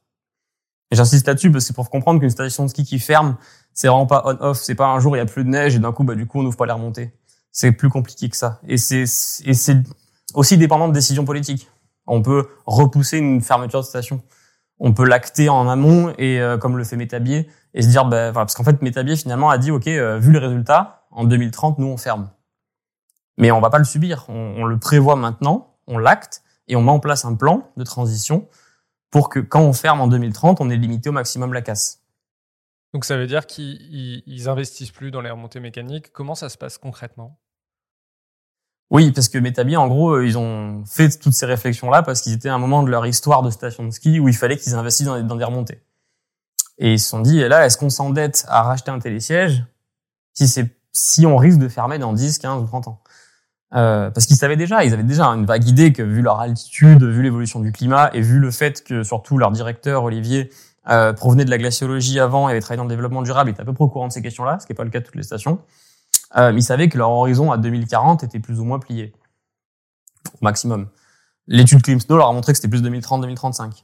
Et 0.93 0.95
j'insiste 0.95 1.27
là-dessus 1.27 1.51
parce 1.51 1.65
que 1.65 1.69
c'est 1.69 1.75
pour 1.75 1.91
comprendre 1.91 2.21
qu'une 2.21 2.31
station 2.31 2.65
de 2.65 2.69
ski 2.69 2.85
qui 2.85 3.01
ferme, 3.01 3.37
c'est 3.75 3.89
vraiment 3.89 4.07
pas 4.07 4.23
on-off, 4.27 4.61
c'est 4.61 4.77
pas 4.77 4.87
un 4.87 5.01
jour 5.01 5.17
il 5.17 5.19
y 5.19 5.23
a 5.23 5.27
plus 5.27 5.43
de 5.43 5.49
neige 5.49 5.75
et 5.75 5.81
d'un 5.81 5.91
coup, 5.91 6.05
bah, 6.05 6.15
du 6.15 6.27
coup, 6.27 6.39
on 6.39 6.43
n'ouvre 6.45 6.57
pas 6.57 6.67
les 6.67 6.73
remontées 6.73 7.13
c'est 7.53 7.73
plus 7.73 7.91
compliqué 7.91 8.29
que 8.29 8.37
ça. 8.37 8.61
Et 8.67 8.79
c'est 8.79 9.05
aussi 10.35 10.57
dépendant 10.57 10.89
de 10.89 10.95
décisions 10.95 11.25
politiques. 11.25 11.71
On 12.07 12.23
peut 12.23 12.49
repousser 12.67 13.19
une 13.19 13.41
fermeture 13.43 13.81
de 13.81 13.87
station. 13.87 14.23
On 14.81 14.93
peut 14.93 15.05
l'acter 15.05 15.49
en 15.49 15.69
amont 15.69 16.13
et 16.19 16.41
euh, 16.41 16.59
comme 16.59 16.77
le 16.77 16.83
fait 16.83 16.97
Métabier 16.97 17.49
et 17.75 17.83
se 17.83 17.89
dire 17.89 18.05
ben 18.05 18.33
voilà 18.33 18.47
parce 18.47 18.55
qu'en 18.55 18.65
fait 18.65 18.83
Métabier 18.83 19.15
finalement 19.15 19.51
a 19.51 19.59
dit 19.59 19.71
ok 19.71 19.87
euh, 19.87 20.19
vu 20.19 20.33
le 20.33 20.39
résultat 20.39 21.07
en 21.13 21.25
2030 21.25 21.79
nous 21.79 21.87
on 21.87 21.97
ferme. 21.97 22.31
Mais 23.37 23.53
on 23.53 23.61
va 23.61 23.71
pas 23.71 23.79
le 23.79 23.85
subir. 23.85 24.25
On, 24.29 24.55
on 24.59 24.65
le 24.65 24.79
prévoit 24.79 25.15
maintenant, 25.15 25.77
on 25.87 25.99
l'acte 25.99 26.43
et 26.67 26.75
on 26.75 26.83
met 26.83 26.91
en 26.91 26.99
place 26.99 27.25
un 27.25 27.35
plan 27.35 27.71
de 27.77 27.85
transition 27.85 28.49
pour 29.11 29.29
que 29.29 29.39
quand 29.39 29.61
on 29.61 29.73
ferme 29.73 30.01
en 30.01 30.09
2030 30.09 30.61
on 30.61 30.71
ait 30.71 30.77
limité 30.77 31.11
au 31.11 31.13
maximum 31.13 31.53
la 31.53 31.63
casse. 31.63 32.03
Donc 32.93 33.05
ça 33.05 33.17
veut 33.17 33.27
dire 33.27 33.47
qu'ils 33.47 34.49
investissent 34.49 34.91
plus 34.91 35.11
dans 35.11 35.21
les 35.21 35.31
remontées 35.31 35.61
mécaniques. 35.61 36.13
Comment 36.13 36.35
ça 36.35 36.49
se 36.49 36.59
passe 36.59 36.77
concrètement? 36.77 37.39
Oui, 38.93 39.11
parce 39.11 39.31
que 39.31 39.39
Métabier, 39.39 39.79
en 39.79 39.89
gros, 39.89 40.21
ils 40.21 40.37
ont 40.37 40.85
fait 40.85 41.09
toutes 41.19 41.33
ces 41.33 41.47
réflexions-là 41.47 42.03
parce 42.03 42.21
qu'ils 42.21 42.35
étaient 42.35 42.51
à 42.51 42.55
un 42.55 42.59
moment 42.59 42.83
de 42.83 42.91
leur 42.91 43.07
histoire 43.07 43.43
de 43.43 43.49
station 43.49 43.87
de 43.87 43.91
ski 43.91 44.21
où 44.21 44.29
il 44.29 44.37
fallait 44.37 44.59
qu'ils 44.59 44.75
investissent 44.75 45.07
dans, 45.07 45.37
des 45.37 45.45
remontées. 45.45 45.81
Et 46.77 46.93
ils 46.93 47.01
se 47.01 47.09
sont 47.09 47.21
dit, 47.21 47.41
là, 47.41 47.65
est-ce 47.65 47.79
qu'on 47.79 47.89
s'endette 47.89 48.45
à 48.49 48.63
racheter 48.63 48.91
un 48.91 48.99
télésiège 48.99 49.65
si 50.35 50.47
c'est 50.47 50.77
si 50.93 51.25
on 51.25 51.39
risque 51.39 51.59
de 51.59 51.69
fermer 51.69 51.99
dans 51.99 52.13
10, 52.13 52.37
15 52.37 52.63
ou 52.63 52.67
30 52.67 52.89
ans? 52.89 53.01
Euh, 53.75 54.11
parce 54.11 54.27
qu'ils 54.27 54.37
savaient 54.37 54.59
déjà, 54.59 54.85
ils 54.85 54.93
avaient 54.93 55.03
déjà 55.03 55.25
une 55.29 55.47
vague 55.47 55.67
idée 55.67 55.95
que 55.95 56.03
vu 56.03 56.21
leur 56.21 56.41
altitude, 56.41 57.03
vu 57.03 57.23
l'évolution 57.23 57.61
du 57.61 57.73
climat 57.73 58.11
et 58.13 58.21
vu 58.21 58.41
le 58.41 58.51
fait 58.51 58.85
que 58.85 59.05
surtout 59.05 59.39
leur 59.39 59.53
directeur 59.53 60.05
Olivier 60.05 60.51
euh, 60.91 61.15
provenait 61.15 61.47
de 61.47 61.51
la 61.51 61.57
glaciologie 61.57 62.21
avant 62.21 62.51
et 62.51 62.53
avait 62.53 62.61
travaillé 62.61 62.77
dans 62.77 62.85
le 62.85 62.91
développement 62.91 63.23
durable, 63.23 63.49
il 63.49 63.53
était 63.55 63.63
à 63.63 63.65
peu 63.65 63.73
près 63.73 63.85
au 63.85 63.89
courant 63.89 64.09
de 64.09 64.13
ces 64.13 64.21
questions-là, 64.21 64.59
ce 64.61 64.67
qui 64.67 64.73
n'est 64.73 64.77
pas 64.77 64.85
le 64.85 64.91
cas 64.91 65.01
de 65.01 65.07
toutes 65.07 65.17
les 65.17 65.23
stations. 65.23 65.61
Euh, 66.37 66.53
ils 66.55 66.63
savaient 66.63 66.89
que 66.89 66.99
leur 66.99 67.11
horizon 67.11 67.53
à 67.53 67.59
2040 67.59 68.25
était 68.25 68.41
plus 68.41 68.61
ou 68.61 68.65
moins 68.65 68.79
plié, 68.79 69.13
au 70.35 70.45
maximum. 70.45 70.89
L'étude 71.47 71.83
Climsnow 71.83 72.17
leur 72.17 72.29
a 72.29 72.33
montré 72.33 72.53
que 72.53 72.59
c'était 72.59 72.69
plus 72.69 72.83
2030-2035. 72.83 73.83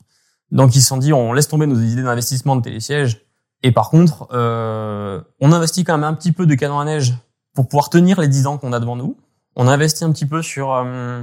Donc 0.50 0.74
ils 0.74 0.80
se 0.80 0.88
sont 0.88 0.96
dit, 0.96 1.12
on 1.12 1.32
laisse 1.32 1.48
tomber 1.48 1.66
nos 1.66 1.78
idées 1.78 2.02
d'investissement 2.02 2.56
de 2.56 2.62
télésièges, 2.62 3.28
et 3.62 3.72
par 3.72 3.90
contre, 3.90 4.28
euh, 4.32 5.20
on 5.40 5.52
investit 5.52 5.84
quand 5.84 5.94
même 5.94 6.04
un 6.04 6.14
petit 6.14 6.32
peu 6.32 6.46
de 6.46 6.54
canon 6.54 6.78
à 6.78 6.84
neige 6.84 7.14
pour 7.54 7.68
pouvoir 7.68 7.90
tenir 7.90 8.20
les 8.20 8.28
10 8.28 8.46
ans 8.46 8.58
qu'on 8.58 8.72
a 8.72 8.80
devant 8.80 8.96
nous. 8.96 9.16
On 9.56 9.66
investit 9.66 10.04
un 10.04 10.12
petit 10.12 10.26
peu 10.26 10.42
sur, 10.42 10.72
euh, 10.72 11.22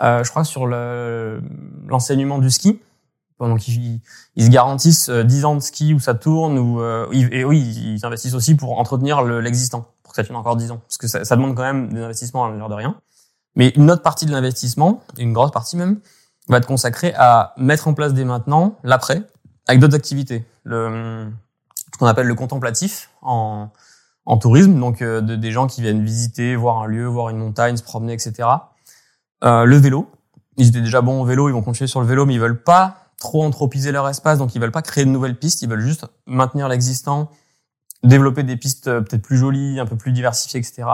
euh 0.00 0.24
je 0.24 0.30
crois, 0.30 0.44
sur 0.44 0.66
l'enseignement 0.66 2.38
du 2.38 2.50
ski. 2.50 2.80
Donc 3.40 3.68
ils, 3.68 4.00
ils, 4.36 4.44
se 4.44 4.50
garantissent 4.50 5.10
10 5.10 5.44
ans 5.44 5.54
de 5.56 5.60
ski 5.60 5.94
où 5.94 6.00
ça 6.00 6.14
tourne, 6.14 6.58
ou 6.58 6.80
euh, 6.80 7.08
et 7.12 7.44
oui, 7.44 7.60
ils 7.60 8.04
investissent 8.04 8.34
aussi 8.34 8.56
pour 8.56 8.78
entretenir 8.78 9.22
l'existant 9.22 9.88
ça 10.18 10.24
tienne 10.24 10.36
encore 10.36 10.56
10 10.56 10.72
ans. 10.72 10.80
Parce 10.84 10.98
que 10.98 11.06
ça, 11.06 11.24
ça 11.24 11.36
demande 11.36 11.54
quand 11.54 11.62
même 11.62 11.92
des 11.92 12.00
investissements 12.02 12.44
à 12.44 12.50
l'heure 12.50 12.68
de 12.68 12.74
rien. 12.74 12.96
Mais 13.54 13.68
une 13.76 13.90
autre 13.90 14.02
partie 14.02 14.26
de 14.26 14.32
l'investissement, 14.32 15.02
une 15.16 15.32
grosse 15.32 15.52
partie 15.52 15.76
même, 15.76 16.00
va 16.48 16.58
être 16.58 16.66
consacrée 16.66 17.14
à 17.16 17.54
mettre 17.56 17.86
en 17.88 17.94
place 17.94 18.14
dès 18.14 18.24
maintenant 18.24 18.76
l'après, 18.82 19.22
avec 19.68 19.80
d'autres 19.80 19.94
activités. 19.94 20.44
Le, 20.64 21.30
ce 21.92 21.98
qu'on 21.98 22.06
appelle 22.06 22.26
le 22.26 22.34
contemplatif 22.34 23.10
en, 23.22 23.68
en 24.26 24.38
tourisme, 24.38 24.78
donc 24.78 25.02
euh, 25.02 25.20
de, 25.20 25.36
des 25.36 25.52
gens 25.52 25.66
qui 25.68 25.82
viennent 25.82 26.04
visiter, 26.04 26.56
voir 26.56 26.78
un 26.82 26.86
lieu, 26.86 27.06
voir 27.06 27.28
une 27.28 27.38
montagne, 27.38 27.76
se 27.76 27.82
promener, 27.82 28.12
etc. 28.12 28.48
Euh, 29.44 29.64
le 29.64 29.76
vélo. 29.76 30.10
Ils 30.56 30.68
étaient 30.68 30.80
déjà 30.80 31.00
bons 31.00 31.22
au 31.22 31.24
vélo, 31.24 31.48
ils 31.48 31.52
vont 31.52 31.62
continuer 31.62 31.86
sur 31.86 32.00
le 32.00 32.06
vélo, 32.06 32.26
mais 32.26 32.34
ils 32.34 32.40
veulent 32.40 32.62
pas 32.62 33.04
trop 33.18 33.44
anthropiser 33.44 33.92
leur 33.92 34.08
espace, 34.08 34.38
donc 34.38 34.54
ils 34.54 34.60
veulent 34.60 34.72
pas 34.72 34.82
créer 34.82 35.04
de 35.04 35.10
nouvelles 35.10 35.38
pistes, 35.38 35.62
ils 35.62 35.68
veulent 35.68 35.80
juste 35.80 36.06
maintenir 36.26 36.68
l'existant 36.68 37.30
développer 38.02 38.42
des 38.42 38.56
pistes 38.56 38.84
peut-être 38.84 39.22
plus 39.22 39.36
jolies, 39.36 39.80
un 39.80 39.86
peu 39.86 39.96
plus 39.96 40.12
diversifiées, 40.12 40.60
etc. 40.60 40.84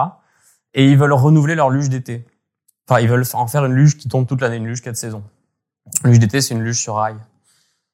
Et 0.75 0.91
ils 0.91 0.99
veulent 0.99 1.13
renouveler 1.13 1.55
leur 1.55 1.71
luge 1.71 1.89
d'été. 1.89 2.27
Enfin, 2.89 3.01
ils 3.01 3.09
veulent 3.09 3.25
en 3.33 3.47
faire 3.47 3.65
une 3.65 3.75
luge 3.75 3.97
qui 3.97 4.09
tombe 4.09 4.27
toute 4.27 4.41
l'année, 4.41 4.57
une 4.57 4.67
luge 4.67 4.83
quatre 4.83 4.97
saisons. 4.97 5.23
Une 6.05 6.11
luge 6.11 6.19
d'été, 6.19 6.41
c'est 6.41 6.55
une 6.55 6.63
luge 6.63 6.81
sur 6.81 6.97
rail. 6.97 7.17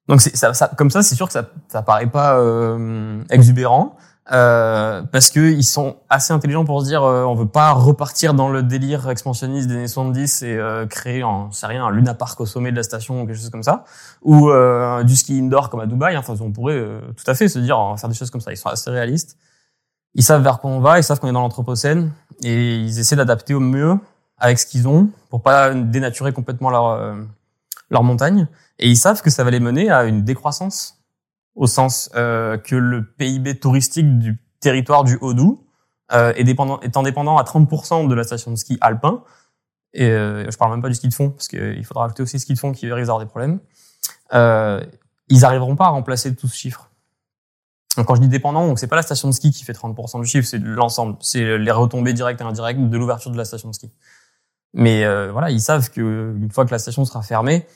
Donc 0.09 0.21
ça, 0.21 0.55
ça, 0.55 0.69
comme 0.77 0.91
ça, 0.91 1.03
c'est 1.03 1.15
sûr 1.15 1.27
que 1.27 1.33
ça, 1.33 1.49
ça 1.69 1.83
paraît 1.83 2.09
pas 2.09 2.39
euh, 2.41 3.23
exubérant, 3.31 3.97
euh, 4.33 5.03
parce 5.11 5.31
que 5.31 5.41
ils 5.41 5.65
sont 5.65 5.97
assez 6.09 6.33
intelligents 6.33 6.65
pour 6.65 6.81
se 6.83 6.87
dire 6.87 7.03
euh, 7.03 7.25
on 7.25 7.35
veut 7.35 7.49
pas 7.49 7.73
repartir 7.73 8.33
dans 8.33 8.49
le 8.49 8.63
délire 8.63 9.11
expansionniste 9.11 9.67
des 9.67 9.75
années 9.75 9.89
70 9.89 10.43
et 10.43 10.55
euh, 10.55 10.87
créer 10.87 11.23
un 11.23 11.49
c'est 11.51 11.67
rien 11.67 11.87
un 11.87 11.91
Luna 11.91 12.15
Park 12.15 12.41
au 12.41 12.47
sommet 12.47 12.71
de 12.71 12.77
la 12.77 12.85
station 12.85 13.23
ou 13.23 13.27
quelque 13.27 13.39
chose 13.39 13.51
comme 13.51 13.65
ça. 13.65 13.85
Ou 14.23 14.51
euh, 14.51 15.03
du 15.03 15.17
ski 15.17 15.41
indoor 15.41 15.69
comme 15.69 15.81
à 15.81 15.87
Dubaï. 15.87 16.17
Enfin 16.17 16.35
on 16.41 16.53
pourrait 16.53 16.75
euh, 16.75 17.01
tout 17.17 17.29
à 17.29 17.35
fait 17.35 17.49
se 17.49 17.59
dire 17.59 17.77
on 17.77 17.91
va 17.91 17.97
faire 17.97 18.09
des 18.09 18.15
choses 18.15 18.31
comme 18.31 18.41
ça. 18.41 18.53
Ils 18.53 18.57
sont 18.57 18.69
assez 18.69 18.91
réalistes. 18.91 19.37
Ils 20.15 20.23
savent 20.23 20.43
vers 20.43 20.61
quoi 20.61 20.71
on 20.71 20.81
va. 20.81 20.99
Ils 21.01 21.05
savent 21.05 21.19
qu'on 21.19 21.29
est 21.29 21.33
dans 21.33 21.43
l'anthropocène. 21.43 22.13
Et 22.45 22.77
ils 22.77 23.01
essaient 23.01 23.17
d'adapter 23.17 23.55
au 23.55 23.61
mieux 23.61 23.99
avec 24.39 24.61
ce 24.61 24.67
qu'ils 24.67 24.87
ont 24.87 25.11
pour 25.29 25.43
pas 25.43 25.75
dénaturer 25.75 26.33
complètement 26.33 26.71
leur 26.71 27.17
leur 27.91 28.05
montagne. 28.05 28.47
Et 28.79 28.89
ils 28.89 28.97
savent 28.97 29.23
que 29.23 29.31
ça 29.31 29.43
va 29.43 29.51
les 29.51 29.61
mener 29.61 29.91
à 29.91 30.05
une 30.05 30.23
décroissance 30.23 31.00
au 31.55 31.67
sens 31.67 32.11
euh, 32.15 32.57
que 32.59 32.77
le 32.77 33.05
PIB 33.05 33.59
touristique 33.59 34.19
du 34.19 34.39
territoire 34.61 35.05
du 35.05 35.19
Haut-Doubs 35.21 35.65
euh, 36.13 36.33
est 36.37 36.45
dépendant, 36.45 36.81
étant 36.81 37.03
dépendant 37.03 37.39
à 37.39 37.43
30% 37.43 38.09
de 38.09 38.15
la 38.15 38.25
station 38.25 38.51
de 38.51 38.57
ski 38.57 38.79
alpin. 38.81 39.23
Et 39.93 40.09
euh, 40.09 40.51
je 40.51 40.57
parle 40.57 40.73
même 40.73 40.83
pas 40.83 40.89
du 40.89 40.95
ski 40.95 41.09
de 41.09 41.15
fond, 41.15 41.31
parce 41.31 41.49
qu'il 41.49 41.85
faudra 41.85 42.05
ajouter 42.05 42.23
aussi 42.23 42.37
le 42.37 42.41
ski 42.41 42.55
de 42.55 42.59
fond 42.59 42.73
qui 42.73 42.87
risque 42.87 43.07
d'avoir 43.07 43.21
des 43.21 43.27
problèmes. 43.27 43.61
Euh, 44.33 44.85
ils 45.29 45.45
arriveront 45.45 45.77
pas 45.77 45.87
à 45.87 45.91
remplacer 45.91 46.35
tout 46.35 46.49
ce 46.49 46.57
chiffre. 46.57 46.91
Donc, 47.97 48.07
quand 48.07 48.15
je 48.15 48.21
dis 48.21 48.29
dépendant, 48.29 48.67
donc 48.67 48.79
c'est 48.79 48.87
pas 48.87 48.97
la 48.97 49.03
station 49.03 49.29
de 49.29 49.35
ski 49.35 49.51
qui 49.51 49.65
fait 49.65 49.73
30% 49.73 50.21
du 50.21 50.27
chiffre, 50.27 50.47
c'est 50.47 50.61
l'ensemble, 50.61 51.17
c'est 51.21 51.59
les 51.59 51.71
retombées 51.73 52.13
directes 52.13 52.41
et 52.41 52.45
indirectes 52.45 52.81
de 52.81 52.97
l'ouverture 52.97 53.33
de 53.33 53.37
la 53.37 53.45
station 53.45 53.69
de 53.69 53.75
ski. 53.75 53.91
Mais 54.73 55.05
euh, 55.05 55.33
voilà, 55.33 55.51
ils 55.51 55.61
savent 55.61 55.91
que 55.91 56.35
une 56.37 56.51
fois 56.51 56.65
que 56.65 56.71
la 56.71 56.79
station 56.79 57.05
sera 57.05 57.23
fermée, 57.23 57.67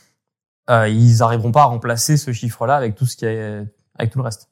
euh, 0.71 0.89
ils 0.89 1.23
arriveront 1.23 1.53
pas 1.53 1.63
à 1.63 1.67
remplacer 1.67 2.17
ce 2.17 2.33
chiffre-là 2.33 2.77
avec 2.77 2.95
tout 2.95 3.07
ce 3.07 3.17
qui 3.17 3.27
est 3.27 3.65
avec 3.97 4.11
tout 4.11 4.19
le 4.19 4.25
reste. 4.25 4.49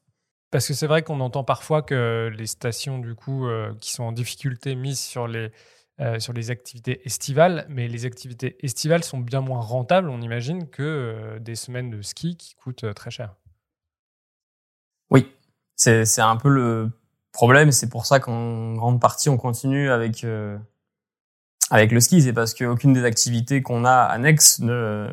Parce 0.51 0.69
que 0.69 0.75
c'est 0.75 0.87
vrai 0.87 1.03
qu'on 1.03 1.21
entend 1.21 1.45
parfois 1.45 1.83
que 1.83 2.31
les 2.37 2.47
stations 2.47 2.99
du 2.99 3.15
coup 3.15 3.47
euh, 3.47 3.73
qui 3.81 3.93
sont 3.93 4.05
en 4.05 4.13
difficulté 4.13 4.75
misent 4.75 5.01
sur 5.01 5.27
les 5.27 5.51
euh, 6.01 6.19
sur 6.19 6.33
les 6.33 6.51
activités 6.51 7.01
estivales, 7.07 7.67
mais 7.69 7.87
les 7.87 8.07
activités 8.07 8.57
estivales 8.65 9.05
sont 9.05 9.19
bien 9.19 9.41
moins 9.41 9.61
rentables, 9.61 10.09
on 10.09 10.21
imagine, 10.21 10.69
que 10.69 11.39
des 11.39 11.55
semaines 11.55 11.91
de 11.91 12.01
ski 12.03 12.37
qui 12.37 12.55
coûtent 12.55 12.87
très 12.95 13.11
cher. 13.11 13.37
Oui, 15.11 15.31
c'est 15.77 16.21
un 16.21 16.37
peu 16.37 16.49
le 16.49 16.91
problème. 17.31 17.73
C'est 17.73 17.91
pour 17.91 18.07
ça 18.07 18.21
qu'en 18.21 18.73
grande 18.73 19.01
partie 19.01 19.29
on 19.29 19.37
continue 19.37 19.91
avec 19.91 20.27
avec 21.71 21.93
le 21.93 22.01
ski, 22.01 22.23
c'est 22.23 22.33
parce 22.33 22.53
qu'aucune 22.55 22.93
des 22.93 23.05
activités 23.05 23.63
qu'on 23.63 23.85
a 23.85 23.95
annexes 23.95 24.61
ne 24.61 25.09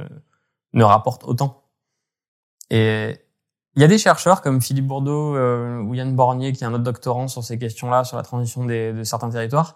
ne 0.74 0.84
rapporte 0.84 1.24
autant. 1.24 1.64
Et 2.70 3.18
il 3.76 3.82
y 3.82 3.86
a 3.86 3.88
des 3.88 3.98
chercheurs 3.98 4.42
comme 4.42 4.62
Philippe 4.62 4.88
Bourdeau 4.88 5.36
euh, 5.36 5.82
ou 5.82 5.94
Yann 5.94 6.16
Bornier, 6.16 6.54
qui 6.54 6.64
est 6.64 6.68
un 6.68 6.74
autre 6.74 6.84
doctorant 6.84 7.28
sur 7.28 7.44
ces 7.44 7.58
questions-là, 7.58 8.04
sur 8.04 8.18
la 8.18 8.24
transition 8.24 8.66
des, 8.66 8.94
de 8.94 9.04
certains 9.04 9.30
territoires, 9.30 9.76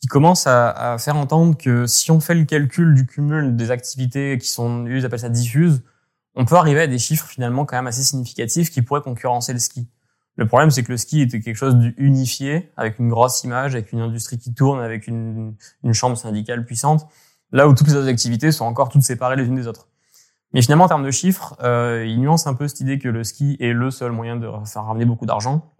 qui 0.00 0.06
commencent 0.08 0.46
à, 0.46 0.70
à, 0.70 0.98
faire 0.98 1.16
entendre 1.16 1.56
que 1.56 1.86
si 1.86 2.10
on 2.10 2.20
fait 2.20 2.34
le 2.34 2.44
calcul 2.44 2.94
du 2.94 3.06
cumul 3.06 3.56
des 3.56 3.70
activités 3.70 4.38
qui 4.38 4.48
sont, 4.48 4.86
ils 4.86 5.04
appellent 5.04 5.20
ça 5.20 5.28
diffuses, 5.28 5.82
on 6.34 6.44
peut 6.44 6.56
arriver 6.56 6.80
à 6.80 6.86
des 6.86 6.98
chiffres 6.98 7.26
finalement 7.26 7.64
quand 7.64 7.76
même 7.76 7.86
assez 7.86 8.02
significatifs 8.02 8.70
qui 8.70 8.82
pourraient 8.82 9.02
concurrencer 9.02 9.52
le 9.52 9.58
ski. 9.58 9.88
Le 10.36 10.46
problème, 10.46 10.70
c'est 10.70 10.82
que 10.82 10.90
le 10.90 10.96
ski 10.96 11.20
était 11.20 11.40
quelque 11.40 11.56
chose 11.56 11.76
d'unifié, 11.76 12.72
avec 12.76 12.98
une 12.98 13.10
grosse 13.10 13.44
image, 13.44 13.74
avec 13.74 13.92
une 13.92 14.00
industrie 14.00 14.38
qui 14.38 14.54
tourne, 14.54 14.80
avec 14.80 15.06
une, 15.06 15.54
une 15.84 15.92
chambre 15.92 16.16
syndicale 16.16 16.64
puissante, 16.64 17.06
là 17.50 17.68
où 17.68 17.74
toutes 17.74 17.88
les 17.88 17.96
autres 17.96 18.08
activités 18.08 18.50
sont 18.50 18.64
encore 18.64 18.88
toutes 18.88 19.02
séparées 19.02 19.36
les 19.36 19.44
unes 19.44 19.56
des 19.56 19.66
autres. 19.66 19.88
Mais 20.52 20.62
finalement, 20.62 20.84
en 20.84 20.88
termes 20.88 21.04
de 21.04 21.10
chiffres, 21.10 21.56
euh, 21.62 22.04
il 22.06 22.20
nuance 22.20 22.46
un 22.46 22.54
peu 22.54 22.68
cette 22.68 22.80
idée 22.80 22.98
que 22.98 23.08
le 23.08 23.24
ski 23.24 23.56
est 23.60 23.72
le 23.72 23.90
seul 23.90 24.12
moyen 24.12 24.36
de 24.36 24.48
faire 24.66 24.84
ramener 24.84 25.04
beaucoup 25.04 25.26
d'argent. 25.26 25.72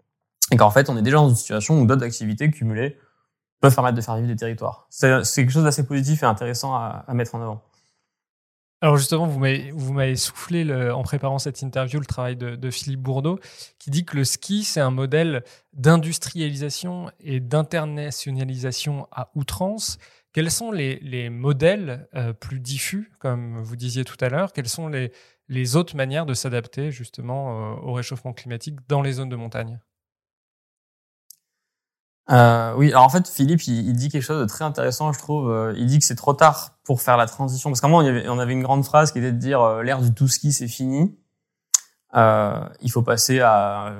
Et 0.51 0.57
qu'en 0.57 0.71
fait, 0.71 0.89
on 0.89 0.97
est 0.97 1.01
déjà 1.01 1.17
dans 1.17 1.29
une 1.29 1.35
situation 1.35 1.79
où 1.79 1.85
d'autres 1.85 2.03
activités 2.03 2.49
cumulées 2.49 2.97
peuvent 3.61 3.73
permettre 3.73 3.95
de 3.95 4.01
faire 4.01 4.15
vivre 4.15 4.27
des 4.27 4.35
territoires. 4.35 4.87
C'est 4.89 5.23
quelque 5.35 5.51
chose 5.51 5.63
d'assez 5.63 5.85
positif 5.85 6.23
et 6.23 6.25
intéressant 6.25 6.75
à, 6.75 7.05
mettre 7.13 7.33
en 7.35 7.41
avant. 7.41 7.61
Alors 8.81 8.97
justement, 8.97 9.25
vous 9.25 9.39
m'avez 9.93 10.15
soufflé 10.17 10.69
en 10.91 11.01
préparant 11.03 11.39
cette 11.39 11.61
interview 11.61 11.97
le 12.01 12.05
travail 12.05 12.35
de, 12.35 12.69
Philippe 12.71 12.99
Bourdeau, 12.99 13.39
qui 13.79 13.89
dit 13.89 14.03
que 14.03 14.17
le 14.17 14.25
ski, 14.25 14.65
c'est 14.65 14.81
un 14.81 14.91
modèle 14.91 15.45
d'industrialisation 15.71 17.09
et 17.21 17.39
d'internationalisation 17.39 19.07
à 19.13 19.29
outrance, 19.35 19.97
quels 20.33 20.51
sont 20.51 20.71
les, 20.71 20.99
les 20.99 21.29
modèles 21.29 22.07
euh, 22.15 22.33
plus 22.33 22.59
diffus, 22.59 23.11
comme 23.19 23.61
vous 23.61 23.75
disiez 23.75 24.03
tout 24.03 24.17
à 24.19 24.29
l'heure? 24.29 24.51
Quelles 24.53 24.69
sont 24.69 24.87
les, 24.87 25.11
les, 25.47 25.75
autres 25.75 25.95
manières 25.95 26.25
de 26.25 26.33
s'adapter 26.33 26.91
justement 26.91 27.73
euh, 27.73 27.75
au 27.81 27.93
réchauffement 27.93 28.33
climatique 28.33 28.75
dans 28.87 29.01
les 29.01 29.13
zones 29.13 29.29
de 29.29 29.35
montagne? 29.35 29.79
Euh, 32.31 32.73
oui, 32.77 32.89
alors 32.91 33.03
en 33.03 33.09
fait, 33.09 33.27
Philippe, 33.27 33.63
il, 33.67 33.87
il, 33.87 33.93
dit 33.93 34.09
quelque 34.09 34.23
chose 34.23 34.41
de 34.41 34.45
très 34.45 34.63
intéressant, 34.63 35.11
je 35.11 35.19
trouve. 35.19 35.51
Euh, 35.51 35.73
il 35.75 35.87
dit 35.87 35.99
que 35.99 36.05
c'est 36.05 36.15
trop 36.15 36.33
tard 36.33 36.77
pour 36.83 37.01
faire 37.01 37.17
la 37.17 37.25
transition. 37.25 37.69
Parce 37.69 37.81
qu'à 37.81 37.87
un 37.87 37.91
on 37.91 38.39
avait 38.39 38.53
une 38.53 38.63
grande 38.63 38.85
phrase 38.85 39.11
qui 39.11 39.19
était 39.19 39.31
de 39.31 39.37
dire 39.37 39.61
euh, 39.61 39.83
l'ère 39.83 40.01
du 40.01 40.13
tout 40.13 40.27
ski, 40.27 40.53
c'est 40.53 40.67
fini. 40.67 41.17
Euh, 42.15 42.63
il 42.81 42.91
faut 42.91 43.01
passer 43.01 43.39
à 43.41 43.93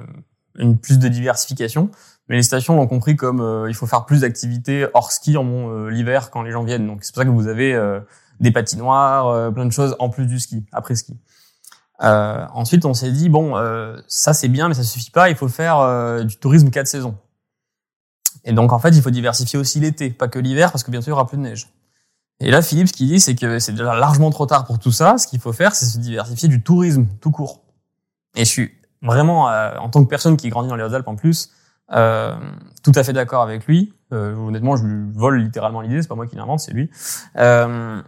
une 0.55 0.77
plus 0.77 0.99
de 0.99 1.07
diversification. 1.09 1.89
Mais 2.29 2.37
les 2.37 2.43
stations 2.43 2.75
l'ont 2.75 2.87
compris 2.87 3.15
comme 3.15 3.41
euh, 3.41 3.69
il 3.69 3.75
faut 3.75 3.85
faire 3.85 4.05
plus 4.05 4.21
d'activités 4.21 4.87
hors 4.93 5.11
ski 5.11 5.35
en 5.35 5.45
euh, 5.45 5.89
l'hiver 5.89 6.31
quand 6.31 6.41
les 6.41 6.51
gens 6.51 6.63
viennent. 6.63 6.87
Donc 6.87 7.03
c'est 7.03 7.13
pour 7.13 7.21
ça 7.21 7.25
que 7.25 7.31
vous 7.33 7.47
avez 7.47 7.73
euh, 7.73 7.99
des 8.39 8.51
patinoires, 8.51 9.53
plein 9.53 9.65
de 9.65 9.71
choses 9.71 9.95
en 9.99 10.09
plus 10.09 10.25
du 10.25 10.39
ski, 10.39 10.65
après 10.71 10.95
ski. 10.95 11.17
ensuite, 11.99 12.83
on 12.85 12.93
s'est 12.93 13.11
dit 13.11 13.29
bon, 13.29 13.53
ça 14.07 14.33
c'est 14.33 14.49
bien, 14.49 14.67
mais 14.67 14.73
ça 14.73 14.83
suffit 14.83 15.11
pas. 15.11 15.29
Il 15.29 15.35
faut 15.35 15.47
faire 15.47 16.25
du 16.25 16.35
tourisme 16.37 16.69
quatre 16.69 16.87
saisons. 16.87 17.15
Et 18.43 18.51
donc 18.51 18.73
en 18.73 18.79
fait, 18.79 18.89
il 18.89 19.01
faut 19.01 19.11
diversifier 19.11 19.59
aussi 19.59 19.79
l'été, 19.79 20.09
pas 20.09 20.27
que 20.27 20.39
l'hiver, 20.39 20.71
parce 20.71 20.83
que 20.83 20.91
bientôt 20.91 21.05
il 21.05 21.09
y 21.09 21.13
aura 21.13 21.27
plus 21.27 21.37
de 21.37 21.43
neige. 21.43 21.69
Et 22.41 22.51
là, 22.51 22.61
Philippe, 22.61 22.87
ce 22.87 22.93
qu'il 22.93 23.07
dit, 23.07 23.21
c'est 23.21 23.35
que 23.35 23.59
c'est 23.59 23.71
déjà 23.71 23.93
largement 23.93 24.31
trop 24.31 24.47
tard 24.47 24.65
pour 24.65 24.79
tout 24.79 24.91
ça. 24.91 25.17
Ce 25.17 25.27
qu'il 25.27 25.39
faut 25.39 25.53
faire, 25.53 25.75
c'est 25.75 25.85
se 25.85 25.99
diversifier 25.99 26.49
du 26.49 26.61
tourisme 26.63 27.05
tout 27.21 27.31
court. 27.31 27.61
Et 28.35 28.43
je 28.43 28.49
suis 28.49 28.71
vraiment, 29.03 29.45
en 29.45 29.89
tant 29.89 30.03
que 30.03 30.09
personne 30.09 30.35
qui 30.35 30.49
grandit 30.49 30.67
dans 30.67 30.75
les 30.75 30.83
Hautes-Alpes 30.83 31.07
en 31.07 31.15
plus, 31.15 31.51
euh, 31.91 32.35
tout 32.83 32.91
à 32.95 33.03
fait 33.03 33.13
d'accord 33.13 33.41
avec 33.41 33.65
lui. 33.65 33.93
Euh, 34.11 34.35
honnêtement, 34.35 34.75
je 34.75 34.85
lui 34.85 35.11
vole 35.13 35.39
littéralement 35.39 35.81
l'idée. 35.81 36.01
C'est 36.01 36.07
pas 36.07 36.15
moi 36.15 36.27
qui 36.27 36.35
l'invente, 36.35 36.59
c'est 36.59 36.73
lui. 36.73 36.89
Euh, 37.37 38.01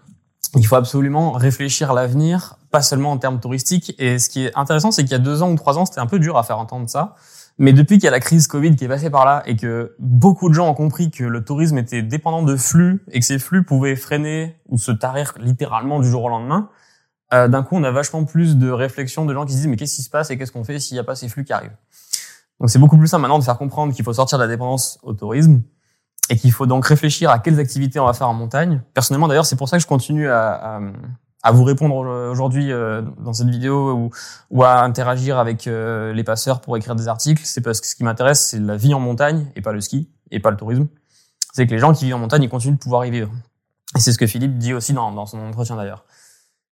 il 0.56 0.66
faut 0.66 0.76
absolument 0.76 1.32
réfléchir 1.32 1.92
à 1.92 1.94
l'avenir, 1.94 2.58
pas 2.72 2.82
seulement 2.82 3.12
en 3.12 3.18
termes 3.18 3.40
touristiques. 3.40 3.94
Et 4.00 4.20
ce 4.20 4.30
qui 4.30 4.46
est 4.46 4.56
intéressant, 4.56 4.92
c'est 4.92 5.04
qu'il 5.04 5.12
y 5.12 5.16
a 5.16 5.20
deux 5.20 5.42
ans 5.42 5.52
ou 5.52 5.56
trois 5.56 5.78
ans, 5.78 5.86
c'était 5.86 6.00
un 6.00 6.08
peu 6.08 6.20
dur 6.20 6.38
à 6.38 6.44
faire 6.44 6.60
entendre 6.60 6.90
ça. 6.90 7.16
Mais 7.58 7.72
depuis 7.72 7.96
qu'il 7.96 8.06
y 8.06 8.08
a 8.08 8.12
la 8.12 8.20
crise 8.20 8.48
Covid 8.48 8.76
qui 8.76 8.84
est 8.84 8.88
passée 8.88 9.10
par 9.10 9.26
là 9.26 9.42
et 9.46 9.56
que 9.56 9.96
beaucoup 10.00 10.50
de 10.50 10.54
gens 10.54 10.68
ont 10.68 10.74
compris 10.74 11.10
que 11.10 11.24
le 11.24 11.44
tourisme 11.44 11.78
était 11.78 12.02
dépendant 12.02 12.44
de 12.44 12.56
flux 12.58 13.04
et 13.12 13.20
que 13.20 13.26
ces 13.26 13.40
flux 13.40 13.64
pouvaient 13.64 13.96
freiner 13.96 14.58
ou 14.68 14.78
se 14.78 14.92
tarir 14.92 15.34
littéralement 15.40 16.02
du 16.02 16.10
jour 16.10 16.26
au 16.26 16.30
lendemain, 16.30 16.70
euh, 17.34 17.48
d'un 17.48 17.64
coup, 17.64 17.76
on 17.76 17.84
a 17.84 17.92
vachement 17.92 18.26
plus 18.26 18.58
de 18.58 18.70
réflexions 18.70 19.26
de 19.26 19.34
gens 19.34 19.46
qui 19.46 19.54
se 19.54 19.58
disent 19.58 19.68
mais 19.68 19.78
qu'est-ce 19.78 19.96
qui 19.96 20.04
se 20.04 20.10
passe 20.10 20.30
et 20.32 20.38
qu'est-ce 20.38 20.52
qu'on 20.52 20.64
fait 20.64 20.80
s'il 20.80 20.96
n'y 20.96 21.00
a 21.00 21.04
pas 21.04 21.16
ces 21.16 21.30
flux 21.30 21.44
qui 21.44 21.54
arrivent? 21.54 21.76
Donc 22.60 22.70
c'est 22.70 22.80
beaucoup 22.80 22.98
plus 22.98 23.08
simple 23.08 23.22
maintenant 23.22 23.40
de 23.40 23.44
faire 23.44 23.58
comprendre 23.58 23.94
qu'il 23.94 24.06
faut 24.06 24.14
sortir 24.14 24.38
de 24.38 24.44
la 24.44 24.48
dépendance 24.48 25.00
au 25.04 25.14
tourisme 25.14 25.62
et 26.30 26.38
qu'il 26.38 26.52
faut 26.52 26.66
donc 26.66 26.86
réfléchir 26.86 27.30
à 27.30 27.40
quelles 27.40 27.60
activités 27.60 28.00
on 28.00 28.06
va 28.06 28.14
faire 28.14 28.30
en 28.30 28.34
montagne. 28.34 28.82
Personnellement 28.94 29.28
d'ailleurs, 29.28 29.46
c'est 29.46 29.56
pour 29.56 29.70
ça 29.70 29.78
que 29.78 29.84
je 29.84 29.88
continue 29.88 30.30
à, 30.30 30.78
à, 30.78 30.82
à 31.44 31.52
vous 31.52 31.64
répondre 31.64 31.96
aujourd'hui 32.32 32.72
euh, 32.72 33.04
dans 33.20 33.34
cette 33.34 33.50
vidéo 33.50 33.92
ou, 33.92 34.10
ou, 34.50 34.64
à 34.64 34.82
interagir 34.82 35.38
avec 35.38 35.68
euh, 35.68 36.14
les 36.14 36.24
passeurs 36.24 36.62
pour 36.62 36.76
écrire 36.78 36.96
des 36.96 37.08
articles. 37.08 37.42
C'est 37.46 37.62
parce 37.62 37.82
que 37.82 37.88
ce 37.88 37.96
qui 37.96 38.04
m'intéresse, 38.04 38.48
c'est 38.48 38.60
la 38.60 38.78
vie 38.78 38.96
en 38.96 39.00
montagne 39.00 39.52
et 39.56 39.62
pas 39.62 39.72
le 39.72 39.82
ski 39.82 40.10
et 40.32 40.40
pas 40.40 40.50
le 40.50 40.58
tourisme. 40.58 40.88
C'est 41.54 41.68
que 41.68 41.72
les 41.72 41.80
gens 41.80 41.94
qui 41.94 42.06
vivent 42.06 42.16
en 42.16 42.20
montagne, 42.20 42.42
ils 42.42 42.50
continuent 42.50 42.74
de 42.74 42.80
pouvoir 42.80 43.06
y 43.06 43.12
vivre. 43.12 43.32
Et 43.96 44.00
c'est 44.00 44.12
ce 44.12 44.18
que 44.18 44.28
Philippe 44.28 44.58
dit 44.58 44.74
aussi 44.74 44.94
dans, 44.94 45.12
dans 45.12 45.28
son 45.28 45.38
entretien 45.40 45.76
d'ailleurs. 45.76 46.06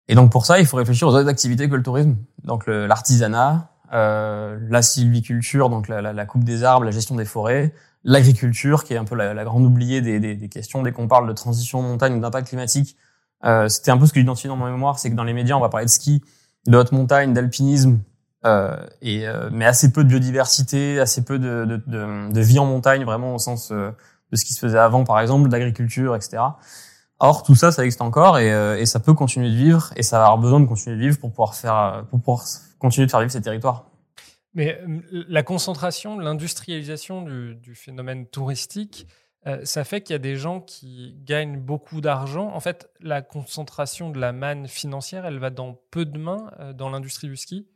Et 0.08 0.14
donc 0.14 0.30
pour 0.30 0.44
ça, 0.44 0.60
il 0.60 0.66
faut 0.66 0.76
réfléchir 0.76 1.08
aux 1.08 1.14
autres 1.14 1.28
activités 1.28 1.68
que 1.68 1.74
le 1.74 1.82
tourisme. 1.82 2.16
Donc 2.44 2.66
l'artisanat, 2.66 3.70
euh, 3.92 4.58
la 4.68 4.82
sylviculture, 4.82 5.70
donc 5.70 5.88
la, 5.88 6.02
la, 6.02 6.12
la, 6.12 6.26
coupe 6.26 6.44
des 6.44 6.64
arbres, 6.64 6.84
la 6.84 6.90
gestion 6.90 7.14
des 7.14 7.24
forêts, 7.24 7.72
l'agriculture, 8.04 8.84
qui 8.84 8.94
est 8.94 8.98
un 8.98 9.04
peu 9.04 9.14
la, 9.14 9.34
la 9.34 9.44
grande 9.44 9.64
oubliée 9.64 10.00
des, 10.00 10.20
des, 10.20 10.34
des, 10.34 10.48
questions 10.48 10.82
dès 10.82 10.92
qu'on 10.92 11.08
parle 11.08 11.28
de 11.28 11.32
transition 11.32 11.82
montagne 11.82 12.14
ou 12.14 12.20
d'impact 12.20 12.48
climatique. 12.48 12.96
Euh, 13.44 13.68
C'était 13.68 13.90
un 13.90 13.98
peu 13.98 14.06
ce 14.06 14.12
que 14.12 14.20
j'identifiais 14.20 14.48
dans 14.48 14.56
ma 14.56 14.70
mémoire, 14.70 14.98
c'est 14.98 15.10
que 15.10 15.14
dans 15.14 15.24
les 15.24 15.32
médias, 15.32 15.56
on 15.56 15.60
va 15.60 15.68
parler 15.68 15.86
de 15.86 15.90
ski, 15.90 16.22
de 16.66 16.76
haute 16.76 16.92
montagne, 16.92 17.32
d'alpinisme, 17.32 18.00
euh, 18.46 18.76
et 19.02 19.26
euh, 19.26 19.48
mais 19.52 19.64
assez 19.64 19.92
peu 19.92 20.04
de 20.04 20.08
biodiversité, 20.08 21.00
assez 21.00 21.24
peu 21.24 21.38
de, 21.38 21.64
de, 21.64 21.76
de, 21.86 22.32
de, 22.32 22.40
vie 22.40 22.58
en 22.58 22.66
montagne, 22.66 23.04
vraiment 23.04 23.34
au 23.34 23.38
sens 23.38 23.72
euh, 23.72 23.90
de 24.30 24.36
ce 24.36 24.44
qui 24.44 24.52
se 24.52 24.60
faisait 24.60 24.78
avant, 24.78 25.04
par 25.04 25.18
exemple, 25.20 25.48
d'agriculture, 25.48 26.14
etc. 26.14 26.38
Or, 27.18 27.42
tout 27.42 27.56
ça, 27.56 27.72
ça 27.72 27.84
existe 27.84 28.00
encore 28.00 28.38
et, 28.38 28.52
euh, 28.52 28.78
et, 28.78 28.86
ça 28.86 29.00
peut 29.00 29.14
continuer 29.14 29.50
de 29.50 29.56
vivre 29.56 29.92
et 29.96 30.04
ça 30.04 30.20
va 30.20 30.36
besoin 30.36 30.60
de 30.60 30.66
continuer 30.66 30.96
de 30.96 31.00
vivre 31.00 31.18
pour 31.18 31.30
pouvoir 31.30 31.56
faire, 31.56 32.04
pour 32.10 32.20
pouvoir 32.20 32.44
continuer 32.78 33.06
de 33.06 33.10
faire 33.10 33.20
vivre 33.20 33.32
ces 33.32 33.42
territoires. 33.42 33.90
Mais 34.54 34.80
la 35.10 35.42
concentration, 35.42 36.18
l'industrialisation 36.18 37.22
du, 37.22 37.54
du, 37.54 37.74
phénomène 37.74 38.26
touristique, 38.26 39.06
ça 39.62 39.84
fait 39.84 40.02
qu'il 40.02 40.12
y 40.12 40.16
a 40.16 40.18
des 40.18 40.36
gens 40.36 40.60
qui 40.60 41.16
gagnent 41.24 41.58
beaucoup 41.58 42.00
d'argent. 42.00 42.50
En 42.52 42.60
fait, 42.60 42.90
la 43.00 43.22
concentration 43.22 44.10
de 44.10 44.18
la 44.18 44.32
manne 44.32 44.68
financière, 44.68 45.24
elle 45.24 45.38
va 45.38 45.50
dans 45.50 45.78
peu 45.90 46.04
de 46.04 46.18
mains 46.18 46.50
dans 46.74 46.90
l'industrie 46.90 47.28
du 47.28 47.36
ski? 47.36 47.66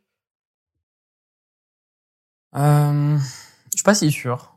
Euh, 2.55 3.19
Je 3.19 3.77
suis 3.77 3.85
pas 3.85 3.95
si 3.95 4.11
sûr. 4.11 4.52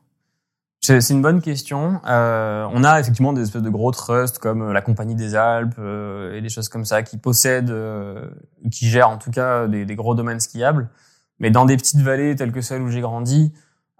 C'est 0.85 1.09
une 1.09 1.23
bonne 1.23 1.41
question. 1.41 1.99
Euh, 2.05 2.67
on 2.71 2.83
a 2.83 2.99
effectivement 2.99 3.33
des 3.33 3.41
espèces 3.41 3.63
de 3.63 3.69
gros 3.71 3.91
trusts 3.91 4.37
comme 4.37 4.61
euh, 4.61 4.73
la 4.73 4.83
Compagnie 4.83 5.15
des 5.15 5.35
Alpes 5.35 5.73
euh, 5.79 6.35
et 6.35 6.41
des 6.41 6.49
choses 6.49 6.69
comme 6.69 6.85
ça 6.85 7.01
qui 7.01 7.17
possèdent, 7.17 7.71
euh, 7.71 8.29
qui 8.71 8.87
gèrent 8.87 9.09
en 9.09 9.17
tout 9.17 9.31
cas 9.31 9.67
des, 9.67 9.85
des, 9.85 9.95
gros 9.95 10.13
domaines 10.13 10.39
skiables. 10.39 10.89
Mais 11.39 11.49
dans 11.49 11.65
des 11.65 11.75
petites 11.75 12.01
vallées 12.01 12.35
telles 12.35 12.51
que 12.51 12.61
celle 12.61 12.83
où 12.83 12.91
j'ai 12.91 13.01
grandi, 13.01 13.51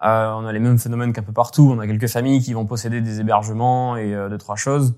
euh, 0.03 0.31
on 0.33 0.45
a 0.45 0.53
les 0.53 0.59
mêmes 0.59 0.77
phénomènes 0.77 1.11
qu'un 1.11 1.23
peu 1.23 1.33
partout. 1.33 1.73
On 1.75 1.79
a 1.79 1.88
quelques 1.88 2.07
familles 2.07 2.41
qui 2.41 2.53
vont 2.53 2.67
posséder 2.67 3.01
des 3.01 3.19
hébergements 3.19 3.97
et 3.97 4.11
deux 4.11 4.38
trois 4.38 4.55
choses. 4.55 4.93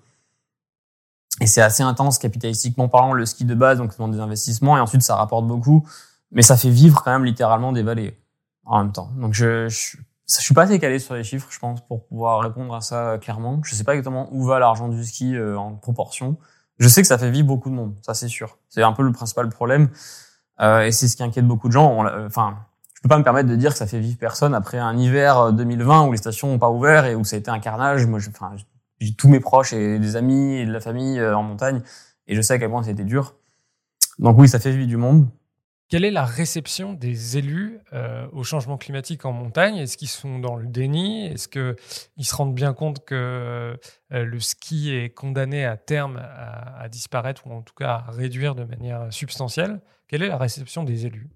Et 1.39 1.47
c'est 1.47 1.61
assez 1.61 1.83
intense 1.83 2.17
capitalistiquement 2.17 2.89
parlant 2.89 3.13
le 3.13 3.25
ski 3.25 3.45
de 3.45 3.55
base, 3.55 3.77
donc 3.77 3.95
demande 3.95 4.11
des 4.11 4.19
investissements 4.19 4.75
et 4.75 4.81
ensuite 4.81 5.03
ça 5.03 5.15
rapporte 5.15 5.47
beaucoup, 5.47 5.87
mais 6.31 6.41
ça 6.41 6.57
fait 6.57 6.69
vivre 6.69 7.01
quand 7.01 7.11
même 7.11 7.25
littéralement 7.25 7.71
des 7.71 7.83
vallées 7.83 8.19
en 8.65 8.83
même 8.83 8.91
temps. 8.91 9.09
Donc 9.15 9.33
je, 9.33 9.69
je 9.69 9.97
je 10.29 10.41
suis 10.41 10.53
pas 10.53 10.63
assez 10.63 10.79
calé 10.79 10.99
sur 10.99 11.15
les 11.15 11.23
chiffres, 11.23 11.47
je 11.49 11.59
pense, 11.59 11.81
pour 11.81 12.05
pouvoir 12.05 12.41
répondre 12.41 12.75
à 12.75 12.81
ça 12.81 13.11
euh, 13.11 13.17
clairement. 13.17 13.61
Je 13.63 13.75
sais 13.75 13.83
pas 13.83 13.93
exactement 13.93 14.27
où 14.31 14.45
va 14.45 14.59
l'argent 14.59 14.89
du 14.89 15.03
ski 15.03 15.35
euh, 15.35 15.57
en 15.57 15.75
proportion. 15.75 16.37
Je 16.79 16.87
sais 16.87 17.01
que 17.01 17.07
ça 17.07 17.17
fait 17.17 17.31
vivre 17.31 17.47
beaucoup 17.47 17.69
de 17.69 17.75
monde, 17.75 17.95
ça 18.01 18.13
c'est 18.13 18.27
sûr. 18.27 18.57
C'est 18.69 18.83
un 18.83 18.93
peu 18.93 19.03
le 19.03 19.11
principal 19.11 19.49
problème, 19.49 19.89
euh, 20.59 20.81
et 20.81 20.91
c'est 20.91 21.07
ce 21.07 21.15
qui 21.15 21.23
inquiète 21.23 21.47
beaucoup 21.47 21.69
de 21.69 21.73
gens. 21.73 22.05
Euh, 22.05 22.27
enfin, 22.27 22.57
je 22.93 23.01
peux 23.01 23.09
pas 23.09 23.17
me 23.17 23.23
permettre 23.23 23.49
de 23.49 23.55
dire 23.55 23.71
que 23.71 23.77
ça 23.77 23.87
fait 23.87 23.99
vivre 23.99 24.17
personne 24.19 24.53
après 24.53 24.77
un 24.77 24.97
hiver 24.97 25.53
2020 25.53 26.07
où 26.07 26.11
les 26.11 26.17
stations 26.17 26.49
n'ont 26.49 26.59
pas 26.59 26.69
ouvert 26.69 27.05
et 27.05 27.15
où 27.15 27.23
ça 27.23 27.35
a 27.35 27.39
été 27.39 27.49
un 27.49 27.59
carnage. 27.59 28.05
Moi, 28.05 28.19
enfin, 28.29 28.51
j'ai 28.99 29.15
tous 29.15 29.29
mes 29.29 29.39
proches 29.39 29.73
et 29.73 29.97
des 29.97 30.15
amis 30.17 30.55
et 30.55 30.65
de 30.65 30.71
la 30.71 30.81
famille 30.81 31.23
en 31.23 31.41
montagne, 31.41 31.81
et 32.27 32.35
je 32.35 32.41
sais 32.41 32.53
à 32.53 32.59
quel 32.59 32.69
point 32.69 32.83
été 32.83 33.03
dur. 33.03 33.35
Donc 34.19 34.37
oui, 34.37 34.49
ça 34.49 34.59
fait 34.59 34.71
vivre 34.71 34.87
du 34.87 34.97
monde. 34.97 35.27
Quelle 35.89 36.03
est 36.03 36.11
la 36.11 36.25
réception 36.25 36.91
des 36.91 37.37
élus 37.37 37.79
euh, 37.93 38.27
au 38.33 38.43
changement 38.43 38.77
climatique 38.77 39.23
en 39.23 39.31
montagne? 39.31 39.77
Est-ce 39.77 39.95
qu'ils 39.95 40.09
sont 40.09 40.37
dans 40.37 40.57
le 40.57 40.67
déni? 40.67 41.27
Est-ce 41.27 41.47
qu'ils 41.47 42.25
se 42.25 42.35
rendent 42.35 42.53
bien 42.53 42.73
compte 42.73 43.05
que 43.05 43.15
euh, 44.11 44.25
le 44.25 44.39
ski 44.41 44.93
est 44.93 45.09
condamné 45.09 45.63
à 45.63 45.77
terme 45.77 46.17
à, 46.17 46.89
disparaître 46.89 47.47
ou 47.47 47.53
en 47.53 47.61
tout 47.61 47.73
cas 47.73 48.03
à 48.05 48.11
réduire 48.11 48.53
de 48.53 48.65
manière 48.65 49.07
substantielle? 49.13 49.79
Quelle 50.09 50.23
est 50.23 50.27
la 50.27 50.37
réception 50.37 50.83
des 50.83 51.05
élus? 51.05 51.29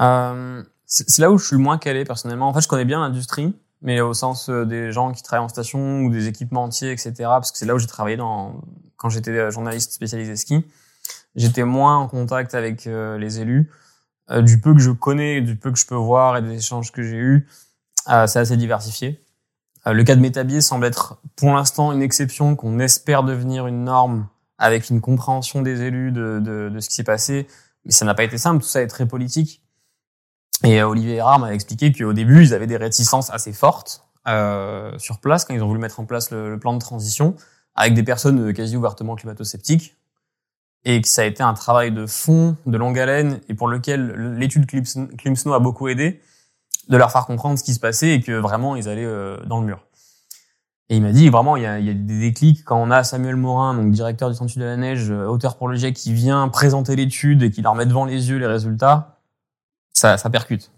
Euh, 0.00 0.64
C'est 0.86 1.22
là 1.22 1.30
où 1.30 1.38
je 1.38 1.46
suis 1.46 1.56
moins 1.56 1.78
calé 1.78 2.04
personnellement. 2.04 2.48
En 2.48 2.54
fait, 2.54 2.60
je 2.60 2.68
connais 2.68 2.84
bien 2.84 2.98
l'industrie, 2.98 3.56
mais 3.82 4.00
au 4.00 4.14
sens 4.14 4.50
des 4.50 4.90
gens 4.90 5.12
qui 5.12 5.22
travaillent 5.22 5.44
en 5.44 5.48
station 5.48 6.00
ou 6.00 6.10
des 6.10 6.26
équipements 6.26 6.64
entiers, 6.64 6.90
etc. 6.90 7.12
Parce 7.18 7.52
que 7.52 7.58
c'est 7.58 7.66
là 7.66 7.76
où 7.76 7.78
j'ai 7.78 7.86
travaillé 7.86 8.16
quand 8.16 9.10
j'étais 9.10 9.52
journaliste 9.52 9.92
spécialisé 9.92 10.34
ski. 10.34 10.66
J'étais 11.36 11.64
moins 11.64 11.96
en 11.98 12.08
contact 12.08 12.54
avec 12.54 12.86
euh, 12.86 13.18
les 13.18 13.40
élus. 13.40 13.70
Euh, 14.30 14.40
du 14.40 14.60
peu 14.60 14.72
que 14.72 14.80
je 14.80 14.90
connais, 14.90 15.40
du 15.40 15.56
peu 15.56 15.70
que 15.70 15.78
je 15.78 15.86
peux 15.86 15.94
voir 15.94 16.36
et 16.36 16.42
des 16.42 16.56
échanges 16.56 16.92
que 16.92 17.02
j'ai 17.02 17.16
eus, 17.16 17.48
euh, 18.08 18.26
c'est 18.26 18.38
assez 18.38 18.56
diversifié. 18.56 19.22
le 19.86 20.02
cas 20.02 20.16
de 20.16 20.20
Métabier 20.20 20.60
semble 20.60 20.86
être 20.86 21.20
pour 21.36 21.52
l'instant 21.52 21.92
une 21.92 22.02
exception 22.02 22.56
qu'on 22.56 22.78
espère 22.78 23.22
devenir 23.22 23.66
une 23.66 23.84
norme 23.84 24.28
avec 24.56 24.88
une 24.88 25.00
compréhension 25.00 25.60
des 25.60 25.82
élus 25.82 26.10
de, 26.12 26.40
de, 26.42 26.70
de 26.72 26.80
ce 26.80 26.88
qui 26.88 26.94
s'est 26.94 27.04
passé. 27.04 27.46
Mais 27.84 27.92
ça 27.92 28.06
n'a 28.06 28.14
pas 28.14 28.24
été 28.24 28.38
simple, 28.38 28.62
tout 28.62 28.68
ça 28.68 28.80
est 28.80 28.86
très 28.86 29.06
politique. 29.06 29.62
Et 30.62 30.82
Olivier 30.82 31.16
Erard 31.16 31.38
m'a 31.38 31.52
expliqué 31.52 31.92
qu'au 31.92 32.12
début, 32.14 32.42
ils 32.42 32.54
avaient 32.54 32.66
des 32.66 32.78
réticences 32.78 33.28
assez 33.30 33.52
fortes 33.52 34.06
euh, 34.26 34.96
sur 34.98 35.20
place 35.20 35.44
quand 35.44 35.52
ils 35.52 35.62
ont 35.62 35.66
voulu 35.66 35.80
mettre 35.80 36.00
en 36.00 36.06
place 36.06 36.30
le, 36.30 36.48
le 36.48 36.58
plan 36.58 36.72
de 36.72 36.78
transition, 36.78 37.34
avec 37.74 37.92
des 37.92 38.02
personnes 38.02 38.54
quasi 38.54 38.76
ouvertement 38.76 39.16
climato-sceptiques, 39.16 39.96
et 40.84 41.00
que 41.00 41.08
ça 41.08 41.22
a 41.22 41.24
été 41.24 41.42
un 41.42 41.54
travail 41.54 41.92
de 41.92 42.06
fond, 42.06 42.56
de 42.66 42.76
longue 42.76 42.98
haleine, 42.98 43.40
et 43.48 43.54
pour 43.54 43.68
lequel 43.68 44.36
l'étude 44.38 44.66
Klimsno 44.66 45.54
a 45.54 45.58
beaucoup 45.58 45.88
aidé, 45.88 46.20
de 46.88 46.96
leur 46.96 47.10
faire 47.10 47.26
comprendre 47.26 47.58
ce 47.58 47.64
qui 47.64 47.72
se 47.72 47.80
passait 47.80 48.10
et 48.10 48.20
que 48.20 48.32
vraiment 48.32 48.76
ils 48.76 48.88
allaient 48.88 49.04
euh, 49.04 49.38
dans 49.46 49.60
le 49.60 49.66
mur. 49.66 49.86
Et 50.90 50.96
il 50.96 51.02
m'a 51.02 51.12
dit 51.12 51.30
vraiment 51.30 51.56
il 51.56 51.62
y 51.62 51.66
a, 51.66 51.78
il 51.78 51.86
y 51.86 51.90
a 51.90 51.94
des 51.94 52.20
déclics 52.20 52.62
quand 52.64 52.76
on 52.76 52.90
a 52.90 53.02
Samuel 53.04 53.36
Morin, 53.36 53.74
donc 53.74 53.90
directeur 53.90 54.28
du 54.28 54.36
Centre 54.36 54.58
de 54.58 54.64
la 54.64 54.76
Neige, 54.76 55.10
euh, 55.10 55.26
auteur 55.26 55.56
pour 55.56 55.68
le 55.68 55.76
GIEC, 55.76 55.94
qui 55.94 56.12
vient 56.12 56.46
présenter 56.48 56.94
l'étude 56.94 57.42
et 57.42 57.50
qui 57.50 57.62
leur 57.62 57.74
met 57.74 57.86
devant 57.86 58.04
les 58.04 58.28
yeux 58.28 58.36
les 58.36 58.46
résultats, 58.46 59.18
ça, 59.92 60.18
ça 60.18 60.28
percute. 60.28 60.70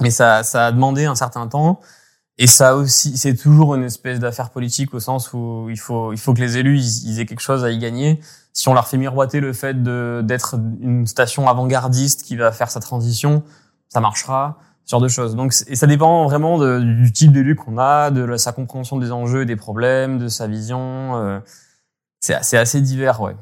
Mais 0.00 0.10
ça, 0.10 0.44
ça 0.44 0.66
a 0.66 0.72
demandé 0.72 1.06
un 1.06 1.16
certain 1.16 1.48
temps. 1.48 1.80
Et 2.42 2.48
ça 2.48 2.74
aussi, 2.74 3.16
c'est 3.16 3.36
toujours 3.36 3.76
une 3.76 3.84
espèce 3.84 4.18
d'affaire 4.18 4.50
politique 4.50 4.94
au 4.94 4.98
sens 4.98 5.32
où 5.32 5.68
il 5.70 5.78
faut, 5.78 6.12
il 6.12 6.18
faut 6.18 6.34
que 6.34 6.40
les 6.40 6.58
élus 6.58 7.04
ils 7.04 7.20
aient 7.20 7.24
quelque 7.24 7.38
chose 7.38 7.64
à 7.64 7.70
y 7.70 7.78
gagner 7.78 8.18
si 8.52 8.68
on 8.68 8.74
leur 8.74 8.88
fait 8.88 8.98
miroiter 8.98 9.38
le 9.38 9.52
fait 9.52 9.80
d'être 9.80 10.56
une 10.80 11.06
station 11.06 11.48
avant-gardiste 11.48 12.24
qui 12.24 12.34
va 12.34 12.50
faire 12.50 12.68
sa 12.68 12.80
transition, 12.80 13.44
ça 13.88 14.00
marchera, 14.00 14.58
ce 14.84 14.90
genre 14.90 15.00
de 15.00 15.06
choses. 15.06 15.36
Donc, 15.36 15.54
et 15.68 15.76
ça 15.76 15.86
dépend 15.86 16.24
vraiment 16.24 16.58
du 16.80 17.12
type 17.12 17.30
d'élu 17.30 17.54
qu'on 17.54 17.78
a, 17.78 18.10
de 18.10 18.36
sa 18.36 18.50
compréhension 18.50 18.98
des 18.98 19.12
enjeux 19.12 19.46
des 19.46 19.54
problèmes, 19.54 20.18
de 20.18 20.26
sa 20.26 20.48
vision. 20.48 21.16
Euh, 21.16 21.38
c'est 22.18 22.56
assez 22.56 22.80
divers, 22.80 23.20
ouais. 23.20 23.36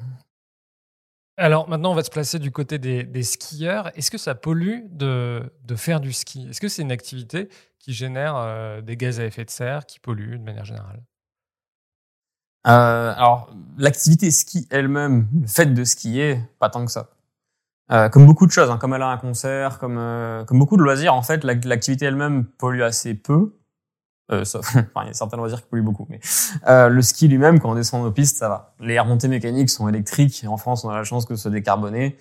Alors 1.40 1.70
maintenant, 1.70 1.92
on 1.92 1.94
va 1.94 2.04
se 2.04 2.10
placer 2.10 2.38
du 2.38 2.50
côté 2.50 2.78
des, 2.78 3.22
skieurs. 3.22 3.90
Est-ce 3.96 4.10
que 4.10 4.18
ça 4.18 4.34
pollue 4.34 4.80
de, 4.90 5.50
de 5.64 5.74
faire 5.74 6.00
du 6.00 6.12
ski? 6.12 6.46
Est-ce 6.50 6.60
que 6.60 6.68
c'est 6.68 6.82
une 6.82 6.92
activité 6.92 7.48
qui 7.78 7.94
génère 7.94 8.36
euh, 8.36 8.82
des 8.82 8.98
gaz 8.98 9.20
à 9.20 9.24
effet 9.24 9.46
de 9.46 9.50
serre, 9.50 9.86
qui 9.86 10.00
pollue 10.00 10.32
de 10.32 10.44
manière 10.44 10.66
générale? 10.66 11.02
Euh, 12.66 13.14
alors, 13.16 13.50
l'activité 13.78 14.30
ski 14.30 14.68
elle-même, 14.70 15.28
le 15.40 15.46
fait 15.46 15.72
de 15.72 15.82
skier, 15.82 16.40
pas 16.58 16.68
tant 16.68 16.84
que 16.84 16.92
ça. 16.92 17.08
Euh, 17.90 18.10
comme 18.10 18.26
beaucoup 18.26 18.46
de 18.46 18.52
choses, 18.52 18.70
hein, 18.70 18.76
comme 18.76 18.92
aller 18.92 19.04
à 19.04 19.08
un 19.08 19.16
concert, 19.16 19.78
comme 19.78 19.96
euh, 19.96 20.44
comme 20.44 20.58
beaucoup 20.58 20.76
de 20.76 20.82
loisirs, 20.82 21.14
en 21.14 21.22
fait, 21.22 21.42
l'activité 21.42 22.04
elle-même 22.04 22.44
pollue 22.44 22.82
assez 22.82 23.14
peu. 23.14 23.54
Euh, 24.30 24.44
sauf, 24.44 24.68
enfin, 24.76 25.02
il 25.02 25.08
y 25.08 25.10
a 25.10 25.14
certains 25.14 25.36
loisirs 25.36 25.60
qui 25.60 25.68
polluent 25.68 25.82
beaucoup, 25.82 26.06
mais 26.08 26.20
euh, 26.68 26.88
le 26.88 27.02
ski 27.02 27.28
lui-même, 27.28 27.60
quand 27.60 27.70
on 27.70 27.74
descend 27.74 28.02
nos 28.02 28.12
pistes, 28.12 28.36
ça 28.38 28.48
va. 28.48 28.74
Les 28.80 28.98
remontées 28.98 29.28
mécaniques 29.28 29.70
sont 29.70 29.88
électriques. 29.88 30.44
En 30.48 30.56
France, 30.56 30.84
on 30.84 30.90
a 30.90 30.96
la 30.96 31.04
chance 31.04 31.26
que 31.26 31.36
ce 31.36 31.42
soit 31.42 31.50
décarboné. 31.50 32.16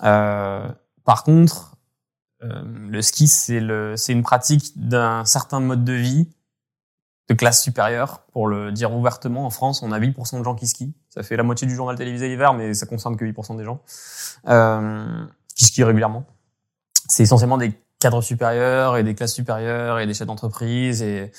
par 0.00 1.24
contre, 1.24 1.76
le 2.40 3.00
ski, 3.00 3.26
c'est 3.26 3.60
le, 3.60 3.96
c'est 3.96 4.12
une 4.12 4.22
pratique 4.22 4.72
d'un 4.76 5.24
certain 5.24 5.60
mode 5.60 5.84
de 5.84 5.94
vie 5.94 6.28
de 7.28 7.34
classe 7.34 7.62
supérieure, 7.62 8.20
pour 8.32 8.46
le 8.48 8.70
dire 8.72 8.92
ouvertement. 8.92 9.46
En 9.46 9.50
France, 9.50 9.82
on 9.82 9.92
a 9.92 9.98
8% 9.98 10.38
de 10.38 10.44
gens 10.44 10.54
qui 10.54 10.66
skient. 10.66 10.92
Ça 11.08 11.22
fait 11.22 11.36
la 11.36 11.42
moitié 11.42 11.66
du 11.66 11.74
journal 11.74 11.96
télévisé 11.96 12.28
l'hiver, 12.28 12.52
mais 12.54 12.74
ça 12.74 12.86
concerne 12.86 13.16
que 13.16 13.24
8% 13.24 13.56
des 13.56 13.64
gens 13.64 13.80
euh, 14.48 15.24
qui 15.56 15.64
skient 15.64 15.84
régulièrement. 15.84 16.26
C'est 17.08 17.22
essentiellement 17.22 17.58
des 17.58 17.72
cadres 18.04 18.20
supérieurs 18.20 18.98
et 18.98 19.02
des 19.02 19.14
classes 19.14 19.32
supérieures 19.32 19.98
et 19.98 20.06
des 20.06 20.12
chefs 20.12 20.26
d'entreprise 20.26 21.00
et, 21.02 21.32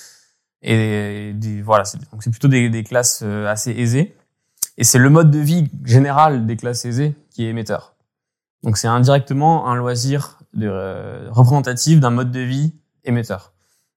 et 0.63 1.31
des, 1.35 1.61
voilà. 1.61 1.83
Donc 2.11 2.23
c'est 2.23 2.31
plutôt 2.31 2.47
des, 2.47 2.83
classes 2.83 3.21
euh, 3.23 3.47
assez 3.47 3.69
aisées. 3.69 4.15
Et 4.79 4.83
c'est 4.83 4.97
le 4.97 5.11
mode 5.11 5.29
de 5.29 5.37
vie 5.37 5.69
général 5.83 6.47
des 6.47 6.57
classes 6.57 6.83
aisées 6.85 7.13
qui 7.29 7.45
est 7.45 7.49
émetteur. 7.49 7.93
Donc 8.63 8.77
c'est 8.77 8.87
indirectement 8.87 9.69
un 9.69 9.75
loisir 9.75 10.39
de, 10.55 10.67
euh, 10.67 11.27
représentatif 11.29 11.99
d'un 11.99 12.09
mode 12.09 12.31
de 12.31 12.39
vie 12.39 12.73
émetteur. 13.03 13.53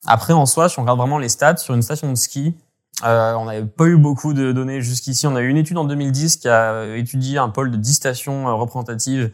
Après, 0.06 0.34
en 0.34 0.44
soi, 0.44 0.68
si 0.68 0.78
on 0.78 0.82
regarde 0.82 0.98
vraiment 0.98 1.18
les 1.18 1.30
stats 1.30 1.56
sur 1.56 1.74
une 1.74 1.82
station 1.82 2.10
de 2.10 2.16
ski, 2.16 2.54
euh, 3.02 3.32
on 3.32 3.46
n'avait 3.46 3.64
pas 3.64 3.86
eu 3.86 3.96
beaucoup 3.96 4.34
de 4.34 4.52
données 4.52 4.82
jusqu'ici. 4.82 5.26
On 5.26 5.36
a 5.36 5.40
eu 5.40 5.48
une 5.48 5.56
étude 5.56 5.78
en 5.78 5.84
2010 5.84 6.36
qui 6.36 6.48
a 6.50 6.96
étudié 6.96 7.38
un 7.38 7.48
pôle 7.48 7.70
de 7.70 7.78
10 7.78 7.94
stations 7.94 8.58
représentatives 8.58 9.32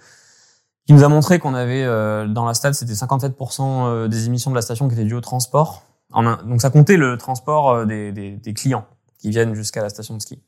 qui 0.86 0.92
nous 0.92 1.04
a 1.04 1.08
montré 1.08 1.38
qu'on 1.38 1.54
avait 1.54 1.82
euh, 1.82 2.26
dans 2.26 2.44
la 2.44 2.54
stade, 2.54 2.74
c'était 2.74 2.92
57% 2.92 3.60
euh, 3.60 4.08
des 4.08 4.26
émissions 4.26 4.50
de 4.50 4.56
la 4.56 4.62
station 4.62 4.88
qui 4.88 4.94
étaient 4.94 5.04
dues 5.04 5.14
au 5.14 5.20
transport. 5.20 5.82
donc 6.12 6.60
ça 6.60 6.70
comptait 6.70 6.96
le 6.96 7.16
transport 7.16 7.86
des, 7.86 8.12
des, 8.12 8.32
des 8.32 8.54
clients 8.54 8.86
qui 9.18 9.30
viennent 9.30 9.54
jusqu'à 9.54 9.82
la 9.82 9.88
station 9.88 10.16
de 10.16 10.20
ski. 10.20 10.42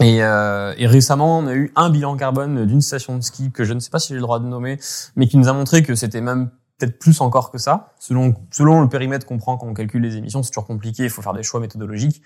Et, 0.00 0.22
euh, 0.22 0.74
et, 0.78 0.86
récemment, 0.86 1.38
on 1.38 1.46
a 1.46 1.54
eu 1.54 1.72
un 1.74 1.90
bilan 1.90 2.16
carbone 2.16 2.66
d'une 2.66 2.80
station 2.80 3.16
de 3.16 3.22
ski 3.22 3.50
que 3.50 3.64
je 3.64 3.72
ne 3.72 3.80
sais 3.80 3.90
pas 3.90 3.98
si 3.98 4.08
j'ai 4.08 4.14
le 4.14 4.20
droit 4.20 4.38
de 4.38 4.46
nommer, 4.46 4.78
mais 5.16 5.26
qui 5.26 5.36
nous 5.36 5.48
a 5.48 5.52
montré 5.52 5.82
que 5.82 5.94
c'était 5.94 6.20
même 6.20 6.50
peut-être 6.78 6.98
plus 7.00 7.20
encore 7.20 7.50
que 7.50 7.58
ça. 7.58 7.92
Selon, 7.98 8.34
selon 8.52 8.80
le 8.80 8.88
périmètre 8.88 9.26
qu'on 9.26 9.38
prend 9.38 9.56
quand 9.56 9.66
on 9.66 9.74
calcule 9.74 10.02
les 10.02 10.16
émissions, 10.16 10.42
c'est 10.44 10.50
toujours 10.50 10.66
compliqué, 10.66 11.04
il 11.04 11.10
faut 11.10 11.22
faire 11.22 11.32
des 11.32 11.42
choix 11.42 11.58
méthodologiques. 11.58 12.22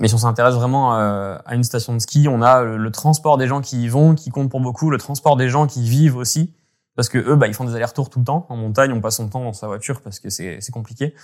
Mais 0.00 0.08
si 0.08 0.14
on 0.14 0.18
s'intéresse 0.18 0.54
vraiment 0.54 0.96
euh, 0.96 1.36
à 1.44 1.54
une 1.54 1.62
station 1.62 1.92
de 1.92 1.98
ski, 1.98 2.26
on 2.26 2.40
a 2.40 2.62
le, 2.62 2.90
transport 2.90 3.36
des 3.36 3.46
gens 3.46 3.60
qui 3.60 3.82
y 3.82 3.88
vont, 3.88 4.14
qui 4.14 4.30
compte 4.30 4.50
pour 4.50 4.60
beaucoup, 4.60 4.90
le 4.90 4.96
transport 4.96 5.36
des 5.36 5.50
gens 5.50 5.66
qui 5.66 5.82
vivent 5.82 6.16
aussi, 6.16 6.54
parce 6.96 7.10
que 7.10 7.18
eux, 7.18 7.36
bah, 7.36 7.46
ils 7.46 7.54
font 7.54 7.64
des 7.64 7.74
allers-retours 7.74 8.08
tout 8.08 8.18
le 8.18 8.24
temps. 8.24 8.46
En 8.48 8.56
montagne, 8.56 8.92
on 8.92 9.00
passe 9.02 9.16
son 9.16 9.28
temps 9.28 9.44
dans 9.44 9.52
sa 9.52 9.66
voiture 9.66 10.00
parce 10.00 10.18
que 10.18 10.30
c'est 10.30 10.72
compliqué. 10.72 11.14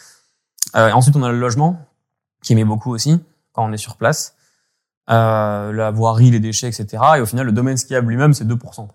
Euh, 0.76 0.92
ensuite, 0.92 1.16
on 1.16 1.22
a 1.22 1.32
le 1.32 1.38
logement, 1.38 1.80
qui 2.42 2.52
émet 2.52 2.64
beaucoup 2.64 2.92
aussi, 2.92 3.24
quand 3.52 3.64
on 3.66 3.72
est 3.72 3.78
sur 3.78 3.96
place. 3.96 4.36
Euh, 5.08 5.72
la 5.72 5.90
voirie, 5.90 6.30
les 6.30 6.40
déchets, 6.40 6.68
etc. 6.68 7.02
Et 7.16 7.20
au 7.20 7.26
final, 7.26 7.46
le 7.46 7.52
domaine 7.52 7.78
skiable 7.78 8.08
lui-même, 8.08 8.34
c'est 8.34 8.44
2%. 8.44 8.88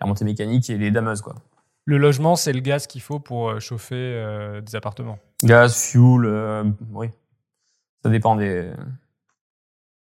La 0.00 0.06
montée 0.06 0.24
mécanique 0.24 0.68
et 0.70 0.76
les 0.76 0.90
dameuses, 0.90 1.22
quoi 1.22 1.36
Le 1.84 1.98
logement, 1.98 2.34
c'est 2.34 2.52
le 2.52 2.60
gaz 2.60 2.88
qu'il 2.88 3.00
faut 3.00 3.20
pour 3.20 3.60
chauffer 3.60 4.60
des 4.66 4.74
appartements. 4.74 5.18
Gaz, 5.44 5.76
fuel, 5.76 6.74
oui. 6.92 7.10
Ça 8.02 8.10
dépend 8.10 8.34
des. 8.34 8.72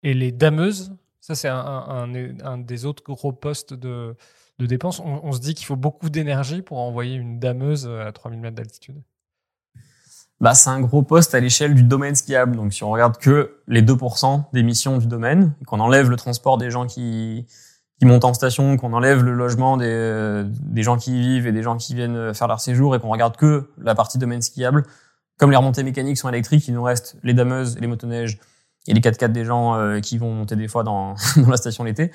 Et 0.02 0.14
les 0.14 0.32
dameuses, 0.32 0.92
ça 1.20 1.34
c'est 1.34 1.48
un, 1.48 2.06
un, 2.44 2.58
des 2.58 2.84
autres 2.86 3.02
gros 3.04 3.32
postes 3.32 3.74
de, 3.74 4.16
de 4.58 4.66
dépenses. 4.66 5.00
On, 5.00 5.32
se 5.32 5.40
dit 5.40 5.54
qu'il 5.54 5.66
faut 5.66 5.76
beaucoup 5.76 6.10
d'énergie 6.10 6.62
pour 6.62 6.78
envoyer 6.78 7.16
une 7.16 7.38
dameuse 7.38 7.88
à 7.88 8.12
3000 8.12 8.40
mètres 8.40 8.56
d'altitude. 8.56 8.96
Bah, 10.40 10.54
c'est 10.54 10.70
un 10.70 10.80
gros 10.80 11.02
poste 11.02 11.34
à 11.34 11.40
l'échelle 11.40 11.74
du 11.74 11.82
domaine 11.82 12.14
skiable. 12.14 12.56
Donc, 12.56 12.72
si 12.72 12.82
on 12.82 12.90
regarde 12.90 13.18
que 13.18 13.58
les 13.68 13.82
2% 13.82 14.44
d'émissions 14.54 14.96
du 14.96 15.06
domaine, 15.06 15.52
qu'on 15.66 15.80
enlève 15.80 16.08
le 16.08 16.16
transport 16.16 16.56
des 16.56 16.70
gens 16.70 16.86
qui, 16.86 17.46
qui 17.98 18.06
montent 18.06 18.24
en 18.24 18.32
station, 18.32 18.78
qu'on 18.78 18.94
enlève 18.94 19.22
le 19.22 19.34
logement 19.34 19.76
des, 19.76 20.44
des 20.46 20.82
gens 20.82 20.96
qui 20.96 21.18
y 21.18 21.20
vivent 21.20 21.46
et 21.46 21.52
des 21.52 21.62
gens 21.62 21.76
qui 21.76 21.94
viennent 21.94 22.32
faire 22.32 22.48
leur 22.48 22.60
séjour 22.60 22.96
et 22.96 23.00
qu'on 23.00 23.10
regarde 23.10 23.36
que 23.36 23.70
la 23.76 23.94
partie 23.94 24.16
domaine 24.16 24.40
skiable, 24.40 24.84
comme 25.36 25.50
les 25.50 25.58
remontées 25.58 25.82
mécaniques 25.82 26.16
sont 26.16 26.30
électriques, 26.30 26.66
il 26.68 26.74
nous 26.74 26.82
reste 26.82 27.16
les 27.22 27.34
dameuses 27.34 27.76
et 27.76 27.80
les 27.80 27.86
motoneiges 27.86 28.38
et 28.86 28.94
les 28.94 29.00
4x4 29.00 29.32
des 29.32 29.44
gens 29.44 29.74
euh, 29.74 30.00
qui 30.00 30.18
vont 30.18 30.32
monter 30.32 30.56
des 30.56 30.68
fois 30.68 30.82
dans, 30.82 31.14
dans 31.36 31.48
la 31.48 31.56
station 31.56 31.84
l'été. 31.84 32.10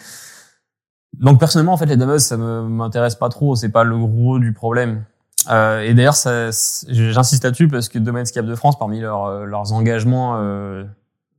Donc 1.20 1.40
personnellement, 1.40 1.74
en 1.74 1.78
fait, 1.78 1.86
les 1.86 1.98
dameuses, 1.98 2.24
ça 2.24 2.38
m'intéresse 2.38 3.16
pas 3.16 3.30
trop. 3.30 3.56
C'est 3.56 3.70
pas 3.70 3.84
le 3.84 3.98
gros 3.98 4.40
du 4.40 4.54
problème. 4.54 5.06
Euh, 5.50 5.82
et 5.82 5.94
d'ailleurs, 5.94 6.16
j'insiste 6.16 7.44
là-dessus 7.44 7.68
parce 7.68 7.90
que 7.90 8.00
Domaine 8.00 8.26
Skiable 8.26 8.48
de 8.48 8.56
France, 8.56 8.78
parmi 8.78 9.00
leurs, 9.00 9.26
euh, 9.26 9.46
leurs 9.46 9.74
engagements 9.74 10.38
euh, 10.38 10.84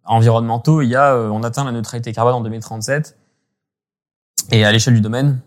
environnementaux, 0.04 0.82
il 0.82 0.88
y 0.88 0.96
a, 0.96 1.16
on 1.16 1.42
atteint 1.42 1.64
la 1.64 1.72
neutralité 1.72 2.12
carbone 2.12 2.34
en 2.34 2.40
2037. 2.40 3.16
Et 4.52 4.64
à 4.64 4.70
l'échelle 4.70 4.94
du 4.94 5.00
domaine, 5.00 5.40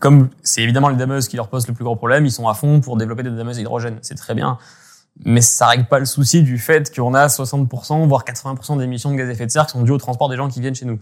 comme 0.00 0.30
c'est 0.42 0.62
évidemment 0.62 0.88
les 0.88 0.96
dameuses 0.96 1.28
qui 1.28 1.36
leur 1.36 1.48
posent 1.48 1.66
le 1.66 1.74
plus 1.74 1.84
gros 1.84 1.96
problème, 1.96 2.24
ils 2.24 2.30
sont 2.30 2.48
à 2.48 2.54
fond 2.54 2.80
pour 2.80 2.96
développer 2.96 3.24
des 3.24 3.30
dameuses 3.30 3.58
hydrogène. 3.58 3.98
C'est 4.02 4.14
très 4.14 4.34
bien 4.34 4.58
mais 5.24 5.40
ça 5.40 5.68
règle 5.68 5.86
pas 5.86 5.98
le 5.98 6.06
souci 6.06 6.42
du 6.42 6.58
fait 6.58 6.94
qu'on 6.94 7.14
a 7.14 7.28
60%, 7.28 8.06
voire 8.08 8.24
80% 8.24 8.78
d'émissions 8.78 9.10
de 9.12 9.16
gaz 9.16 9.28
à 9.28 9.32
effet 9.32 9.46
de 9.46 9.50
serre 9.50 9.66
qui 9.66 9.72
sont 9.72 9.82
dues 9.82 9.92
au 9.92 9.98
transport 9.98 10.28
des 10.28 10.36
gens 10.36 10.48
qui 10.48 10.60
viennent 10.60 10.74
chez 10.74 10.86
nous. 10.86 10.98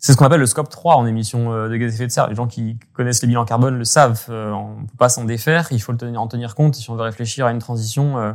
C'est 0.00 0.12
ce 0.12 0.18
qu'on 0.18 0.26
appelle 0.26 0.40
le 0.40 0.46
scope 0.46 0.68
3 0.68 0.96
en 0.96 1.06
émissions 1.06 1.52
euh, 1.52 1.68
de 1.68 1.76
gaz 1.76 1.92
à 1.92 1.94
effet 1.94 2.06
de 2.06 2.12
serre. 2.12 2.28
Les 2.28 2.34
gens 2.34 2.46
qui 2.46 2.78
connaissent 2.92 3.22
les 3.22 3.28
bilans 3.28 3.44
carbone 3.44 3.76
le 3.76 3.84
savent. 3.84 4.26
Euh, 4.28 4.50
on 4.52 4.84
peut 4.84 4.96
pas 4.98 5.08
s'en 5.08 5.24
défaire. 5.24 5.68
Il 5.70 5.80
faut 5.80 5.92
le 5.92 5.98
tenir, 5.98 6.20
en 6.20 6.28
tenir 6.28 6.54
compte. 6.54 6.74
Si 6.74 6.90
on 6.90 6.94
veut 6.94 7.02
réfléchir 7.02 7.46
à 7.46 7.52
une 7.52 7.58
transition, 7.58 8.18
euh, 8.18 8.32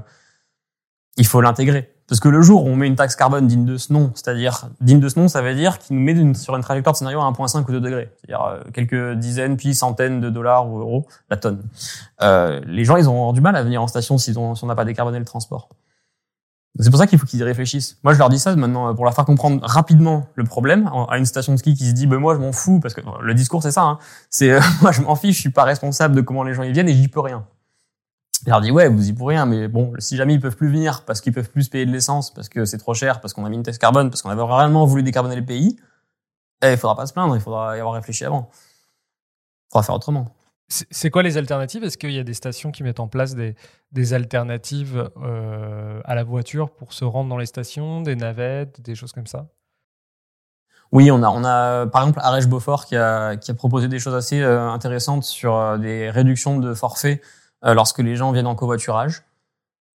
il 1.18 1.28
faut 1.28 1.41
l'intégrer. 1.41 1.93
Parce 2.10 2.20
que 2.20 2.28
le 2.28 2.41
jour 2.41 2.66
où 2.66 2.68
on 2.68 2.76
met 2.76 2.88
une 2.88 2.95
taxe 2.95 3.16
carbone 3.16 3.45
digne 3.45 3.66
de 3.66 3.78
ce 3.78 3.93
nom, 3.93 4.12
c'est-à-dire 4.16 4.68
digne 4.82 4.99
de 4.99 5.07
ce 5.07 5.20
nom, 5.20 5.28
ça 5.28 5.43
veut 5.43 5.53
dire 5.53 5.78
qu'il 5.78 5.95
nous 5.95 6.01
met 6.01 6.34
sur 6.34 6.55
une 6.55 6.64
trajectoire 6.64 6.93
de 6.93 6.97
scénario 6.97 7.22
à 7.22 7.32
1,5 7.32 7.64
ou 7.68 7.72
2 7.72 7.80
degrés, 7.80 8.12
c'est-à-dire 8.18 8.45
euh, 8.45 8.60
quelques 8.74 9.14
dizaines 9.20 9.57
puis 9.57 9.76
centaines 9.76 10.20
de 10.20 10.32
dollars 10.32 10.68
ou 10.68 10.80
euros 10.80 11.05
la 11.30 11.38
tonne. 11.38 11.62
Euh, 12.24 12.62
les 12.66 12.84
gens, 12.84 12.97
ils 12.97 13.07
ont 13.07 13.32
du 13.32 13.41
mal 13.41 13.55
à 13.55 13.62
venir 13.62 13.82
en 13.82 13.88
station 13.88 14.18
si 14.18 14.36
on 14.36 14.55
n'a 14.66 14.76
pas 14.76 14.86
décarboné 14.86 15.20
le 15.20 15.26
transport. 15.26 15.70
C'est 16.80 16.89
pour 16.89 16.99
ça 16.99 17.07
qu'il 17.07 17.20
faut 17.20 17.26
qu'ils 17.26 17.39
y 17.39 17.43
réfléchissent. 17.43 17.97
Moi, 18.03 18.14
je 18.14 18.20
leur 18.20 18.30
dis 18.30 18.39
ça 18.39 18.55
maintenant 18.55 18.93
pour 18.95 19.03
leur 19.03 19.14
faire 19.14 19.26
comprendre 19.26 19.60
rapidement 19.64 20.28
le 20.36 20.45
problème 20.45 20.89
à 21.10 21.18
une 21.18 21.26
station 21.26 21.53
de 21.53 21.57
ski 21.57 21.74
qui 21.76 21.86
se 21.86 21.93
dit, 21.93 22.07
ben 22.07 22.18
moi, 22.18 22.36
je 22.36 22.39
m'en 22.39 22.53
fous 22.53 22.80
parce 22.80 22.93
que 22.93 23.01
le 23.22 23.34
discours 23.34 23.62
c'est 23.62 23.72
ça. 23.72 23.84
Hein. 23.84 23.99
c'est 24.30 24.51
euh, 24.51 24.62
moi, 24.82 24.91
je 24.91 25.01
m'en 25.01 25.16
fiche, 25.16 25.36
je 25.36 25.41
suis 25.41 25.51
pas 25.51 25.64
responsable 25.64 26.16
de 26.16 26.22
comment 26.22 26.43
les 26.43 26.53
gens 26.53 26.64
y 26.64 26.72
viennent 26.72 26.89
et 26.89 26.93
j'y 26.93 27.07
peux 27.07 27.20
rien. 27.20 27.45
Il 28.45 28.49
leur 28.49 28.61
dit 28.61 28.71
ouais, 28.71 28.87
vous 28.87 29.09
y 29.09 29.13
pour 29.13 29.27
rien, 29.27 29.45
mais 29.45 29.67
bon, 29.67 29.93
si 29.99 30.15
jamais 30.15 30.33
ils 30.33 30.39
peuvent 30.39 30.55
plus 30.55 30.69
venir 30.69 31.03
parce 31.05 31.21
qu'ils 31.21 31.33
peuvent 31.33 31.49
plus 31.49 31.67
payer 31.67 31.85
de 31.85 31.91
l'essence, 31.91 32.33
parce 32.33 32.49
que 32.49 32.65
c'est 32.65 32.77
trop 32.77 32.93
cher, 32.93 33.21
parce 33.21 33.33
qu'on 33.33 33.45
a 33.45 33.49
mis 33.49 33.57
une 33.57 33.63
taxe 33.63 33.77
carbone, 33.77 34.09
parce 34.09 34.21
qu'on 34.21 34.29
avait 34.29 34.41
réellement 34.41 34.85
voulu 34.85 35.03
décarboner 35.03 35.35
le 35.35 35.45
pays, 35.45 35.77
eh, 36.61 36.71
il 36.71 36.77
faudra 36.77 36.95
pas 36.95 37.05
se 37.05 37.13
plaindre, 37.13 37.35
il 37.35 37.41
faudra 37.41 37.75
y 37.75 37.79
avoir 37.79 37.95
réfléchi 37.95 38.25
avant. 38.25 38.49
Il 38.51 39.71
faudra 39.71 39.83
faire 39.83 39.95
autrement. 39.95 40.35
C'est 40.69 41.09
quoi 41.09 41.23
les 41.23 41.37
alternatives? 41.37 41.83
Est-ce 41.83 41.97
qu'il 41.97 42.11
y 42.11 42.19
a 42.19 42.23
des 42.23 42.35
stations 42.35 42.71
qui 42.71 42.83
mettent 42.83 42.99
en 42.99 43.07
place 43.07 43.33
des, 43.33 43.55
des 43.91 44.13
alternatives 44.13 45.09
euh, 45.17 45.99
à 46.05 46.13
la 46.13 46.23
voiture 46.23 46.69
pour 46.69 46.93
se 46.93 47.03
rendre 47.05 47.27
dans 47.29 47.37
les 47.37 47.47
stations, 47.47 48.01
des 48.01 48.15
navettes, 48.15 48.79
des 48.81 48.93
choses 48.93 49.11
comme 49.11 49.25
ça? 49.25 49.47
Oui, 50.91 51.09
on 51.11 51.23
a, 51.23 51.29
on 51.29 51.43
a 51.43 51.87
par 51.87 52.03
exemple 52.03 52.19
Arèche 52.21 52.47
Beaufort 52.47 52.85
qui 52.85 52.95
a, 52.95 53.35
qui 53.37 53.49
a 53.49 53.53
proposé 53.55 53.87
des 53.87 53.99
choses 53.99 54.15
assez 54.15 54.41
euh, 54.41 54.69
intéressantes 54.69 55.23
sur 55.23 55.55
euh, 55.55 55.77
des 55.77 56.09
réductions 56.09 56.59
de 56.59 56.73
forfaits 56.73 57.21
lorsque 57.64 57.99
les 57.99 58.16
gens 58.16 58.32
viennent 58.32 58.47
en 58.47 58.55
covoiturage. 58.55 59.24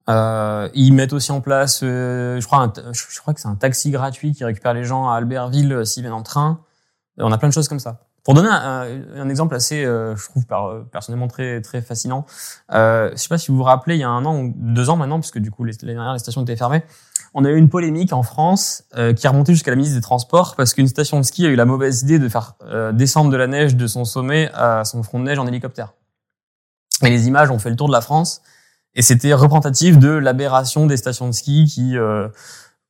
Euh, 0.09 0.69
ils 0.75 0.93
mettent 0.93 1.13
aussi 1.13 1.31
en 1.31 1.41
place, 1.41 1.81
euh, 1.83 2.41
je 2.41 2.47
crois, 2.47 2.73
je 2.93 3.21
crois 3.21 3.35
que 3.35 3.41
c'est 3.41 3.49
un 3.49 3.55
taxi 3.55 3.91
gratuit 3.91 4.33
qui 4.33 4.45
récupère 4.45 4.75
les 4.75 4.85
gens 4.85 5.09
à 5.09 5.17
Albertville 5.17 5.73
euh, 5.73 5.85
s'ils 5.85 6.03
viennent 6.03 6.13
en 6.13 6.23
train. 6.23 6.61
On 7.19 7.31
a 7.31 7.39
plein 7.39 7.49
de 7.49 7.55
choses 7.55 7.69
comme 7.69 7.79
ça. 7.79 8.01
Pour 8.25 8.35
donner 8.35 8.49
un, 8.49 9.29
exemple 9.29 9.55
assez, 9.57 9.83
je 9.83 10.29
trouve 10.29 10.47
personnellement 10.93 11.27
très 11.27 11.61
très 11.61 11.83
fascinant. 11.83 12.25
Euh, 12.73 13.11
je 13.13 13.17
sais 13.17 13.29
pas 13.29 13.37
si 13.37 13.51
vous 13.51 13.57
vous 13.57 13.65
rappelez, 13.65 13.97
il 13.97 13.99
y 13.99 14.05
a 14.05 14.09
un 14.09 14.25
an 14.25 14.41
ou 14.41 14.53
deux 14.57 14.91
ans 14.91 14.97
maintenant, 14.97 15.19
parce 15.19 15.33
que 15.33 15.41
du 15.41 15.51
coup 15.51 15.65
l'année 15.65 15.77
dernière 15.83 16.13
les 16.13 16.21
stations 16.21 16.43
étaient 16.43 16.57
fermées, 16.57 16.85
on 17.35 17.45
a 17.45 17.51
eu 17.51 17.57
une 17.57 17.69
polémique 17.69 18.13
en 18.13 18.23
France 18.23 18.85
euh, 18.97 19.13
qui 19.13 19.27
a 19.27 19.31
remonté 19.31 19.53
jusqu'à 19.55 19.73
la 19.73 19.77
ministre 19.77 19.97
des 19.97 20.03
Transports 20.03 20.55
parce 20.57 20.73
qu'une 20.73 20.87
station 20.87 21.19
de 21.19 21.25
ski 21.25 21.47
a 21.47 21.49
eu 21.49 21.57
la 21.57 21.65
mauvaise 21.65 22.03
idée 22.03 22.21
de 22.21 22.29
faire 22.29 22.55
descendre 22.93 23.31
de 23.31 23.37
la 23.37 23.49
neige 23.49 23.75
de 23.75 23.89
son 23.89 24.05
sommet 24.05 24.51
à 24.55 24.85
son 24.85 25.03
front 25.03 25.19
de 25.19 25.25
neige 25.25 25.41
en 25.41 25.47
hélicoptère. 25.49 25.93
Et 27.03 27.11
les 27.11 27.29
images 27.29 27.51
ont 27.51 27.59
fait 27.59 27.71
le 27.71 27.77
tour 27.77 27.89
de 27.89 27.93
la 27.93 28.01
France. 28.01 28.43
Et 28.95 29.03
c'était 29.03 29.33
représentatif 29.33 29.99
de 29.99 30.11
l'aberration 30.11 30.87
des 30.87 30.97
stations 30.97 31.27
de 31.27 31.33
ski 31.33 31.65
qui, 31.65 31.97
euh, 31.97 32.29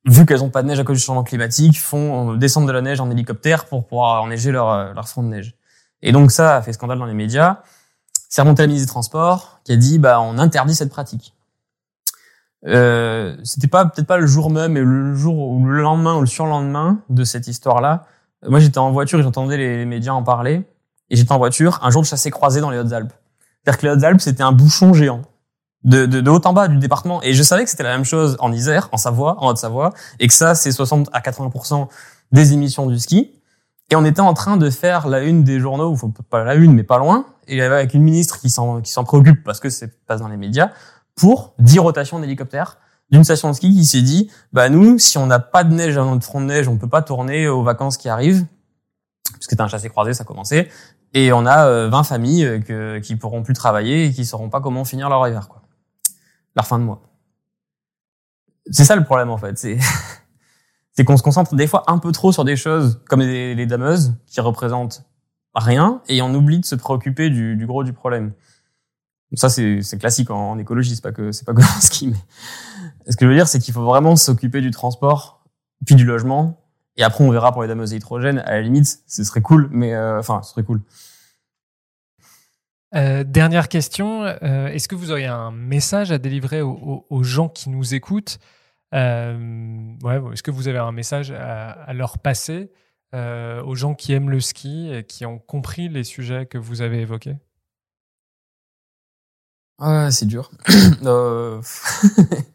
vu 0.05 0.25
qu'elles 0.25 0.43
ont 0.43 0.49
pas 0.49 0.61
de 0.61 0.67
neige 0.67 0.79
à 0.79 0.83
cause 0.83 0.97
du 0.97 1.03
changement 1.03 1.23
climatique, 1.23 1.79
font 1.79 2.33
euh, 2.33 2.37
descendre 2.37 2.67
de 2.67 2.71
la 2.71 2.81
neige 2.81 2.99
en 2.99 3.09
hélicoptère 3.09 3.65
pour 3.65 3.87
pouvoir 3.87 4.23
enneiger 4.23 4.51
leur, 4.51 4.69
euh, 4.69 4.93
leur 4.93 5.07
front 5.07 5.23
de 5.23 5.29
neige. 5.29 5.55
Et 6.01 6.11
donc 6.11 6.31
ça 6.31 6.57
a 6.57 6.61
fait 6.61 6.73
scandale 6.73 6.99
dans 6.99 7.05
les 7.05 7.13
médias. 7.13 7.61
C'est 8.29 8.41
remonté 8.41 8.61
à 8.61 8.63
la 8.63 8.67
ministre 8.67 8.87
des 8.87 8.91
Transports 8.91 9.59
qui 9.63 9.71
a 9.71 9.77
dit 9.77 9.99
bah 9.99 10.19
on 10.19 10.37
interdit 10.37 10.75
cette 10.75 10.89
pratique. 10.89 11.33
Euh, 12.65 13.35
c'était 13.43 13.67
pas 13.67 13.85
peut-être 13.85 14.07
pas 14.07 14.17
le 14.17 14.25
jour 14.25 14.49
même, 14.49 14.73
mais 14.73 14.81
le 14.81 15.15
jour 15.15 15.37
ou 15.37 15.65
le 15.65 15.81
lendemain 15.81 16.15
ou 16.15 16.21
le 16.21 16.27
surlendemain 16.27 16.99
de 17.09 17.23
cette 17.23 17.47
histoire-là. 17.47 18.05
Moi 18.45 18.59
j'étais 18.59 18.77
en 18.77 18.91
voiture 18.91 19.19
et 19.19 19.23
j'entendais 19.23 19.57
les, 19.57 19.85
médias 19.85 20.13
en 20.13 20.23
parler. 20.23 20.63
Et 21.09 21.15
j'étais 21.15 21.31
en 21.31 21.37
voiture 21.37 21.79
un 21.83 21.89
jour 21.89 22.01
de 22.01 22.07
chassé 22.07 22.31
croisé 22.31 22.59
dans 22.59 22.69
les 22.69 22.77
Hautes-Alpes. 22.77 23.13
C'est-à-dire 23.63 23.79
que 23.79 23.85
les 23.85 23.91
Hautes-Alpes, 23.93 24.21
c'était 24.21 24.43
un 24.43 24.51
bouchon 24.51 24.93
géant. 24.93 25.21
De, 25.83 26.05
de, 26.05 26.21
de, 26.21 26.29
haut 26.29 26.39
en 26.45 26.53
bas 26.53 26.69
du 26.69 26.77
département. 26.77 27.21
Et 27.23 27.33
je 27.33 27.43
savais 27.43 27.65
que 27.65 27.69
c'était 27.69 27.83
la 27.83 27.91
même 27.91 28.05
chose 28.05 28.37
en 28.39 28.53
Isère, 28.53 28.87
en 28.93 28.97
Savoie, 28.97 29.35
en 29.43 29.49
Haute-Savoie, 29.49 29.93
et 30.19 30.27
que 30.27 30.33
ça, 30.33 30.55
c'est 30.55 30.71
60 30.71 31.09
à 31.11 31.19
80% 31.19 31.89
des 32.31 32.53
émissions 32.53 32.87
du 32.87 32.97
ski. 32.97 33.31
Et 33.91 33.97
on 33.97 34.05
était 34.05 34.21
en 34.21 34.33
train 34.33 34.55
de 34.55 34.69
faire 34.69 35.09
la 35.09 35.21
une 35.21 35.43
des 35.43 35.59
journaux, 35.59 35.97
ou 36.01 36.09
pas 36.29 36.45
la 36.45 36.55
une, 36.55 36.73
mais 36.73 36.83
pas 36.83 36.99
loin, 36.99 37.25
et 37.47 37.61
avec 37.61 37.93
une 37.93 38.01
ministre 38.01 38.39
qui 38.39 38.49
s'en 38.49 38.81
qui 38.81 38.91
s'en 38.91 39.03
préoccupe 39.03 39.43
parce 39.43 39.59
que 39.59 39.69
c'est 39.69 40.05
pas 40.05 40.17
dans 40.17 40.29
les 40.29 40.37
médias, 40.37 40.71
pour 41.15 41.53
10 41.59 41.79
rotations 41.79 42.19
d'hélicoptères 42.19 42.77
d'une 43.11 43.23
station 43.23 43.49
de 43.49 43.53
ski 43.53 43.71
qui 43.71 43.85
s'est 43.85 44.01
dit, 44.01 44.31
bah 44.53 44.69
nous, 44.69 44.97
si 44.97 45.17
on 45.17 45.27
n'a 45.27 45.39
pas 45.39 45.63
de 45.63 45.73
neige 45.73 45.97
à 45.97 46.03
notre 46.03 46.25
front 46.25 46.41
de 46.41 46.45
neige, 46.45 46.67
on 46.67 46.77
peut 46.77 46.89
pas 46.89 47.03
tourner 47.03 47.47
aux 47.47 47.61
vacances 47.61 47.97
qui 47.97 48.09
arrivent, 48.09 48.45
puisque 49.33 49.51
c'était 49.51 49.61
un 49.61 49.67
chassé 49.67 49.89
croisé, 49.89 50.13
ça 50.13 50.23
commençait. 50.23 50.69
Et 51.13 51.31
on 51.31 51.45
a 51.45 51.87
20 51.87 51.99
euh, 51.99 52.03
familles 52.03 52.45
euh, 52.45 52.59
que, 52.59 52.99
qui 52.99 53.15
pourront 53.15 53.43
plus 53.43 53.53
travailler 53.53 54.05
et 54.05 54.13
qui 54.13 54.25
sauront 54.25 54.49
pas 54.49 54.61
comment 54.61 54.83
finir 54.83 55.09
leur 55.09 55.27
hiver, 55.27 55.47
quoi. 55.47 55.61
Leur 56.55 56.65
fin 56.65 56.79
de 56.79 56.83
mois. 56.83 57.01
C'est 58.71 58.85
ça 58.85 58.95
le 58.95 59.03
problème, 59.03 59.29
en 59.29 59.37
fait. 59.37 59.57
C'est, 59.57 59.77
c'est 60.93 61.03
qu'on 61.03 61.17
se 61.17 61.23
concentre 61.23 61.55
des 61.55 61.67
fois 61.67 61.83
un 61.87 61.99
peu 61.99 62.11
trop 62.11 62.31
sur 62.31 62.43
des 62.43 62.55
choses 62.55 63.01
comme 63.07 63.21
les, 63.21 63.53
les 63.55 63.65
dameuses 63.65 64.15
qui 64.25 64.41
représentent 64.41 65.03
rien 65.53 66.01
et 66.07 66.21
on 66.21 66.33
oublie 66.33 66.59
de 66.59 66.65
se 66.65 66.75
préoccuper 66.75 67.29
du, 67.29 67.55
du 67.55 67.67
gros 67.67 67.83
du 67.83 67.93
problème. 67.93 68.33
Ça, 69.35 69.49
c'est, 69.49 69.81
c'est 69.81 69.97
classique 69.97 70.29
en, 70.29 70.51
en, 70.51 70.59
écologie, 70.59 70.95
c'est 70.95 71.01
pas 71.01 71.11
que, 71.11 71.31
c'est 71.31 71.45
pas 71.45 71.53
que 71.53 71.61
en 71.77 71.81
ski, 71.81 72.07
mais 72.07 73.11
ce 73.11 73.17
que 73.17 73.25
je 73.25 73.29
veux 73.29 73.35
dire, 73.35 73.47
c'est 73.47 73.59
qu'il 73.59 73.73
faut 73.73 73.83
vraiment 73.83 74.15
s'occuper 74.15 74.61
du 74.61 74.69
transport, 74.69 75.43
puis 75.85 75.95
du 75.95 76.05
logement, 76.05 76.62
et 76.95 77.03
après, 77.03 77.23
on 77.23 77.31
verra 77.31 77.51
pour 77.51 77.63
les 77.63 77.67
dameuses 77.67 77.91
hydrogène. 77.93 78.39
À 78.39 78.51
la 78.51 78.61
limite, 78.61 78.99
ce 79.07 79.23
serait 79.23 79.41
cool, 79.41 79.67
mais 79.71 79.93
euh, 79.93 80.19
enfin, 80.19 80.41
ce 80.43 80.51
serait 80.51 80.63
cool. 80.63 80.81
Euh, 82.95 83.23
dernière 83.23 83.69
question, 83.69 84.23
euh, 84.23 84.67
est-ce 84.67 84.87
que 84.87 84.93
vous 84.93 85.11
auriez 85.11 85.25
un 85.25 85.49
message 85.49 86.11
à 86.11 86.19
délivrer 86.19 86.61
aux, 86.61 87.23
gens 87.23 87.49
qui 87.49 87.69
nous 87.69 87.95
écoutent? 87.95 88.37
Ouais, 88.91 88.99
Est-ce 90.31 90.43
que 90.43 90.51
vous 90.51 90.67
avez 90.67 90.77
un 90.77 90.91
message 90.91 91.31
à, 91.31 91.91
leur 91.93 92.19
passer 92.19 92.71
aux 93.13 93.75
gens 93.75 93.95
qui 93.95 94.13
aiment 94.13 94.29
le 94.29 94.39
ski 94.39 94.91
et 94.93 95.03
qui 95.03 95.25
ont 95.25 95.39
compris 95.39 95.89
les 95.89 96.03
sujets 96.03 96.45
que 96.45 96.59
vous 96.59 96.81
avez 96.81 97.01
évoqués? 97.01 97.37
Ah, 99.79 100.11
c'est 100.11 100.27
dur. 100.27 100.51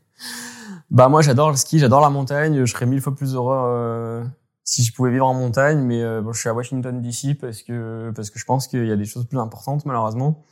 bah 0.98 1.08
moi 1.08 1.22
j'adore 1.22 1.50
le 1.50 1.56
ski, 1.56 1.78
j'adore 1.78 2.00
la 2.00 2.10
montagne. 2.10 2.64
Je 2.64 2.72
serais 2.72 2.86
mille 2.86 3.00
fois 3.00 3.14
plus 3.14 3.34
heureux 3.34 4.24
si 4.64 4.84
je 4.84 4.92
pouvais 4.92 5.10
vivre 5.10 5.26
en 5.26 5.32
montagne, 5.32 5.78
mais 5.78 6.02
euh, 6.02 6.20
bon, 6.20 6.32
je 6.32 6.40
suis 6.40 6.48
à 6.48 6.52
Washington 6.52 7.00
DC 7.00 7.38
parce 7.40 7.62
que 7.62 8.12
parce 8.14 8.28
que 8.28 8.38
je 8.38 8.44
pense 8.44 8.66
qu'il 8.66 8.86
y 8.86 8.92
a 8.92 8.96
des 8.96 9.06
choses 9.06 9.26
plus 9.26 9.38
importantes 9.38 9.86
malheureusement. 9.86 10.42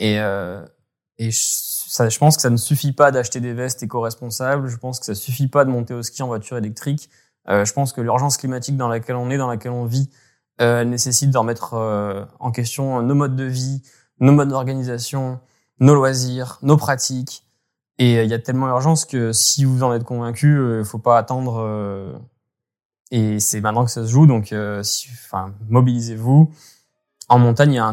Et 0.00 0.18
euh, 0.18 0.64
et 1.18 1.30
je, 1.30 1.38
ça, 1.40 2.08
je 2.08 2.18
pense 2.18 2.36
que 2.36 2.42
ça 2.42 2.50
ne 2.50 2.56
suffit 2.56 2.92
pas 2.92 3.12
d'acheter 3.12 3.38
des 3.38 3.52
vestes 3.52 3.82
éco-responsables. 3.82 4.66
Je 4.66 4.76
pense 4.78 4.98
que 4.98 5.06
ça 5.06 5.14
suffit 5.14 5.46
pas 5.46 5.64
de 5.64 5.70
monter 5.70 5.94
au 5.94 6.02
ski 6.02 6.22
en 6.22 6.26
voiture 6.26 6.56
électrique. 6.56 7.08
Euh, 7.48 7.64
je 7.64 7.72
pense 7.72 7.92
que 7.92 8.00
l'urgence 8.00 8.36
climatique 8.36 8.76
dans 8.76 8.88
laquelle 8.88 9.16
on 9.16 9.30
est, 9.30 9.36
dans 9.36 9.48
laquelle 9.48 9.72
on 9.72 9.84
vit, 9.84 10.10
euh, 10.60 10.80
elle 10.80 10.90
nécessite 10.90 11.30
de 11.30 11.38
remettre 11.38 11.74
euh, 11.74 12.24
en 12.40 12.50
question 12.50 13.02
nos 13.02 13.14
modes 13.14 13.36
de 13.36 13.44
vie, 13.44 13.82
nos 14.20 14.32
modes 14.32 14.48
d'organisation, 14.48 15.38
nos 15.78 15.94
loisirs, 15.94 16.58
nos 16.62 16.76
pratiques. 16.76 17.44
Et 18.02 18.20
il 18.24 18.28
y 18.28 18.34
a 18.34 18.38
tellement 18.40 18.66
d'urgence 18.66 19.04
que 19.04 19.32
si 19.32 19.64
vous 19.64 19.84
en 19.84 19.94
êtes 19.94 20.02
convaincu, 20.02 20.80
il 20.80 20.84
faut 20.84 20.98
pas 20.98 21.18
attendre. 21.18 22.20
et 23.12 23.38
c'est 23.38 23.60
maintenant 23.60 23.84
que 23.84 23.92
ça 23.92 24.02
se 24.02 24.10
joue, 24.10 24.26
donc 24.26 24.52
mobilisez-vous. 25.68 26.50
En 27.28 27.38
montagne, 27.38 27.74
il 27.74 27.76
y 27.76 27.78
a 27.78 27.86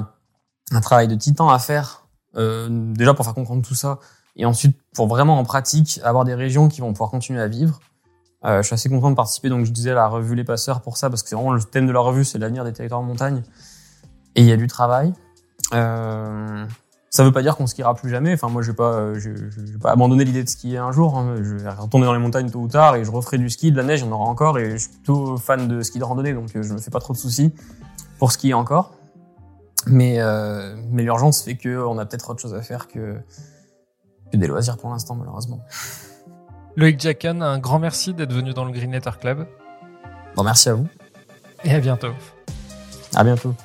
un, 0.72 0.82
travail 0.82 1.07
de 1.07 1.14
titan 1.14 1.49
à 1.49 1.60
faire, 1.60 2.07
déjà 2.36 3.14
pour 3.14 3.24
faire 3.24 3.36
comprendre 3.36 3.62
tout 3.62 3.76
ça, 3.76 3.99
et 4.36 4.47
ensuite 4.47 4.76
pour 4.95 5.05
vraiment 5.05 5.38
en 5.38 5.43
pratique 5.43 5.99
avoir 6.03 6.26
des 6.26 6.34
régions 6.34 6.70
qui 6.70 6.82
vont 6.82 6.91
pouvoir 6.91 7.12
continuer 7.12 7.39
à 7.39 7.47
vivre. 7.47 7.80
Euh, 8.45 8.64
je 8.64 8.68
suis 8.68 8.74
assez 8.74 8.89
content 8.89 9.12
de 9.12 9.16
participer, 9.16 9.49
donc 9.49 9.64
je 9.66 9.72
disais 9.72 9.91
à 9.91 9.95
la 9.95 10.07
revue 10.07 10.34
Les 10.34 10.43
Passeurs 10.43 10.82
pour 10.82 10.97
ça, 10.97 11.12
parce 11.12 11.22
que 11.22 11.30
c'est 11.30 11.36
vraiment 11.36 11.53
le 11.53 11.62
thème 11.62 11.86
de 11.86 11.91
la 11.91 11.99
revue, 11.99 12.26
c'est 12.26 12.39
l'avenir 12.39 12.64
des 12.64 12.74
territoires 12.74 13.01
en 13.01 13.03
montagne. 13.03 13.43
Et 14.36 14.41
il 14.41 14.47
y 14.47 14.51
a 14.51 14.57
du 14.57 14.66
travail. 14.66 15.14
Euh, 15.74 16.66
ça 17.10 17.24
veut 17.24 17.32
pas 17.32 17.41
dire 17.41 17.55
qu'on 17.55 17.68
skiera 17.68 17.95
plus 17.95 18.10
jamais. 18.10 18.34
Enfin, 18.34 18.49
moi, 18.49 18.62
je 18.62 18.72
vais 18.72 18.76
pas, 18.76 19.14
je, 19.16 19.36
je, 19.36 19.62
vais 19.62 19.80
pas 19.80 19.91
abandonner 19.91 20.26
l'idée 20.26 20.43
de 20.43 20.49
skier 20.49 20.78
un 20.78 20.91
jour. 20.91 21.18
Hein. 21.18 21.36
Je 21.41 21.55
vais 21.55 21.70
retourner 21.70 22.05
dans 22.05 22.14
les 22.14 22.20
montagnes 22.20 22.49
tôt 22.51 22.60
ou 22.60 22.68
tard 22.68 22.95
et 22.95 23.03
je 23.03 23.12
referai 23.12 23.38
du 23.38 23.49
ski, 23.49 23.72
de 23.72 23.78
la 23.78 23.84
neige, 23.84 24.01
il 24.01 24.05
y 24.05 24.10
en 24.10 24.12
aura 24.12 24.26
encore. 24.26 24.60
Et 24.60 24.72
je 24.72 24.78
suis 24.78 24.89
plutôt 24.89 25.38
fan 25.38 25.68
de 25.68 25.82
ski 25.82 25.99
de 25.99 26.03
randonnée, 26.03 26.34
donc 26.34 26.55
euh, 26.55 26.62
je 26.62 26.74
me 26.74 26.78
fais 26.78 26.91
pas 26.91 26.99
trop 26.99 27.14
de 27.14 27.18
soucis 27.18 27.53
pour 28.20 28.32
skier 28.32 28.53
encore. 28.53 28.93
Mais, 29.88 30.20
euh, 30.20 30.76
mais 30.91 31.03
l'urgence 31.03 31.41
fait 31.41 31.55
que 31.55 31.84
on 31.84 31.97
a 31.97 32.05
peut-être 32.05 32.30
autre 32.30 32.41
chose 32.41 32.53
à 32.53 32.62
faire 32.62 32.88
que, 32.88 33.16
que 34.32 34.38
des 34.38 34.47
loisirs 34.47 34.78
pour 34.78 34.91
l'instant, 34.91 35.16
malheureusement. 35.16 35.62
Loïc 36.76 36.99
Jacken, 36.99 37.41
un 37.41 37.57
grand 37.57 37.80
merci 37.80 38.14
d'être 38.14 38.34
venu 38.34 38.53
dans 38.53 38.66
le 38.66 38.72
Green 38.72 38.91
Letter 38.91 39.12
Club. 39.20 39.47
Bon, 40.36 40.43
merci 40.43 40.70
à 40.70 40.76
vous. 40.76 40.88
Et 41.64 41.74
à 41.74 41.80
bientôt. 41.80 42.14
À 43.16 43.24
bientôt. 43.24 43.55